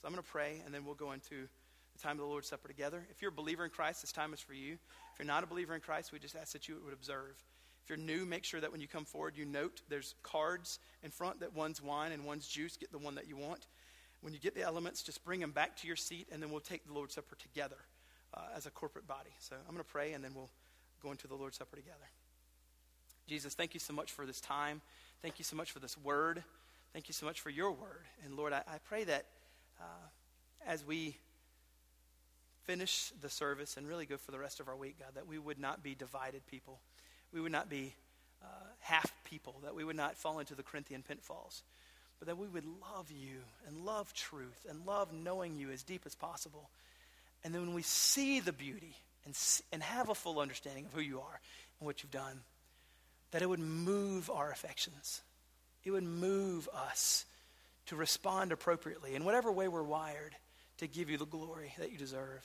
So 0.02 0.08
I'm 0.08 0.14
going 0.14 0.24
to 0.24 0.30
pray, 0.30 0.62
and 0.66 0.74
then 0.74 0.86
we'll 0.86 0.96
go 0.96 1.14
into 1.14 1.48
the 1.96 2.02
time 2.02 2.14
of 2.14 2.20
the 2.20 2.26
Lord's 2.26 2.48
Supper 2.48 2.68
together. 2.68 3.06
If 3.10 3.22
you're 3.22 3.30
a 3.30 3.34
believer 3.34 3.64
in 3.64 3.70
Christ, 3.70 4.02
this 4.02 4.12
time 4.12 4.34
is 4.34 4.40
for 4.40 4.54
you. 4.54 4.74
If 4.74 5.20
you're 5.20 5.28
not 5.28 5.44
a 5.44 5.48
believer 5.48 5.76
in 5.76 5.82
Christ, 5.82 6.12
we 6.12 6.20
just 6.20 6.36
ask 6.36 6.54
that 6.54 6.68
you 6.68 6.78
would 6.84 6.94
observe. 6.94 7.36
If 7.84 7.90
you're 7.90 7.98
new, 7.98 8.26
make 8.26 8.46
sure 8.46 8.62
that 8.62 8.72
when 8.72 8.82
you 8.82 8.88
come 8.88 9.06
forward, 9.06 9.36
you 9.36 9.46
note 9.46 9.82
there's 9.90 10.16
cards 10.24 10.80
in 11.04 11.12
front 11.12 11.42
that 11.42 11.54
one's 11.54 11.82
wine 11.82 12.12
and 12.12 12.26
one's 12.26 12.48
juice. 12.48 12.78
Get 12.78 12.92
the 12.92 12.98
one 12.98 13.16
that 13.16 13.28
you 13.28 13.36
want. 13.36 13.68
When 14.22 14.34
you 14.34 14.40
get 14.40 14.56
the 14.56 14.62
elements, 14.62 15.04
just 15.04 15.24
bring 15.26 15.42
them 15.42 15.52
back 15.52 15.76
to 15.78 15.88
your 15.88 15.98
seat, 15.98 16.30
and 16.32 16.42
then 16.42 16.50
we'll 16.50 16.62
take 16.62 16.88
the 16.88 16.94
Lord's 16.94 17.16
Supper 17.16 17.36
together 17.36 17.76
uh, 18.34 18.40
as 18.56 18.66
a 18.66 18.72
corporate 18.72 19.06
body. 19.06 19.32
So 19.40 19.56
I'm 19.56 19.74
going 19.74 19.84
to 19.84 19.92
pray, 19.92 20.14
and 20.14 20.24
then 20.24 20.32
we'll 20.34 20.50
go 21.02 21.12
into 21.12 21.28
the 21.28 21.36
Lord's 21.36 21.58
Supper 21.58 21.76
together. 21.76 22.10
Jesus, 23.28 23.54
thank 23.54 23.74
you 23.74 23.82
so 23.82 23.94
much 23.94 24.14
for 24.14 24.26
this 24.26 24.40
time. 24.40 24.82
Thank 25.22 25.40
you 25.40 25.44
so 25.44 25.58
much 25.58 25.72
for 25.72 25.80
this 25.80 25.98
word. 25.98 26.44
Thank 26.94 27.10
you 27.10 27.14
so 27.14 27.26
much 27.26 27.42
for 27.42 27.50
your 27.50 27.72
word. 27.72 28.06
And 28.24 28.36
Lord, 28.36 28.54
I, 28.54 28.62
I 28.68 28.78
pray 28.88 29.04
that 29.04 29.26
uh, 29.80 30.08
as 30.66 30.86
we 30.86 31.18
finish 32.66 33.12
the 33.22 33.30
service 33.30 33.78
and 33.78 33.88
really 33.88 34.06
go 34.06 34.18
for 34.18 34.32
the 34.32 34.40
rest 34.40 34.60
of 34.60 34.68
our 34.68 34.76
week, 34.76 34.98
God, 35.00 35.16
that 35.16 35.28
we 35.28 35.38
would 35.38 35.60
not 35.60 35.84
be 35.84 35.96
divided 35.96 36.46
people. 36.48 36.80
We 37.32 37.42
would 37.42 37.52
not 37.52 37.70
be 37.70 37.94
uh, 38.42 38.46
half 38.80 39.12
people, 39.24 39.56
that 39.64 39.76
we 39.76 39.84
would 39.84 39.96
not 39.96 40.18
fall 40.18 40.40
into 40.40 40.56
the 40.56 40.64
Corinthian 40.64 41.04
pitfalls, 41.04 41.64
but 42.20 42.28
that 42.28 42.38
we 42.38 42.48
would 42.48 42.66
love 42.66 43.12
you 43.12 43.40
and 43.68 43.86
love 43.86 44.14
truth 44.14 44.66
and 44.70 44.86
love 44.86 45.12
knowing 45.14 45.56
you 45.56 45.72
as 45.72 45.84
deep 45.84 46.04
as 46.06 46.16
possible. 46.16 46.70
And 47.44 47.54
then 47.54 47.62
when 47.62 47.74
we 47.74 47.82
see 47.82 48.40
the 48.40 48.54
beauty 48.54 48.96
and, 49.26 49.38
and 49.72 49.84
have 49.84 50.10
a 50.10 50.16
full 50.16 50.40
understanding 50.40 50.86
of 50.86 50.94
who 50.94 51.02
you 51.02 51.20
are 51.20 51.40
and 51.80 51.86
what 51.86 52.04
you've 52.04 52.12
done, 52.12 52.42
that 53.32 53.42
it 53.42 53.50
would 53.50 53.60
move 53.60 54.30
our 54.30 54.52
affections. 54.52 55.22
It 55.84 55.92
would 55.92 56.04
move 56.04 56.70
us 56.74 57.26
to 57.88 57.96
respond 57.96 58.52
appropriately 58.52 59.16
in 59.16 59.26
whatever 59.26 59.52
way 59.52 59.68
we're 59.68 59.84
wired 59.84 60.36
to 60.84 60.94
give 60.94 61.10
you 61.10 61.18
the 61.18 61.26
glory 61.26 61.74
that 61.80 61.92
you 61.92 61.98
deserve. 61.98 62.44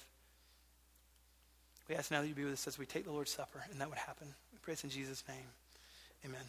We 1.88 1.94
ask 1.94 2.10
now 2.10 2.20
that 2.20 2.28
you 2.28 2.34
be 2.34 2.44
with 2.44 2.52
us 2.54 2.66
as 2.66 2.78
we 2.78 2.86
take 2.86 3.04
the 3.04 3.12
Lord's 3.12 3.30
Supper, 3.30 3.64
and 3.70 3.80
that 3.80 3.88
would 3.88 3.98
happen. 3.98 4.28
We 4.52 4.58
pray 4.62 4.74
this 4.74 4.84
in 4.84 4.90
Jesus' 4.90 5.24
name. 5.28 5.48
Amen. 6.24 6.44